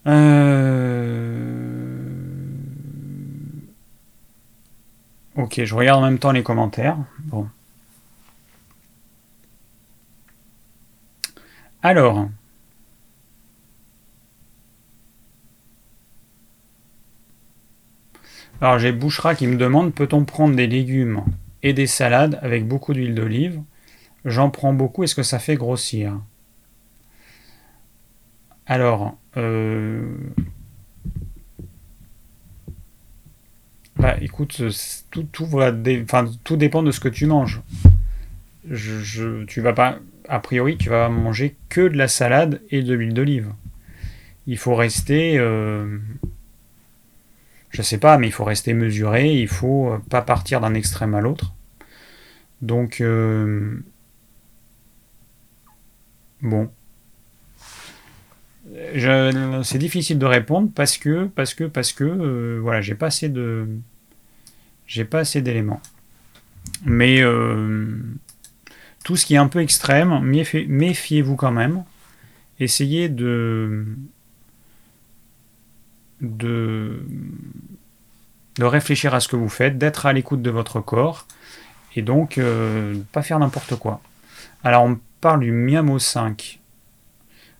[0.06, 0.99] Euh,
[5.36, 6.96] Ok, je regarde en même temps les commentaires.
[7.24, 7.48] Bon.
[11.82, 12.28] Alors.
[18.60, 21.24] Alors j'ai Bouchera qui me demande peut-on prendre des légumes
[21.62, 23.62] et des salades avec beaucoup d'huile d'olive?
[24.26, 26.20] J'en prends beaucoup, est-ce que ça fait grossir?
[28.66, 30.14] Alors, euh,
[34.00, 34.62] Bah écoute,
[35.10, 35.46] tout, tout,
[36.42, 37.60] tout dépend de ce que tu manges.
[38.70, 42.94] Je, tu vas pas, a priori, tu vas manger que de la salade et de
[42.94, 43.52] l'huile d'olive.
[44.46, 45.98] Il faut rester, euh,
[47.68, 49.34] je sais pas, mais il faut rester mesuré.
[49.34, 51.52] Il faut pas partir d'un extrême à l'autre.
[52.62, 53.84] Donc, euh,
[56.40, 56.70] bon,
[59.62, 63.28] c'est difficile de répondre parce que, parce que, parce que, euh, voilà, j'ai pas assez
[63.28, 63.68] de,
[64.90, 65.80] j'ai pas assez d'éléments.
[66.84, 67.96] Mais euh,
[69.04, 71.84] tout ce qui est un peu extrême, méfiez-vous quand même.
[72.58, 73.86] Essayez de,
[76.20, 77.00] de,
[78.58, 81.26] réfléchir à ce que vous faites, d'être à l'écoute de votre corps
[81.94, 84.02] et donc euh, pas faire n'importe quoi.
[84.64, 86.58] Alors on parle du Miamo 5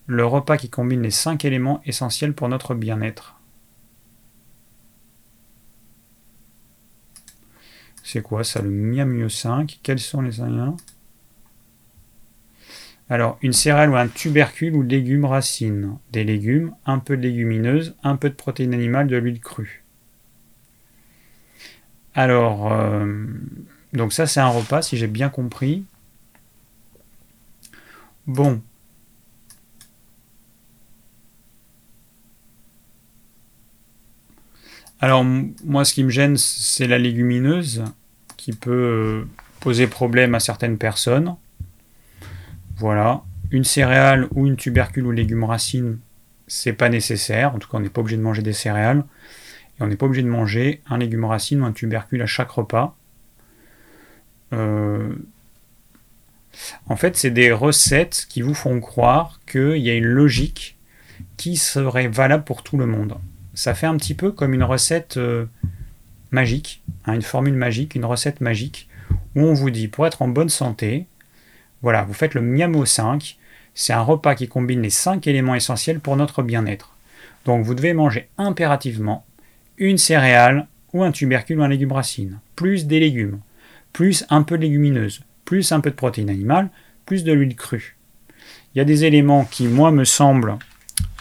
[0.06, 3.39] le repas qui combine les cinq éléments essentiels pour notre bien-être.
[8.12, 10.76] C'est quoi ça, le Miamio 5 Quels sont les ingrédients?
[13.08, 15.96] Alors, une céréale ou un tubercule ou légumes racines.
[16.10, 19.84] Des légumes, un peu de légumineuses, un peu de protéines animales, de l'huile crue.
[22.16, 23.26] Alors, euh,
[23.92, 25.84] donc ça c'est un repas, si j'ai bien compris.
[28.26, 28.60] Bon,
[35.00, 37.84] Alors moi ce qui me gêne c'est la légumineuse
[38.56, 39.24] peut euh,
[39.60, 41.36] poser problème à certaines personnes.
[42.76, 43.22] Voilà.
[43.50, 45.98] Une céréale ou une tubercule ou légume racine,
[46.46, 47.54] c'est pas nécessaire.
[47.54, 49.04] En tout cas, on n'est pas obligé de manger des céréales.
[49.78, 52.50] Et on n'est pas obligé de manger un légume racine ou un tubercule à chaque
[52.50, 52.96] repas.
[54.52, 55.14] Euh,
[56.86, 60.76] en fait, c'est des recettes qui vous font croire qu'il y a une logique
[61.36, 63.16] qui serait valable pour tout le monde.
[63.54, 65.46] Ça fait un petit peu comme une recette euh,
[66.30, 68.88] magique, hein, une formule magique, une recette magique,
[69.34, 71.06] où on vous dit pour être en bonne santé,
[71.82, 73.38] voilà, vous faites le Miamo 5,
[73.74, 76.94] c'est un repas qui combine les 5 éléments essentiels pour notre bien-être.
[77.44, 79.24] Donc vous devez manger impérativement
[79.78, 83.40] une céréale ou un tubercule ou un légume racine, plus des légumes,
[83.92, 86.68] plus un peu de légumineuses, plus un peu de protéines animales,
[87.06, 87.96] plus de l'huile crue.
[88.74, 90.56] Il y a des éléments qui, moi, me semblent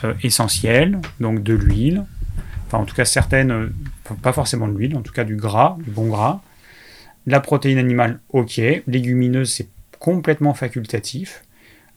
[0.03, 2.03] euh, essentiels, donc de l'huile,
[2.67, 3.69] enfin en tout cas certaines, euh,
[4.15, 6.41] pas forcément de l'huile, en tout cas du gras, du bon gras.
[7.25, 8.61] La protéine animale, ok.
[8.87, 9.69] Légumineuse, c'est
[9.99, 11.43] complètement facultatif.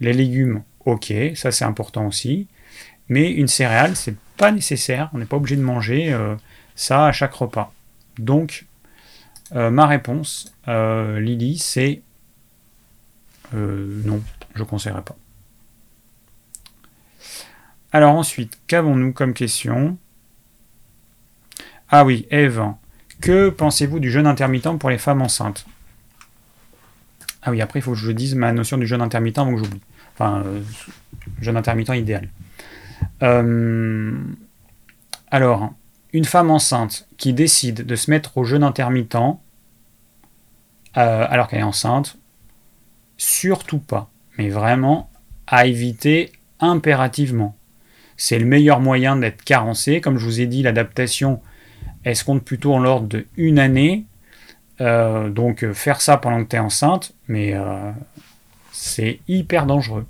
[0.01, 2.49] Les légumes, ok, ça c'est important aussi.
[3.09, 5.11] Mais une céréale, c'est pas nécessaire.
[5.13, 6.35] On n'est pas obligé de manger euh,
[6.75, 7.73] ça à chaque repas.
[8.19, 8.67] Donc,
[9.55, 12.03] euh, ma réponse, euh, Lily, c'est
[13.55, 14.23] non,
[14.55, 15.15] je ne conseillerais pas.
[17.93, 19.99] Alors ensuite, qu'avons-nous comme question?
[21.95, 22.73] Ah oui, Eve,
[23.21, 25.67] que pensez-vous du jeûne intermittent pour les femmes enceintes?
[27.43, 29.83] Ah oui, après il faut que je dise ma notion du jeûne intermittent que j'oublie.
[30.15, 30.43] Enfin,
[31.43, 32.31] jeûne intermittent idéal.
[35.31, 35.75] alors,
[36.15, 39.37] une femme enceinte qui décide de se mettre au jeûne intermittent euh,
[40.97, 42.17] alors qu'elle est enceinte,
[43.19, 44.11] surtout pas.
[44.39, 45.11] Mais vraiment
[45.47, 47.55] à éviter impérativement.
[48.17, 50.01] C'est le meilleur moyen d'être carencé.
[50.01, 51.43] Comme je vous ai dit, l'adaptation,
[52.05, 54.07] elle se compte plutôt en l'ordre de une année.
[54.81, 57.93] Euh, donc faire ça pendant que tu es enceinte, mais euh,
[58.73, 60.07] c'est hyper dangereux.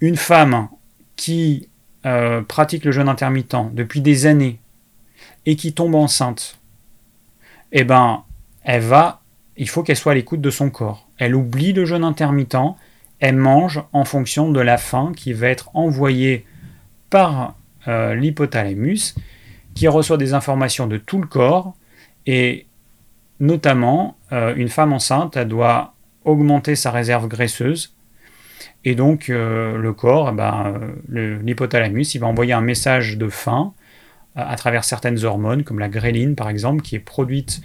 [0.00, 0.68] Une femme
[1.16, 1.68] qui
[2.06, 4.58] euh, pratique le jeûne intermittent depuis des années
[5.46, 6.58] et qui tombe enceinte,
[7.72, 8.24] eh ben,
[8.64, 9.20] elle va,
[9.56, 11.06] il faut qu'elle soit à l'écoute de son corps.
[11.18, 12.56] Elle oublie le jeûne intermittent,
[13.20, 16.46] elle mange en fonction de la faim qui va être envoyée
[17.10, 17.54] par
[17.86, 19.14] euh, l'hypothalamus,
[19.74, 21.74] qui reçoit des informations de tout le corps,
[22.26, 22.66] et
[23.38, 25.94] notamment, euh, une femme enceinte, elle doit
[26.24, 27.94] augmenter sa réserve graisseuse
[28.84, 33.72] et donc, euh, le corps, eh ben, l'hypothalamus, il va envoyer un message de faim
[34.36, 37.60] euh, à travers certaines hormones, comme la gréline par exemple, qui est produite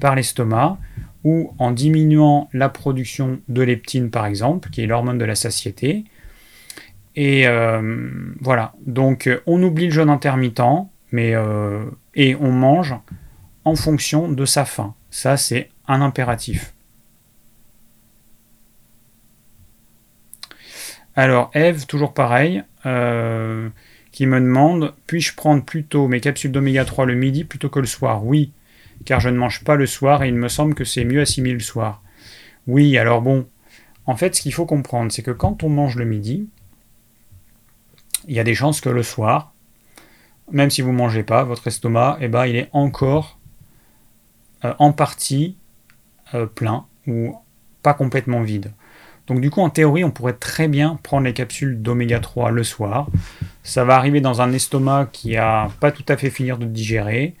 [0.00, 0.78] par l'estomac,
[1.24, 6.04] ou en diminuant la production de leptine par exemple, qui est l'hormone de la satiété.
[7.16, 8.08] Et euh,
[8.40, 10.62] voilà, donc on oublie le jeûne intermittent,
[11.12, 11.34] mais,
[12.14, 12.94] et on mange
[13.64, 14.94] en fonction de sa faim.
[15.10, 16.72] Ça, c'est un impératif.
[21.16, 23.68] Alors, Eve, toujours pareil, euh,
[24.12, 27.86] qui me demande Puis-je prendre plutôt mes capsules d'oméga 3 le midi plutôt que le
[27.86, 28.24] soir?
[28.24, 28.52] Oui,
[29.04, 31.54] car je ne mange pas le soir et il me semble que c'est mieux assimilé
[31.54, 32.02] le soir.
[32.66, 33.46] Oui, alors bon,
[34.06, 36.48] en fait, ce qu'il faut comprendre, c'est que quand on mange le midi,
[38.28, 39.52] il y a des chances que le soir,
[40.50, 43.38] même si vous ne mangez pas, votre estomac, eh ben, il est encore
[44.64, 45.56] euh, en partie
[46.34, 47.36] euh, plein ou
[47.82, 48.72] pas complètement vide.
[49.26, 52.64] Donc du coup, en théorie, on pourrait très bien prendre les capsules d'oméga 3 le
[52.64, 53.08] soir.
[53.62, 57.34] Ça va arriver dans un estomac qui a pas tout à fait fini de digérer.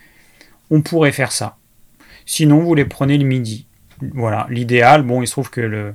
[0.70, 1.56] On pourrait faire ça.
[2.26, 3.66] Sinon, vous les prenez le midi.
[4.14, 5.92] Voilà, l'idéal, bon, il se trouve que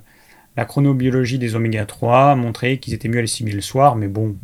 [0.57, 4.35] la chronobiologie des oméga 3 a montré qu'ils étaient mieux à le soir, mais bon,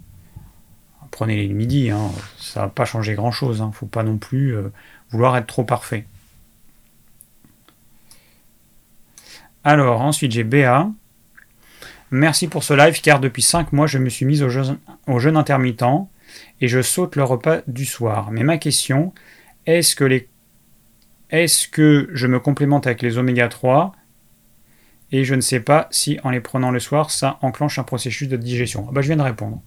[1.11, 2.09] prenez-les le midi, hein.
[2.39, 3.57] ça va pas changer grand-chose.
[3.59, 3.67] Il hein.
[3.67, 4.71] ne faut pas non plus euh,
[5.11, 6.05] vouloir être trop parfait.
[9.63, 10.89] Alors, ensuite, j'ai Béa
[12.13, 16.09] Merci pour ce live car depuis 5 mois je me suis mise au jeûne, intermittent
[16.59, 18.31] et je saute le repas du soir.
[18.31, 19.13] Mais ma question,
[19.65, 20.27] est-ce que, les...
[21.29, 23.93] est que je me complémente avec les oméga 3
[25.13, 28.27] et je ne sais pas si en les prenant le soir ça enclenche un processus
[28.27, 29.61] de digestion ah bah, Je viens de répondre.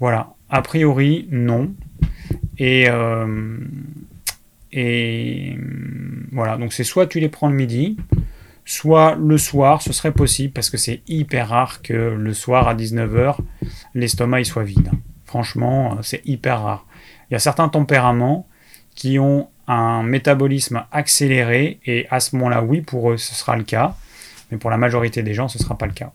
[0.00, 1.72] Voilà, a priori non.
[2.58, 3.58] Et, euh,
[4.72, 5.56] et
[6.32, 7.96] voilà, donc c'est soit tu les prends le midi,
[8.64, 12.74] soit le soir, ce serait possible parce que c'est hyper rare que le soir à
[12.74, 13.36] 19h,
[13.94, 14.90] l'estomac soit vide.
[15.24, 16.86] Franchement, euh, c'est hyper rare.
[17.30, 18.46] Il y a certains tempéraments
[18.94, 23.62] qui ont un métabolisme accéléré et à ce moment-là, oui, pour eux, ce sera le
[23.62, 23.94] cas,
[24.50, 26.12] mais pour la majorité des gens, ce ne sera pas le cas.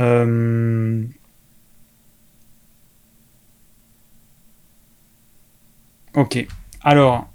[0.00, 1.04] Euh,
[6.14, 6.46] Ok.
[6.82, 7.28] Alors,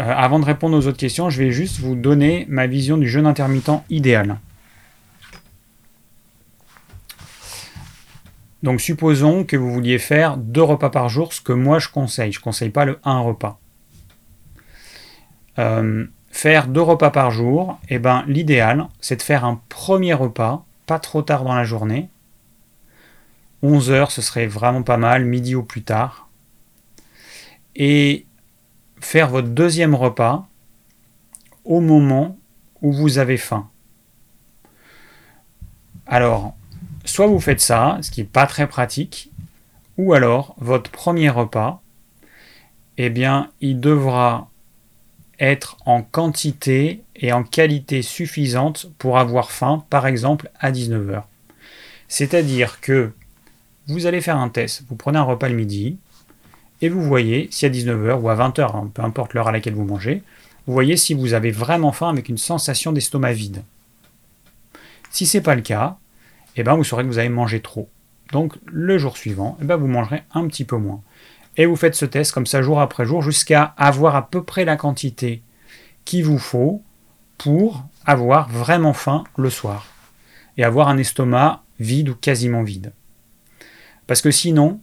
[0.00, 3.08] euh, avant de répondre aux autres questions, je vais juste vous donner ma vision du
[3.08, 4.38] jeûne intermittent idéal.
[8.62, 12.32] Donc, supposons que vous vouliez faire deux repas par jour, ce que moi je conseille.
[12.32, 13.60] Je ne conseille pas le un repas.
[15.58, 20.64] Euh, faire deux repas par jour, eh ben, l'idéal, c'est de faire un premier repas,
[20.86, 22.08] pas trop tard dans la journée.
[23.62, 26.27] 11 heures, ce serait vraiment pas mal, midi ou plus tard.
[27.78, 28.26] Et
[29.00, 30.46] faire votre deuxième repas
[31.64, 32.36] au moment
[32.82, 33.70] où vous avez faim.
[36.06, 36.54] Alors,
[37.04, 39.30] soit vous faites ça, ce qui n'est pas très pratique,
[39.96, 41.82] ou alors votre premier repas,
[42.96, 44.50] eh bien, il devra
[45.38, 51.22] être en quantité et en qualité suffisante pour avoir faim, par exemple, à 19h.
[52.08, 53.12] C'est-à-dire que
[53.86, 55.98] vous allez faire un test, vous prenez un repas le midi,
[56.80, 59.74] et vous voyez si à 19h ou à 20h, hein, peu importe l'heure à laquelle
[59.74, 60.22] vous mangez,
[60.66, 63.62] vous voyez si vous avez vraiment faim avec une sensation d'estomac vide.
[65.10, 65.96] Si ce n'est pas le cas,
[66.56, 67.88] eh ben vous saurez que vous avez mangé trop.
[68.32, 71.02] Donc le jour suivant, eh ben vous mangerez un petit peu moins.
[71.56, 74.64] Et vous faites ce test comme ça jour après jour jusqu'à avoir à peu près
[74.64, 75.42] la quantité
[76.04, 76.82] qu'il vous faut
[77.38, 79.86] pour avoir vraiment faim le soir.
[80.56, 82.92] Et avoir un estomac vide ou quasiment vide.
[84.06, 84.80] Parce que sinon,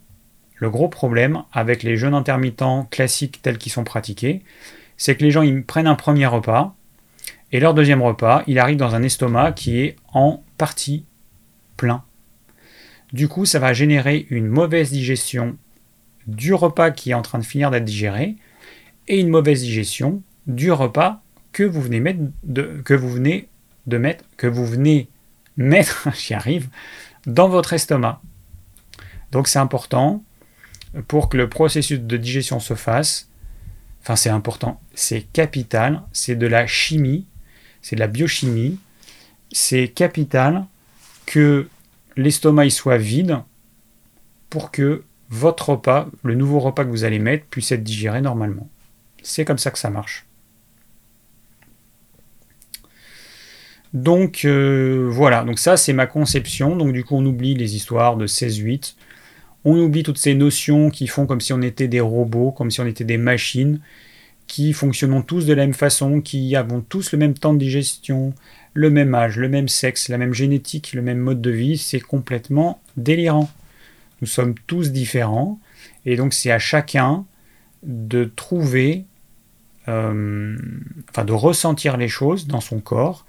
[0.56, 4.44] le gros problème avec les jeûnes intermittents classiques tels qu'ils sont pratiqués,
[4.98, 6.76] c'est que les gens ils prennent un premier repas
[7.52, 11.06] et leur deuxième repas, il arrive dans un estomac qui est en partie
[11.78, 12.04] plein.
[13.14, 15.58] Du coup, ça va générer une mauvaise digestion
[16.28, 18.36] du repas qui est en train de finir d'être digéré
[19.08, 21.22] et une mauvaise digestion du repas
[21.52, 22.20] que vous venez, mettre
[22.84, 23.48] que vous venez
[23.88, 25.08] de mettre, que vous venez
[25.56, 26.68] mettre, j'y arrive,
[27.26, 28.22] dans votre estomac.
[29.32, 30.24] Donc c'est important
[31.08, 33.30] pour que le processus de digestion se fasse.
[34.02, 37.26] Enfin, c'est important, c'est capital, c'est de la chimie,
[37.82, 38.80] c'est de la biochimie.
[39.52, 40.66] C'est capital
[41.26, 41.68] que
[42.18, 43.40] l'estomac soit vide
[44.50, 48.70] pour que votre repas, le nouveau repas que vous allez mettre, puisse être digéré normalement.
[49.22, 50.26] C'est comme ça que ça marche.
[53.94, 56.76] Donc euh, voilà, donc ça c'est ma conception.
[56.76, 58.96] Donc du coup on oublie les histoires de 16-8.
[59.66, 62.80] On oublie toutes ces notions qui font comme si on était des robots, comme si
[62.82, 63.80] on était des machines,
[64.48, 68.34] qui fonctionnent tous de la même façon, qui avons tous le même temps de digestion,
[68.76, 72.00] le même âge, le même sexe, la même génétique, le même mode de vie, c'est
[72.00, 73.50] complètement délirant.
[74.22, 75.60] Nous sommes tous différents,
[76.06, 77.26] et donc c'est à chacun
[77.84, 79.06] de trouver,
[79.88, 80.56] euh,
[81.10, 83.26] enfin de ressentir les choses dans son corps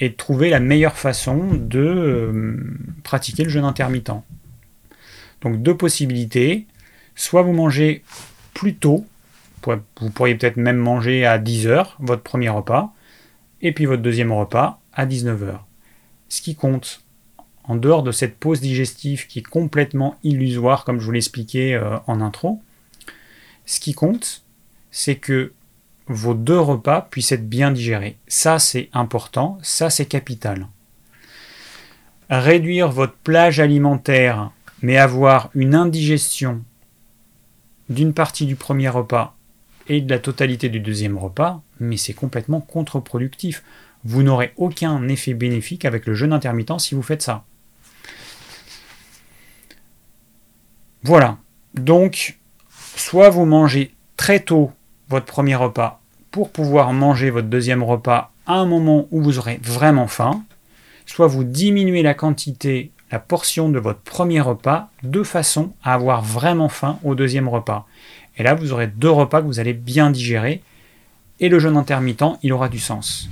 [0.00, 2.56] et de trouver la meilleure façon de euh,
[3.04, 4.12] pratiquer le jeûne intermittent.
[5.40, 6.66] Donc deux possibilités,
[7.14, 8.02] soit vous mangez
[8.54, 9.06] plus tôt,
[10.00, 12.94] vous pourriez peut-être même manger à 10h votre premier repas,
[13.60, 15.58] et puis votre deuxième repas à 19h.
[16.28, 17.02] Ce qui compte,
[17.64, 21.98] en dehors de cette pause digestive qui est complètement illusoire, comme je vous l'expliquais euh,
[22.06, 22.62] en intro,
[23.66, 24.42] ce qui compte,
[24.90, 25.52] c'est que
[26.06, 28.16] vos deux repas puissent être bien digérés.
[28.26, 30.66] Ça, c'est important, ça, c'est capital.
[32.30, 34.50] Réduire votre plage alimentaire,
[34.82, 36.62] mais avoir une indigestion
[37.88, 39.36] d'une partie du premier repas
[39.88, 43.62] et de la totalité du deuxième repas, mais c'est complètement contre-productif.
[44.04, 47.44] Vous n'aurez aucun effet bénéfique avec le jeûne intermittent si vous faites ça.
[51.02, 51.38] Voilà.
[51.74, 52.38] Donc,
[52.96, 54.72] soit vous mangez très tôt
[55.08, 56.00] votre premier repas
[56.30, 60.44] pour pouvoir manger votre deuxième repas à un moment où vous aurez vraiment faim,
[61.06, 66.22] soit vous diminuez la quantité, la portion de votre premier repas de façon à avoir
[66.22, 67.86] vraiment faim au deuxième repas.
[68.36, 70.62] Et là, vous aurez deux repas que vous allez bien digérer.
[71.40, 73.28] Et le jeûne intermittent, il aura du sens.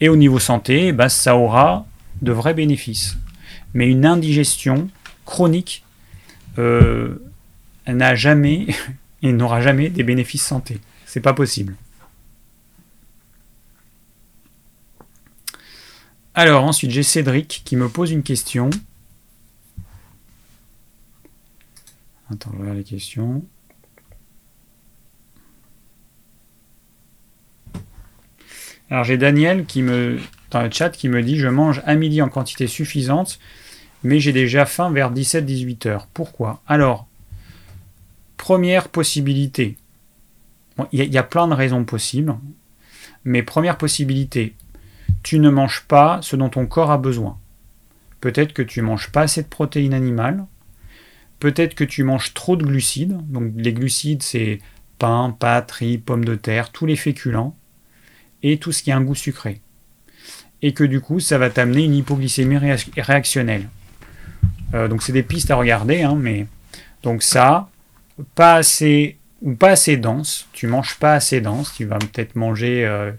[0.00, 1.86] Et au niveau santé, bah, ça aura
[2.22, 3.16] de vrais bénéfices.
[3.74, 4.88] Mais une indigestion
[5.24, 5.84] chronique
[6.58, 7.22] euh,
[7.86, 8.66] n'a jamais
[9.22, 10.78] et n'aura jamais des bénéfices santé.
[11.06, 11.76] C'est pas possible.
[16.34, 18.70] Alors ensuite j'ai Cédric qui me pose une question.
[22.32, 23.44] Attends, je regarde les questions.
[28.90, 30.18] Alors j'ai Daniel qui me
[30.50, 33.38] dans le chat qui me dit je mange à midi en quantité suffisante,
[34.02, 36.06] mais j'ai déjà faim vers 17-18 heures.
[36.12, 36.62] Pourquoi?
[36.66, 37.06] Alors,
[38.36, 39.76] première possibilité.
[40.92, 42.34] Il y, a plein de raisons possibles,
[43.24, 44.54] mais première possibilité,
[45.22, 47.38] tu ne manges pas ce dont ton corps a besoin.
[48.22, 50.46] Peut-être que tu manges pas assez de protéines animales.
[51.40, 53.18] Peut-être que tu manges trop de glucides.
[53.28, 54.60] Donc les glucides, c'est
[54.98, 57.56] pain, pâtes, riz, pommes de terre, tous les féculents
[58.42, 59.60] et tout ce qui a un goût sucré.
[60.62, 62.58] Et que du coup, ça va t'amener une hypoglycémie
[62.98, 63.68] réactionnelle.
[64.74, 66.46] Euh, donc c'est des pistes à regarder, hein, mais
[67.02, 67.70] donc ça,
[68.34, 70.46] pas assez ou pas assez dense.
[70.52, 71.72] Tu manges pas assez dense.
[71.74, 73.10] Tu vas peut-être manger euh,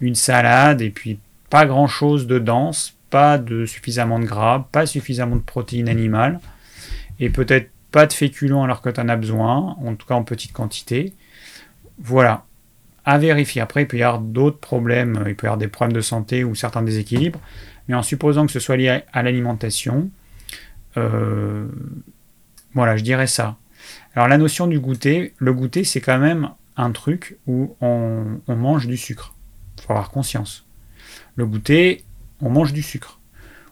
[0.00, 1.18] une salade et puis
[1.50, 6.40] pas grand chose de dense, pas de suffisamment de gras, pas suffisamment de protéines animales
[7.20, 10.22] et peut-être pas de féculents alors que tu en as besoin, en tout cas en
[10.22, 11.14] petite quantité.
[11.98, 12.44] Voilà,
[13.04, 13.62] à vérifier.
[13.62, 16.44] Après, il peut y avoir d'autres problèmes, il peut y avoir des problèmes de santé
[16.44, 17.40] ou certains déséquilibres,
[17.88, 20.10] mais en supposant que ce soit lié à l'alimentation,
[20.96, 21.66] euh,
[22.74, 23.56] voilà, je dirais ça.
[24.14, 28.86] Alors la notion du goûter, le goûter c'est quand même un truc où on, mange
[28.86, 29.34] du sucre.
[29.78, 30.66] Il faut avoir conscience.
[31.36, 32.04] Le goûter,
[32.40, 33.20] on mange du sucre.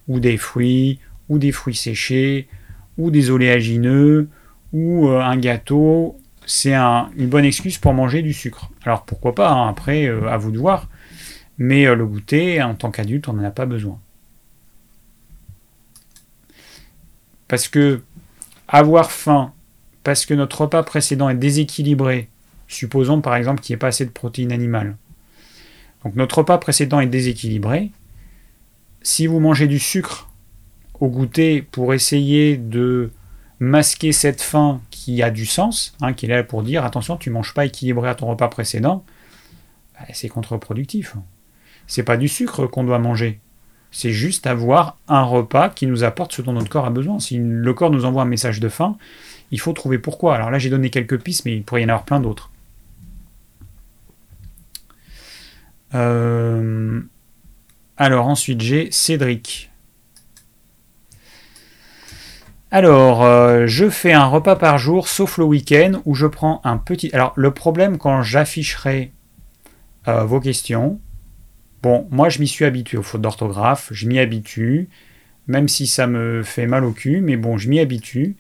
[0.09, 2.49] Ou des fruits, ou des fruits séchés,
[2.99, 4.29] ou des oléagineux,
[4.73, 6.17] ou euh, un gâteau.
[6.47, 8.71] C'est une bonne excuse pour manger du sucre.
[8.85, 10.89] Alors pourquoi pas, hein, après, euh, à vous de voir.
[11.57, 14.01] Mais le goûter, en tant qu'adulte, on n'en a pas besoin.
[17.47, 18.01] Parce que
[18.67, 19.53] avoir faim
[20.05, 22.29] parce que notre repas précédent est déséquilibré,
[22.69, 24.97] supposons par exemple qu'il n'y ait pas assez de protéines animales.
[26.05, 27.91] Donc notre repas précédent est déséquilibré.
[29.03, 30.29] Si vous mangez du sucre
[31.11, 33.11] goûter pour essayer de
[33.61, 37.31] masquer cette faim qui a du sens, hein, qui est là pour dire attention, tu
[37.31, 39.05] ne manges pas équilibré à ton repas précédent,
[39.95, 41.17] bah, c'est contre-productif.
[41.87, 43.41] C'est pas du sucre qu'on doit manger.
[43.91, 47.21] C'est juste avoir un repas qui nous apporte ce dont notre corps a besoin.
[47.21, 48.97] Si le corps nous envoie un message de faim,
[49.53, 50.35] il faut trouver pourquoi.
[50.35, 52.51] Alors là, j'ai donné quelques pistes, mais il pourrait y en avoir plein d'autres.
[55.95, 57.01] Euh,
[57.97, 59.71] alors ensuite, j'ai Cédric.
[62.75, 66.77] Alors, euh, je fais un repas par jour, sauf le week-end, où je prends un
[66.77, 67.09] petit...
[67.13, 69.13] Alors, le problème quand j'afficherai
[70.09, 70.99] euh, vos questions,
[71.85, 74.89] bon, moi je m'y suis habitué aux fautes d'orthographe, je m'y habitue,
[75.47, 78.35] même si ça me fait mal au cul, mais bon, je m'y habitue.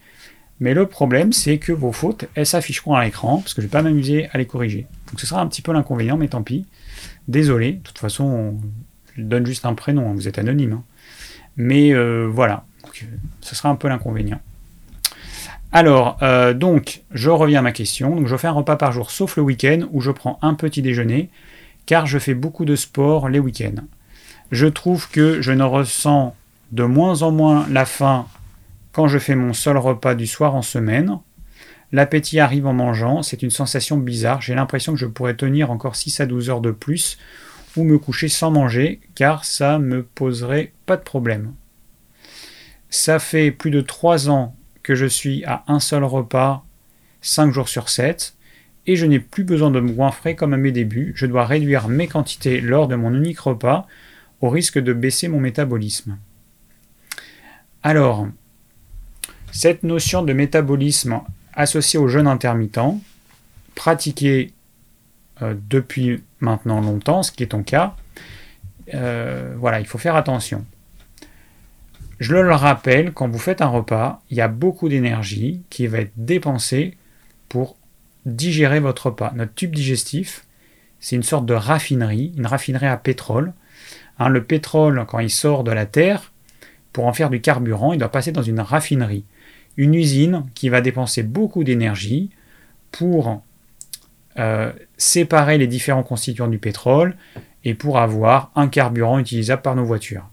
[0.58, 3.70] Mais le problème, c'est que vos fautes, elles s'afficheront à l'écran, parce que je ne
[3.70, 4.88] vais pas m'amuser à les corriger.
[5.10, 6.66] Donc ce sera un petit peu l'inconvénient, mais tant pis.
[7.28, 8.58] Désolé, de toute façon,
[9.16, 10.72] je donne juste un prénom, hein, vous êtes anonyme.
[10.72, 10.84] Hein.
[11.56, 12.64] Mais euh, voilà,
[13.40, 14.40] ce sera un peu l'inconvénient.
[15.72, 18.14] Alors, euh, donc, je reviens à ma question.
[18.14, 20.82] Donc, je fais un repas par jour, sauf le week-end, où je prends un petit
[20.82, 21.30] déjeuner,
[21.86, 23.82] car je fais beaucoup de sport les week-ends.
[24.52, 26.36] Je trouve que je ne ressens
[26.70, 28.26] de moins en moins la faim
[28.92, 31.18] quand je fais mon seul repas du soir en semaine.
[31.90, 35.96] L'appétit arrive en mangeant, c'est une sensation bizarre, j'ai l'impression que je pourrais tenir encore
[35.96, 37.18] 6 à 12 heures de plus
[37.76, 41.52] ou me coucher sans manger car ça me poserait pas de problème.
[42.94, 44.54] Ça fait plus de 3 ans
[44.84, 46.64] que je suis à un seul repas
[47.22, 48.36] 5 jours sur 7
[48.86, 51.88] et je n'ai plus besoin de me goinfrer comme à mes débuts, je dois réduire
[51.88, 53.88] mes quantités lors de mon unique repas
[54.40, 56.18] au risque de baisser mon métabolisme.
[57.82, 58.28] Alors,
[59.50, 61.20] cette notion de métabolisme
[61.52, 63.00] associée au jeûne intermittent,
[63.74, 64.52] pratiquée
[65.42, 67.96] euh, depuis maintenant longtemps, ce qui est ton cas,
[68.94, 70.64] euh, voilà, il faut faire attention.
[72.18, 75.98] Je le rappelle, quand vous faites un repas, il y a beaucoup d'énergie qui va
[75.98, 76.96] être dépensée
[77.48, 77.76] pour
[78.26, 79.32] digérer votre repas.
[79.34, 80.46] Notre tube digestif,
[81.00, 83.52] c'est une sorte de raffinerie, une raffinerie à pétrole.
[84.18, 86.32] Hein, le pétrole, quand il sort de la terre,
[86.92, 89.24] pour en faire du carburant, il doit passer dans une raffinerie
[89.76, 92.30] une usine qui va dépenser beaucoup d'énergie
[92.92, 93.42] pour
[94.38, 97.16] euh, séparer les différents constituants du pétrole
[97.64, 100.28] et pour avoir un carburant utilisable par nos voitures.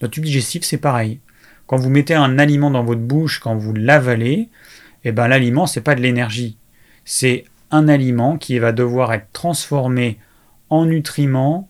[0.00, 1.20] Notre tube digestif, c'est pareil.
[1.66, 4.48] Quand vous mettez un aliment dans votre bouche, quand vous l'avalez,
[5.04, 6.56] eh ben, l'aliment, ce n'est pas de l'énergie.
[7.04, 10.18] C'est un aliment qui va devoir être transformé
[10.68, 11.68] en nutriments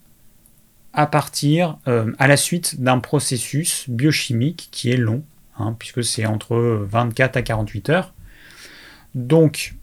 [0.93, 5.23] à partir, euh, à la suite d'un processus biochimique qui est long
[5.61, 8.15] Hein, puisque c'est entre 24 à 48 heures.
[9.15, 9.75] Donc,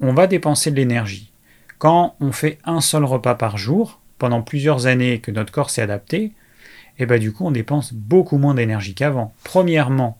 [0.00, 1.32] on va dépenser de l'énergie.
[1.78, 5.82] Quand on fait un seul repas par jour, pendant plusieurs années que notre corps s'est
[5.82, 6.32] adapté,
[6.98, 9.34] et ben du coup, on dépense beaucoup moins d'énergie qu'avant.
[9.44, 10.18] Premièrement,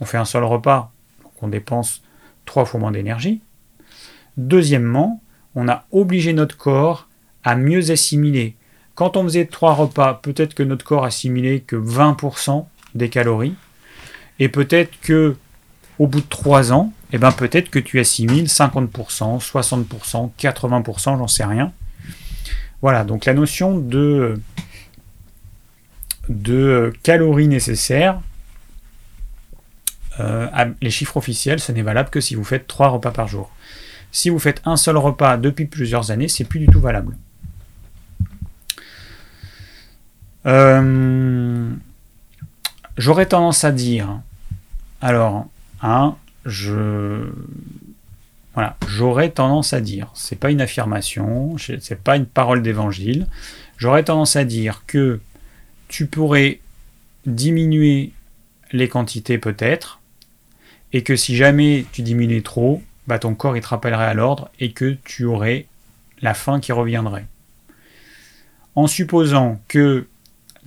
[0.00, 0.92] on fait un seul repas,
[1.22, 2.02] donc on dépense
[2.44, 3.40] trois fois moins d'énergie.
[4.36, 5.22] Deuxièmement,
[5.54, 7.08] on a obligé notre corps
[7.44, 8.56] à mieux assimiler.
[8.94, 13.54] Quand on faisait trois repas, peut-être que notre corps assimilait que 20% des calories.
[14.38, 15.36] Et peut-être que
[15.98, 21.28] au bout de 3 ans, eh ben peut-être que tu assimiles 50%, 60%, 80%, j'en
[21.28, 21.72] sais rien.
[22.80, 24.40] Voilà, donc la notion de,
[26.30, 28.20] de calories nécessaires,
[30.20, 30.46] euh,
[30.80, 33.50] les chiffres officiels, ce n'est valable que si vous faites 3 repas par jour.
[34.12, 37.16] Si vous faites un seul repas depuis plusieurs années, c'est plus du tout valable.
[40.46, 41.70] Euh,
[43.00, 44.20] J'aurais tendance à dire,
[45.00, 45.46] alors,
[45.80, 47.30] hein, je,
[48.52, 53.26] voilà, j'aurais tendance à dire, c'est pas une affirmation, c'est pas une parole d'évangile,
[53.78, 55.18] j'aurais tendance à dire que
[55.90, 56.60] tu pourrais
[57.26, 58.12] diminuer
[58.72, 60.00] les quantités peut-être,
[60.92, 64.50] et que si jamais tu diminuais trop, bah ton corps il te rappellerait à l'ordre
[64.60, 65.66] et que tu aurais
[66.22, 67.26] la faim qui reviendrait.
[68.76, 70.06] En supposant que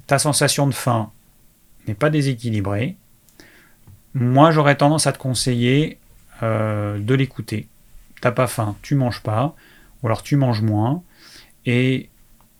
[0.08, 1.10] ta sensation de faim
[1.88, 2.98] n'est pas déséquilibrée,
[4.14, 6.00] moi j'aurais tendance à te conseiller
[6.44, 7.68] euh, de l'écouter.
[8.20, 9.56] T'as pas faim, tu manges pas,
[10.02, 11.02] ou alors tu manges moins,
[11.66, 12.10] et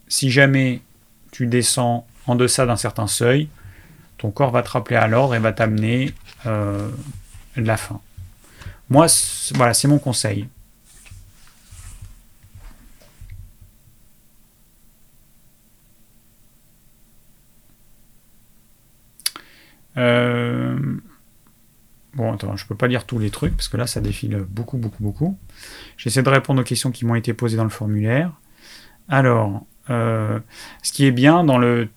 [0.08, 0.80] si jamais
[1.30, 3.48] tu descends en deçà d'un certain seuil,
[4.18, 6.14] ton corps va te rappeler à l'ordre et va t'amener
[6.46, 6.90] euh,
[7.56, 8.00] la faim.
[8.90, 9.06] Moi,
[9.54, 10.48] voilà, c'est mon conseil.
[19.96, 20.76] Euh,
[22.14, 24.76] bon, attends, je peux pas lire tous les trucs parce que là, ça défile beaucoup,
[24.76, 25.38] beaucoup, beaucoup.
[25.96, 28.32] J'essaie de répondre aux questions qui m'ont été posées dans le formulaire.
[29.08, 30.40] Alors, euh,
[30.82, 31.88] ce qui est bien dans le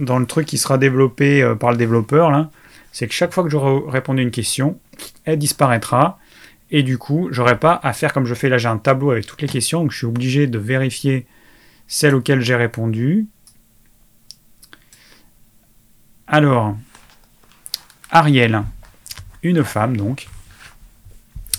[0.00, 2.48] dans le truc qui sera développé euh, par le développeur,
[2.92, 4.80] c'est que chaque fois que j'aurai répondu à une question,
[5.24, 6.18] elle disparaîtra.
[6.72, 9.26] Et du coup, j'aurai pas à faire comme je fais là, j'ai un tableau avec
[9.26, 11.26] toutes les questions, donc je suis obligé de vérifier
[11.88, 13.26] celles auxquelles j'ai répondu.
[16.28, 16.76] Alors,
[18.10, 18.62] Ariel,
[19.42, 20.28] une femme donc.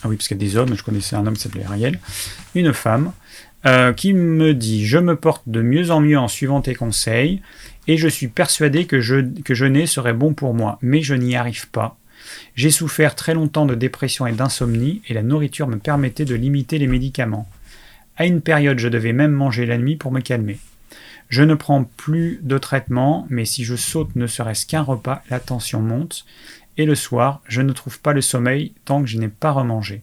[0.04, 2.00] Ah oui, parce qu'il y a des hommes, je connaissais un homme qui s'appelait Ariel.
[2.56, 3.12] Une femme
[3.66, 7.42] euh, qui me dit Je me porte de mieux en mieux en suivant tes conseils
[7.88, 11.36] et je suis persuadé que, je, que jeûner serait bon pour moi, mais je n'y
[11.36, 11.98] arrive pas.
[12.56, 16.78] J'ai souffert très longtemps de dépression et d'insomnie et la nourriture me permettait de limiter
[16.78, 17.50] les médicaments.
[18.18, 20.60] À une période, je devais même manger la nuit pour me calmer.
[21.30, 25.40] Je ne prends plus de traitement, mais si je saute ne serait-ce qu'un repas, la
[25.40, 26.26] tension monte,
[26.78, 30.02] et le soir, je ne trouve pas le sommeil tant que je n'ai pas remangé.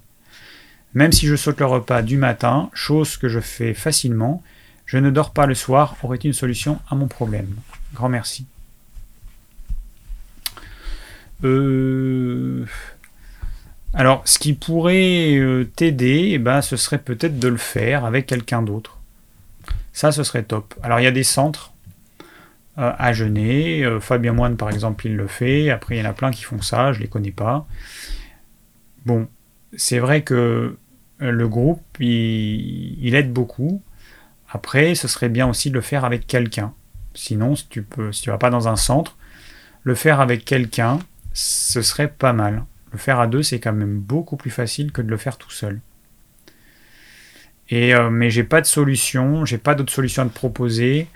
[0.94, 4.42] Même si je saute le repas du matin, chose que je fais facilement,
[4.86, 7.54] je ne dors pas le soir aurait une solution à mon problème?
[7.94, 8.46] Grand merci.
[11.44, 12.64] Euh,
[13.92, 18.26] alors, ce qui pourrait euh, t'aider, eh ben, ce serait peut-être de le faire avec
[18.26, 18.98] quelqu'un d'autre.
[19.92, 20.74] Ça, ce serait top.
[20.82, 21.72] Alors, il y a des centres
[22.78, 23.86] euh, à jeûner.
[24.00, 25.70] Fabien Moine, par exemple, il le fait.
[25.70, 26.92] Après, il y en a plein qui font ça.
[26.92, 27.66] Je ne les connais pas.
[29.04, 29.28] Bon,
[29.76, 30.76] c'est vrai que
[31.18, 33.82] le groupe, il aide beaucoup.
[34.50, 36.72] Après, ce serait bien aussi de le faire avec quelqu'un.
[37.14, 39.16] Sinon, si tu peux, si tu vas pas dans un centre,
[39.82, 40.98] le faire avec quelqu'un,
[41.32, 42.64] ce serait pas mal.
[42.92, 45.50] Le faire à deux, c'est quand même beaucoup plus facile que de le faire tout
[45.50, 45.80] seul.
[47.70, 51.06] Et euh, mais j'ai pas de solution, j'ai pas d'autre solution à te proposer.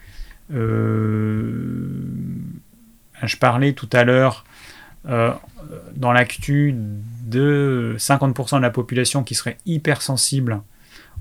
[0.52, 2.04] Euh,
[3.22, 4.44] je parlais tout à l'heure
[5.08, 5.32] euh,
[5.96, 6.74] dans l'actu
[7.22, 10.60] de 50% de la population qui serait hypersensible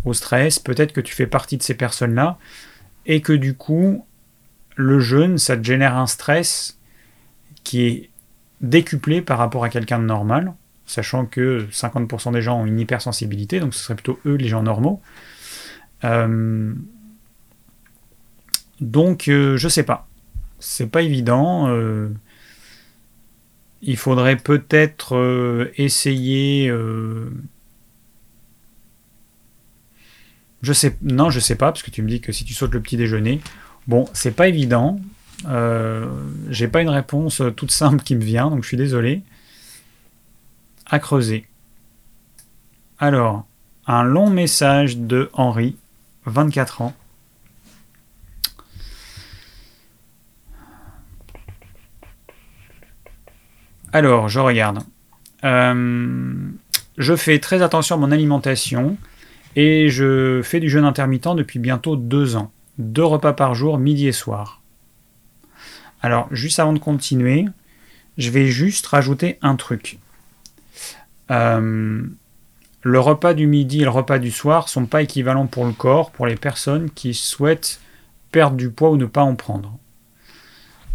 [0.05, 2.37] au stress, peut-être que tu fais partie de ces personnes-là,
[3.05, 4.05] et que du coup,
[4.75, 6.79] le jeûne, ça te génère un stress
[7.63, 8.09] qui est
[8.61, 10.53] décuplé par rapport à quelqu'un de normal,
[10.85, 14.63] sachant que 50% des gens ont une hypersensibilité, donc ce serait plutôt eux les gens
[14.63, 15.01] normaux.
[16.03, 16.73] Euh,
[18.79, 20.07] donc, euh, je sais pas.
[20.59, 21.67] C'est pas évident.
[21.69, 22.09] Euh,
[23.81, 26.71] il faudrait peut-être essayer
[30.61, 32.73] Je sais, non, je sais pas, parce que tu me dis que si tu sautes
[32.73, 33.41] le petit déjeuner,
[33.87, 34.99] bon, c'est pas évident.
[35.47, 36.07] Euh,
[36.49, 39.23] j'ai pas une réponse toute simple qui me vient, donc je suis désolé.
[40.89, 41.45] À creuser.
[42.99, 43.45] Alors,
[43.87, 45.75] un long message de Henri,
[46.25, 46.93] 24 ans.
[53.93, 54.79] Alors, je regarde.
[55.43, 56.33] Euh,
[56.97, 58.97] je fais très attention à mon alimentation.
[59.55, 62.51] Et je fais du jeûne intermittent depuis bientôt deux ans.
[62.77, 64.61] Deux repas par jour, midi et soir.
[66.01, 67.45] Alors, juste avant de continuer,
[68.17, 69.99] je vais juste rajouter un truc.
[71.31, 72.01] Euh,
[72.81, 76.11] le repas du midi et le repas du soir sont pas équivalents pour le corps,
[76.11, 77.79] pour les personnes qui souhaitent
[78.31, 79.77] perdre du poids ou ne pas en prendre.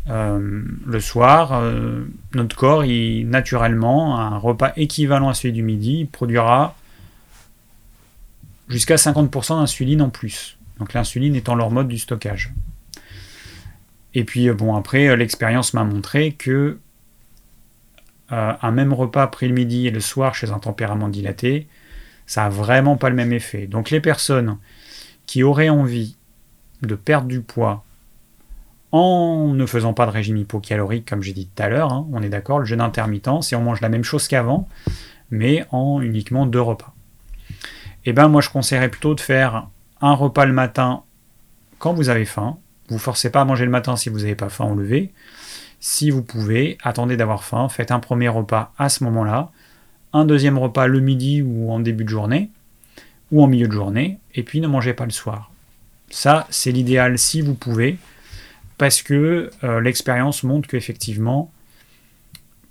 [0.08, 2.04] Euh, le soir, euh,
[2.34, 6.76] notre corps, naturellement, un repas équivalent à celui du midi, produira
[8.68, 10.58] jusqu'à 50% d'insuline en plus.
[10.78, 12.52] Donc l'insuline étant leur mode du stockage.
[14.14, 16.78] Et puis euh, bon après l'expérience m'a montré que
[18.28, 21.68] un même repas pris le midi et le soir chez un tempérament dilaté,
[22.26, 23.68] ça a vraiment pas le même effet.
[23.68, 24.58] Donc les personnes
[25.26, 26.16] qui auraient envie
[26.82, 27.85] de perdre du poids
[28.96, 32.22] en ne faisant pas de régime hypocalorique, comme j'ai dit tout à l'heure, hein, on
[32.22, 34.68] est d'accord, le jeûne intermittent, c'est on mange la même chose qu'avant,
[35.30, 36.94] mais en uniquement deux repas.
[38.04, 39.68] Eh ben moi je conseillerais plutôt de faire
[40.00, 41.02] un repas le matin
[41.78, 42.58] quand vous avez faim.
[42.88, 45.12] Vous forcez pas à manger le matin si vous n'avez pas faim au lever.
[45.80, 49.50] Si vous pouvez, attendez d'avoir faim, faites un premier repas à ce moment-là,
[50.12, 52.50] un deuxième repas le midi ou en début de journée,
[53.32, 55.50] ou en milieu de journée, et puis ne mangez pas le soir.
[56.08, 57.98] Ça, c'est l'idéal si vous pouvez,
[58.78, 61.50] parce que euh, l'expérience montre qu'effectivement,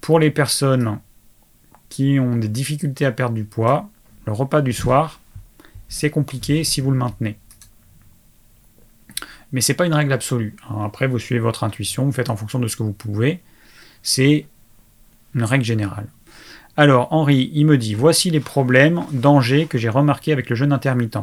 [0.02, 1.00] pour les personnes
[1.90, 3.90] qui ont des difficultés à perdre du poids,
[4.26, 5.20] le repas du soir,
[5.88, 7.38] c'est compliqué si vous le maintenez.
[9.52, 10.56] Mais ce n'est pas une règle absolue.
[10.82, 13.42] Après, vous suivez votre intuition, vous faites en fonction de ce que vous pouvez.
[14.04, 14.48] C'est
[15.34, 16.08] une règle générale.
[16.78, 20.74] Alors, Henri, il me dit voici les problèmes, dangers que j'ai remarqués avec le jeûne
[20.74, 21.18] intermittent.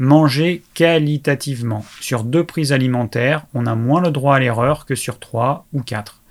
[0.00, 1.84] Manger qualitativement.
[2.00, 5.82] Sur deux prises alimentaires, on a moins le droit à l'erreur que sur trois ou
[5.82, 6.22] quatre.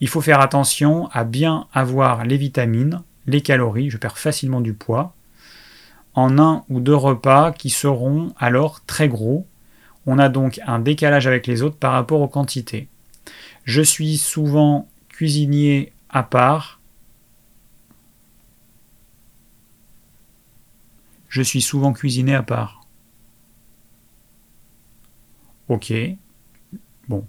[0.00, 4.72] Il faut faire attention à bien avoir les vitamines, les calories, je perds facilement du
[4.72, 5.14] poids,
[6.14, 9.48] en un ou deux repas qui seront alors très gros.
[10.06, 12.86] On a donc un décalage avec les autres par rapport aux quantités.
[13.64, 16.80] Je suis souvent cuisinier à part.
[21.28, 22.81] Je suis souvent cuisiné à part.
[25.68, 25.92] Ok.
[27.08, 27.26] Bon.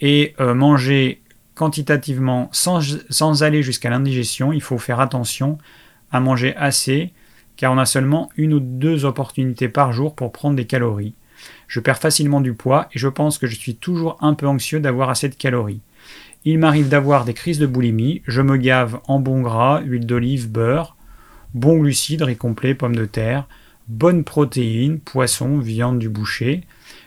[0.00, 1.22] Et euh, manger
[1.56, 5.58] quantitativement sans, aller jusqu'à l'indigestion, il faut faire attention
[6.12, 7.12] à manger assez,
[7.56, 11.14] car on a seulement une ou deux opportunités par jour pour prendre des calories.
[11.66, 14.80] Je perds facilement du poids et je pense que je suis toujours un peu anxieux
[14.80, 15.80] d'avoir assez de calories.
[16.44, 20.50] Il m'arrive d'avoir des crises de boulimie, je me gave en bon gras, huile d'olive,
[20.50, 20.94] beurre,
[21.54, 23.48] bon glucides, riz complet, pommes de terre,
[23.88, 26.64] bonnes protéines, poisson, viande du boucher,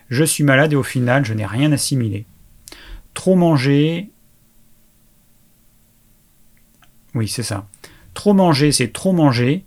[0.10, 2.26] je suis malade et au final, je n'ai rien assimilé.
[3.14, 4.10] Trop manger.
[7.16, 7.68] Oui, c'est ça.
[8.14, 9.64] Trop manger, c'est trop manger.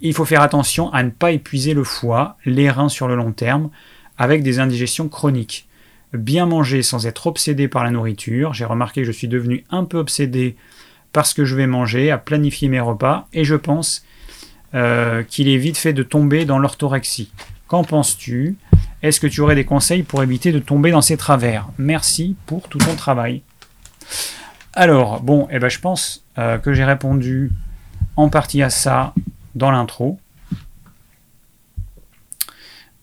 [0.00, 3.32] Il faut faire attention à ne pas épuiser le foie, les reins sur le long
[3.32, 3.70] terme,
[4.16, 5.68] avec des indigestions chroniques.
[6.12, 8.54] Bien manger sans être obsédé par la nourriture.
[8.54, 10.56] J'ai remarqué que je suis devenu un peu obsédé
[11.12, 14.04] parce que je vais manger, à planifier mes repas, et je pense
[14.74, 17.32] euh, qu'il est vite fait de tomber dans l'orthorexie.
[17.66, 18.56] Qu'en penses-tu?
[19.02, 21.68] Est-ce que tu aurais des conseils pour éviter de tomber dans ces travers?
[21.78, 23.42] Merci pour tout ton travail.
[24.74, 27.50] Alors, bon, eh ben, je pense euh, que j'ai répondu
[28.16, 29.14] en partie à ça
[29.54, 30.20] dans l'intro.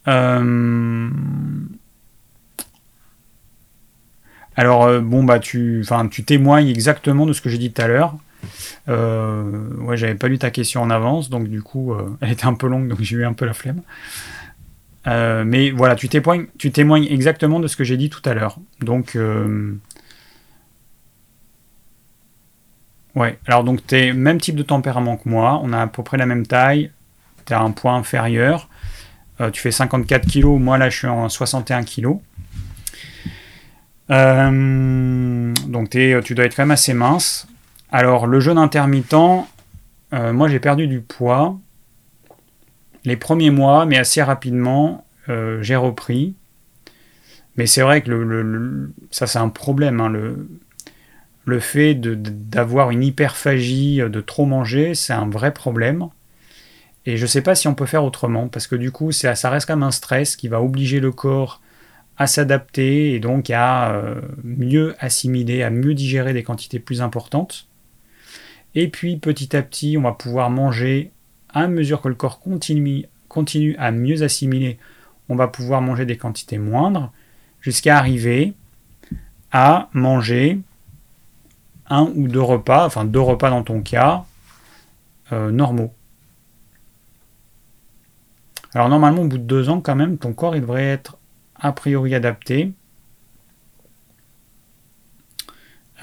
[0.08, 1.10] Euh,
[4.56, 7.88] alors, euh, bon, bah, tu, tu témoignes exactement de ce que j'ai dit tout à
[7.88, 8.16] l'heure.
[8.88, 12.68] ouais, j'avais pas lu ta question en avance, donc du coup, elle était un peu
[12.68, 13.82] longue, donc j'ai eu un peu la flemme.
[15.08, 18.34] Euh, mais voilà, tu témoignes, tu témoignes exactement de ce que j'ai dit tout à
[18.34, 18.58] l'heure.
[18.82, 19.76] Donc, euh,
[23.16, 23.40] ouais.
[23.48, 25.60] Alors, donc, tu es même type de tempérament que moi.
[25.64, 26.92] On a à peu près la même taille.
[27.46, 28.70] Tu as un poids inférieur.
[29.40, 30.46] Euh, tu fais 54 kg.
[30.46, 32.18] Moi, là, je suis en 61 kg.
[35.70, 37.48] donc, tu dois être quand même assez mince.
[37.92, 39.46] Alors, le jeûne intermittent,
[40.12, 41.58] moi, j'ai perdu du poids
[43.08, 46.36] les premiers mois, mais assez rapidement, euh, j'ai repris.
[47.56, 50.02] Mais c'est vrai que le, ça, c'est un problème.
[50.02, 56.10] Hein, le, fait d'avoir une hyperphagie, de trop manger, c'est un vrai problème.
[57.06, 59.36] Et je ne sais pas si on peut faire autrement, parce que du coup, ça,
[59.36, 61.62] ça reste comme un stress qui va obliger le corps
[62.18, 67.70] à s'adapter et donc à euh, mieux assimiler, à mieux digérer des quantités plus importantes.
[68.76, 71.12] Et puis petit à petit, on va pouvoir manger
[71.64, 74.78] à mesure que le corps continue, à mieux assimiler,
[75.30, 77.12] on va pouvoir manger des quantités moindres
[77.62, 78.54] jusqu'à arriver
[79.52, 80.60] à manger
[81.90, 84.26] un ou deux repas, enfin deux repas dans ton cas,
[85.32, 85.94] euh, normaux.
[88.74, 91.18] Alors normalement, au bout de deux ans, quand même, ton corps devrait être
[91.56, 92.74] a priori adapté.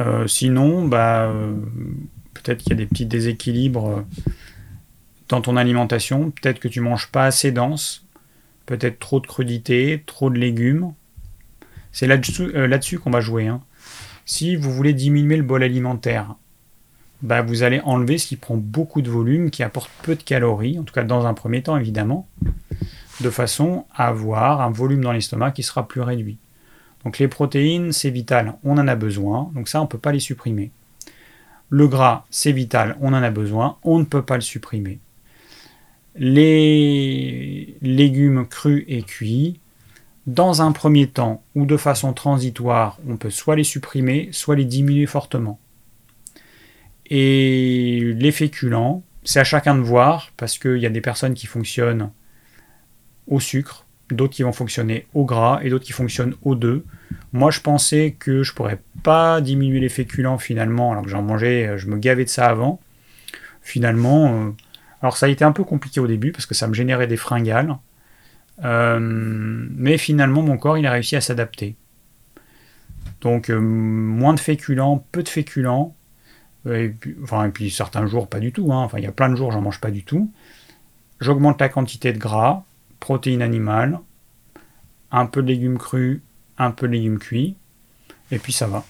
[0.01, 1.55] Euh, sinon, bah, euh,
[2.32, 4.05] peut-être qu'il y a des petits déséquilibres
[5.29, 6.31] dans ton alimentation.
[6.31, 8.07] Peut-être que tu manges pas assez dense,
[8.67, 10.93] peut-être trop de crudités, trop de légumes.
[11.93, 13.47] C'est là-dessus euh, qu'on va jouer.
[13.47, 13.61] Hein.
[14.25, 16.35] Si vous voulez diminuer le bol alimentaire,
[17.23, 20.79] bah vous allez enlever ce qui prend beaucoup de volume, qui apporte peu de calories,
[20.79, 22.29] en tout cas dans un premier temps évidemment,
[23.21, 26.39] de façon à avoir un volume dans l'estomac qui sera plus réduit.
[27.05, 30.13] Donc les protéines, c'est vital, on en a besoin, donc ça on ne peut pas
[30.13, 30.71] les supprimer.
[31.71, 35.01] Le gras, c'est vital, on en a besoin, on ne peut pas le supprimer
[36.16, 39.61] les légumes crus et cuits,
[40.27, 44.65] dans un premier temps ou de façon transitoire, on peut soit les supprimer, soit les
[44.65, 45.59] diminuer fortement.
[47.07, 51.47] Et les féculents, c'est à chacun de voir, parce qu'il y a des personnes qui
[51.47, 52.11] fonctionnent
[53.27, 56.85] au sucre, d'autres qui vont fonctionner au gras et d'autres qui fonctionnent aux deux.
[57.32, 61.77] Moi, je pensais que je pourrais pas diminuer les féculents finalement, alors que j'en mangeais,
[61.77, 62.81] je me gavais de ça avant.
[63.61, 64.51] Finalement, euh,
[65.05, 67.18] alors ça a été un peu compliqué au début parce que ça me générait des
[67.18, 67.76] fringales.
[68.64, 71.76] Euh, mais finalement, mon corps, il a réussi à s'adapter.
[73.20, 75.94] Donc, euh, moins de féculents, peu de féculents.
[76.64, 78.72] Et puis, enfin, et puis certains jours, pas du tout.
[78.72, 78.78] Hein.
[78.78, 80.32] Enfin, il y a plein de jours, j'en mange pas du tout.
[81.20, 82.64] J'augmente la quantité de gras,
[82.98, 84.01] protéines animales,
[85.12, 86.22] un peu de légumes crus,
[86.56, 87.56] un peu de légumes cuits.
[88.31, 88.86] Et puis ça va.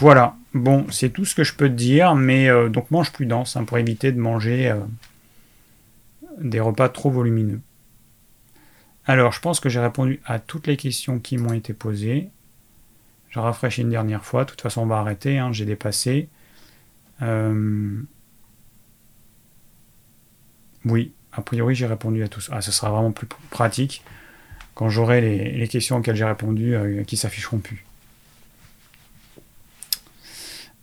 [0.00, 0.36] Voilà.
[0.52, 3.56] Bon, c'est tout ce que je peux te dire, mais euh, donc mange plus dense
[3.56, 4.74] hein, pour éviter de manger
[6.40, 7.60] des repas trop volumineux.
[9.06, 12.30] Alors, je pense que j'ai répondu à toutes les questions qui m'ont été posées.
[13.30, 14.44] Je rafraîchis une dernière fois.
[14.44, 15.38] De toute façon, on va arrêter.
[15.38, 16.28] Hein, j'ai dépassé.
[17.22, 18.02] Euh,
[20.84, 22.48] oui, a priori, j'ai répondu à tous.
[22.52, 24.04] Ah, ce sera vraiment plus pratique
[24.74, 27.84] quand j'aurai les, questions auxquelles j'ai répondu euh, qui s'afficheront plus.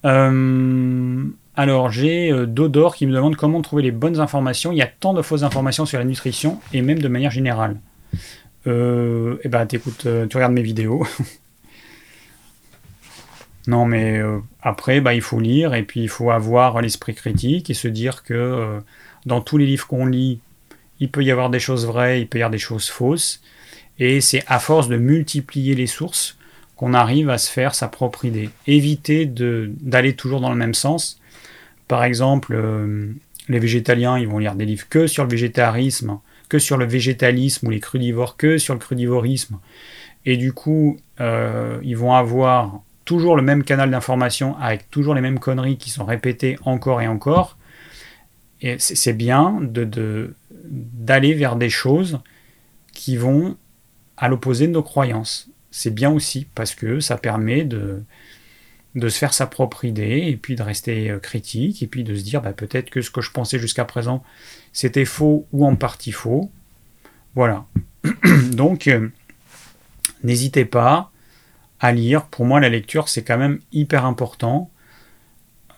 [0.08, 1.26] Euh,
[1.56, 4.72] alors, j'ai euh, Dodor qui me demande comment trouver les bonnes informations.
[4.72, 7.78] Il y a tant de fausses informations sur la nutrition et même de manière générale.
[8.66, 11.06] Euh, eh ben, t'écoutes, tu regardes mes vidéos.
[13.68, 14.22] non, mais
[14.62, 18.24] après, bah, il faut lire et puis il faut avoir l'esprit critique et se dire
[18.24, 18.80] que
[19.26, 20.40] dans tous les livres qu'on lit,
[21.00, 23.42] il peut y avoir des choses vraies, il peut y avoir des choses fausses.
[24.00, 26.37] Et c'est à force de multiplier les sources
[26.78, 28.50] qu'on arrive à se faire sa propre idée.
[28.68, 31.20] Éviter d'aller toujours dans le même sens
[31.88, 33.14] par exemple, euh,
[33.48, 37.68] les végétaliens, ils vont lire des livres que sur le végétarisme, que sur le végétalisme,
[37.68, 39.60] ou les crudivores que sur le crudivorisme.
[40.26, 45.22] Et du coup, euh, ils vont avoir toujours le même canal d'information avec toujours les
[45.22, 47.58] mêmes conneries qui sont répétées encore et encore.
[48.60, 50.34] Et c'est bien de,
[50.66, 52.20] d'aller vers des choses
[52.92, 53.56] qui vont
[54.18, 55.50] à l'opposé de nos croyances.
[55.78, 58.02] C'est bien aussi parce que ça permet de,
[58.96, 62.16] de se faire sa propre idée et puis de rester euh, critique et puis de
[62.16, 64.24] se dire bah, peut-être que ce que je pensais jusqu'à présent
[64.74, 66.50] c'était faux ou en partie faux.
[67.36, 67.68] Voilà.
[68.54, 69.08] Donc euh,
[70.24, 71.12] n'hésitez pas
[71.80, 72.26] à lire.
[72.26, 74.72] Pour moi la lecture c'est quand même hyper important.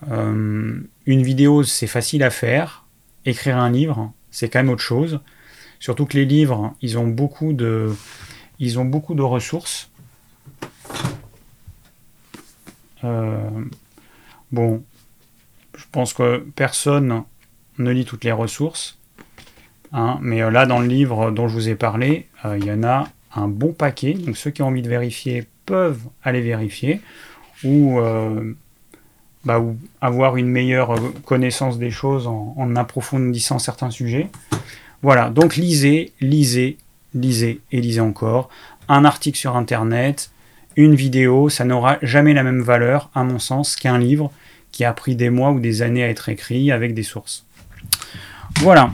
[0.09, 2.85] Euh, une vidéo c'est facile à faire.
[3.25, 5.19] Écrire un livre c'est quand même autre chose.
[5.81, 7.93] Surtout que les livres ils ont beaucoup de
[8.59, 9.89] ils ont beaucoup de ressources.
[10.63, 10.65] Euh,
[13.03, 14.83] bon,
[15.77, 17.23] je pense que personne
[17.77, 18.97] ne lit toutes les ressources.
[19.91, 22.71] Hein, mais euh, là, dans le livre dont je vous ai parlé, euh, il y
[22.71, 24.13] en a un bon paquet.
[24.13, 27.01] Donc ceux qui ont envie de vérifier peuvent aller vérifier.
[27.63, 27.99] Ou,
[29.43, 29.61] bah,
[29.99, 30.95] avoir une meilleure
[31.25, 34.29] connaissance des choses en, approfondissant certains sujets.
[35.01, 36.77] Voilà, donc lisez, lisez,
[37.13, 38.49] lisez et lisez encore.
[38.87, 40.31] Un article sur Internet,
[40.79, 44.31] une vidéo, ça n'aura jamais la même valeur, à mon sens, qu'un livre
[44.71, 47.45] qui a pris des mois ou des années à être écrit avec des sources.
[48.61, 48.93] Voilà.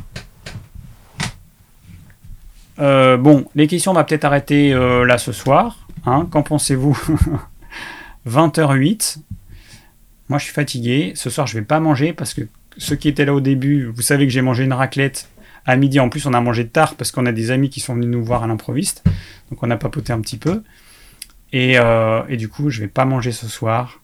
[2.80, 5.88] Euh, bon, les questions, on va peut-être arrêter euh, là ce soir.
[6.08, 6.28] Hein.
[6.32, 6.98] Qu'en pensez-vous?
[8.28, 9.18] 20h08.
[10.30, 11.14] Moi, je suis fatigué.
[11.16, 12.42] Ce soir, je vais pas manger parce que
[12.78, 15.30] ceux qui étaient là au début, vous savez que j'ai mangé une raclette
[15.68, 16.00] à midi.
[16.00, 18.26] En plus, on a mangé tard parce qu'on a des amis qui sont venus nous
[18.26, 19.04] voir à l'improviste.
[19.52, 20.64] Donc, on a papoté un petit peu.
[21.56, 24.02] Euh, et, du coup, je vais pas manger ce soir.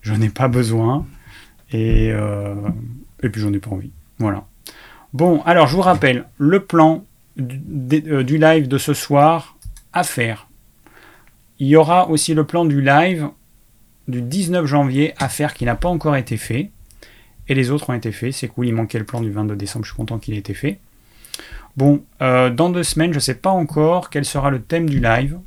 [0.00, 1.06] Je n'ai pas besoin.
[1.72, 2.54] Et, euh,
[3.20, 3.90] puis, j'en ai pas envie.
[4.18, 4.46] Voilà.
[5.12, 7.04] Bon, alors, je vous rappelle le plan
[7.36, 7.60] du,
[8.06, 9.56] euh, du, live de ce soir
[9.92, 10.48] à faire.
[11.58, 13.28] Il y aura aussi le plan du live
[14.08, 16.70] du 19 janvier à faire qui n'a pas encore été fait.
[17.48, 18.32] Et les autres ont été faits.
[18.32, 19.84] C'est cool, il manquait le plan du 22 décembre.
[19.84, 20.78] Je suis content qu'il ait été fait.
[21.76, 25.38] Bon, dans deux semaines, je ne sais pas encore quel sera le thème du live.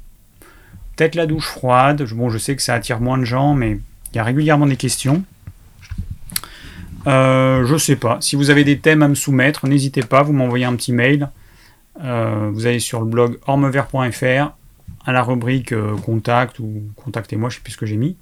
[0.96, 2.04] Peut-être la douche froide.
[2.14, 3.80] Bon, je sais que ça attire moins de gens, mais
[4.14, 5.24] il y a régulièrement des questions.
[7.08, 8.18] Euh, je sais pas.
[8.22, 11.30] Si vous avez des thèmes à me soumettre, n'hésitez pas, vous m'envoyez un petit mail.
[12.02, 14.54] Euh, vous allez sur le blog ormevert.fr
[15.06, 18.18] à la rubrique euh, contact ou contactez-moi, je sais plus ce que j'ai mis.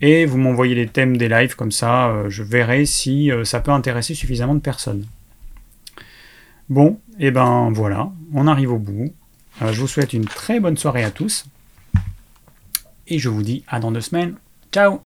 [0.00, 4.14] Et vous m'envoyez les thèmes des lives, comme ça je verrai si ça peut intéresser
[4.14, 5.06] suffisamment de personnes.
[6.68, 9.14] Bon, et eh ben voilà, on arrive au bout.
[9.62, 11.46] je vous souhaite une très bonne soirée à tous.
[13.06, 14.36] Et je vous dis à dans deux semaines.
[14.72, 15.00] Ciao